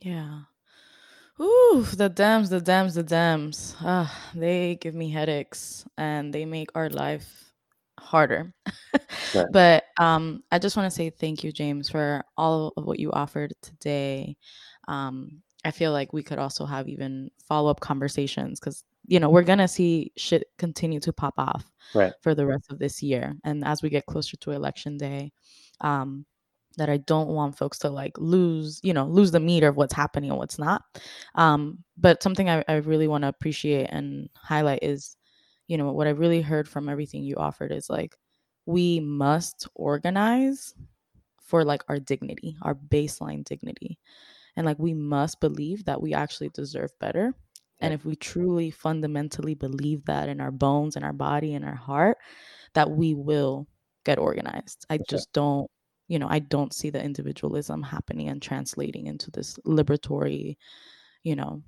Yeah. 0.00 0.40
Ooh, 1.40 1.86
the 1.94 2.08
dams, 2.08 2.50
the 2.50 2.60
dams, 2.60 2.94
the 2.94 3.02
dams. 3.02 3.74
Ah, 3.80 4.14
they 4.34 4.76
give 4.76 4.94
me 4.94 5.10
headaches 5.10 5.86
and 5.96 6.34
they 6.34 6.44
make 6.44 6.68
our 6.74 6.90
life 6.90 7.52
harder. 7.98 8.52
right. 9.34 9.46
But 9.52 9.84
um, 9.98 10.42
I 10.50 10.58
just 10.58 10.76
want 10.76 10.90
to 10.90 10.94
say 10.94 11.08
thank 11.08 11.42
you, 11.42 11.52
James, 11.52 11.88
for 11.88 12.24
all 12.36 12.72
of 12.76 12.84
what 12.84 12.98
you 12.98 13.10
offered 13.12 13.54
today. 13.62 14.36
Um, 14.88 15.42
I 15.64 15.70
feel 15.70 15.92
like 15.92 16.12
we 16.12 16.22
could 16.22 16.38
also 16.38 16.66
have 16.66 16.88
even 16.88 17.30
follow 17.48 17.70
up 17.70 17.80
conversations 17.80 18.60
because 18.60 18.82
you 19.06 19.20
know 19.20 19.28
we're 19.30 19.42
gonna 19.42 19.68
see 19.68 20.12
shit 20.16 20.44
continue 20.58 21.00
to 21.00 21.12
pop 21.12 21.34
off 21.38 21.64
right. 21.94 22.12
for 22.22 22.34
the 22.34 22.46
rest 22.46 22.70
of 22.70 22.78
this 22.78 23.02
year, 23.02 23.36
and 23.44 23.64
as 23.64 23.82
we 23.82 23.90
get 23.90 24.06
closer 24.06 24.36
to 24.38 24.52
election 24.52 24.96
day, 24.96 25.32
um, 25.80 26.24
that 26.76 26.88
I 26.88 26.98
don't 26.98 27.28
want 27.28 27.58
folks 27.58 27.78
to 27.80 27.90
like 27.90 28.16
lose, 28.16 28.80
you 28.82 28.94
know, 28.94 29.06
lose 29.06 29.32
the 29.32 29.40
meter 29.40 29.68
of 29.68 29.76
what's 29.76 29.92
happening 29.94 30.30
and 30.30 30.38
what's 30.38 30.58
not. 30.58 30.82
Um, 31.34 31.84
but 31.98 32.22
something 32.22 32.48
I, 32.48 32.64
I 32.68 32.76
really 32.76 33.08
want 33.08 33.22
to 33.22 33.28
appreciate 33.28 33.88
and 33.90 34.28
highlight 34.36 34.82
is, 34.82 35.16
you 35.66 35.76
know, 35.76 35.92
what 35.92 36.06
I 36.06 36.10
really 36.10 36.40
heard 36.40 36.68
from 36.68 36.88
everything 36.88 37.22
you 37.22 37.36
offered 37.36 37.72
is 37.72 37.90
like, 37.90 38.16
we 38.66 39.00
must 39.00 39.68
organize 39.74 40.74
for 41.42 41.64
like 41.64 41.82
our 41.88 41.98
dignity, 41.98 42.56
our 42.62 42.74
baseline 42.74 43.44
dignity. 43.44 43.98
And 44.56 44.64
like, 44.66 44.78
we 44.78 44.94
must 44.94 45.40
believe 45.40 45.84
that 45.86 46.00
we 46.00 46.14
actually 46.14 46.50
deserve 46.50 46.90
better. 47.00 47.34
And 47.80 47.94
if 47.94 48.04
we 48.04 48.14
truly 48.14 48.70
fundamentally 48.70 49.54
believe 49.54 50.04
that 50.04 50.28
in 50.28 50.40
our 50.40 50.50
bones 50.50 50.96
and 50.96 51.04
our 51.04 51.12
body 51.12 51.54
and 51.54 51.64
our 51.64 51.74
heart, 51.74 52.18
that 52.74 52.90
we 52.90 53.14
will 53.14 53.66
get 54.04 54.18
organized. 54.18 54.86
I 54.90 54.98
just 55.08 55.32
don't, 55.32 55.68
you 56.10 56.18
know, 56.18 56.26
I 56.28 56.40
don't 56.40 56.74
see 56.74 56.90
the 56.90 57.02
individualism 57.02 57.84
happening 57.84 58.28
and 58.28 58.42
translating 58.42 59.06
into 59.06 59.30
this 59.30 59.56
liberatory, 59.64 60.56
you 61.22 61.36
know, 61.36 61.62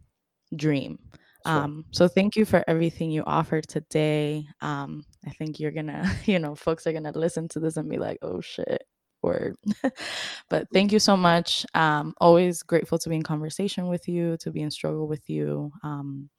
dream. 0.57 0.99
Sure. 1.47 1.55
Um, 1.55 1.85
so 1.93 2.09
thank 2.09 2.35
you 2.35 2.45
for 2.45 2.65
everything 2.67 3.13
you 3.13 3.23
offered 3.25 3.69
today. 3.69 4.45
Um, 4.61 5.05
I 5.25 5.31
think 5.31 5.61
you're 5.61 5.71
gonna, 5.71 6.13
you 6.27 6.41
know, 6.41 6.57
folks 6.57 6.89
are 6.89 6.93
gonna 6.93 7.13
listen 7.15 7.47
to 7.51 7.61
this 7.61 7.77
and 7.77 7.89
be 7.89 7.99
like, 7.99 8.19
oh 8.23 8.41
shit, 8.41 8.83
word. 9.23 9.55
but 10.51 10.67
thank 10.73 10.91
you 10.91 10.99
so 10.99 11.17
much. 11.17 11.65
Um, 11.75 12.13
always 12.21 12.65
grateful 12.65 12.99
to 12.99 13.09
be 13.09 13.15
in 13.15 13.23
conversation 13.23 13.87
with 13.87 14.09
you, 14.09 14.37
to 14.39 14.51
be 14.51 14.63
in 14.63 14.73
struggle 14.73 15.07
with 15.07 15.31
you. 15.31 15.71
Um, 15.85 16.31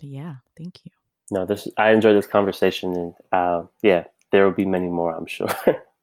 yeah, 0.00 0.34
thank 0.58 0.80
you. 0.84 0.90
No, 1.30 1.46
this 1.46 1.68
I 1.78 1.92
enjoyed 1.92 2.16
this 2.16 2.26
conversation 2.26 2.94
and 2.96 3.14
uh, 3.30 3.62
yeah, 3.82 4.06
there 4.32 4.44
will 4.44 4.56
be 4.56 4.66
many 4.66 4.88
more, 4.88 5.14
I'm 5.14 5.26
sure. 5.26 5.54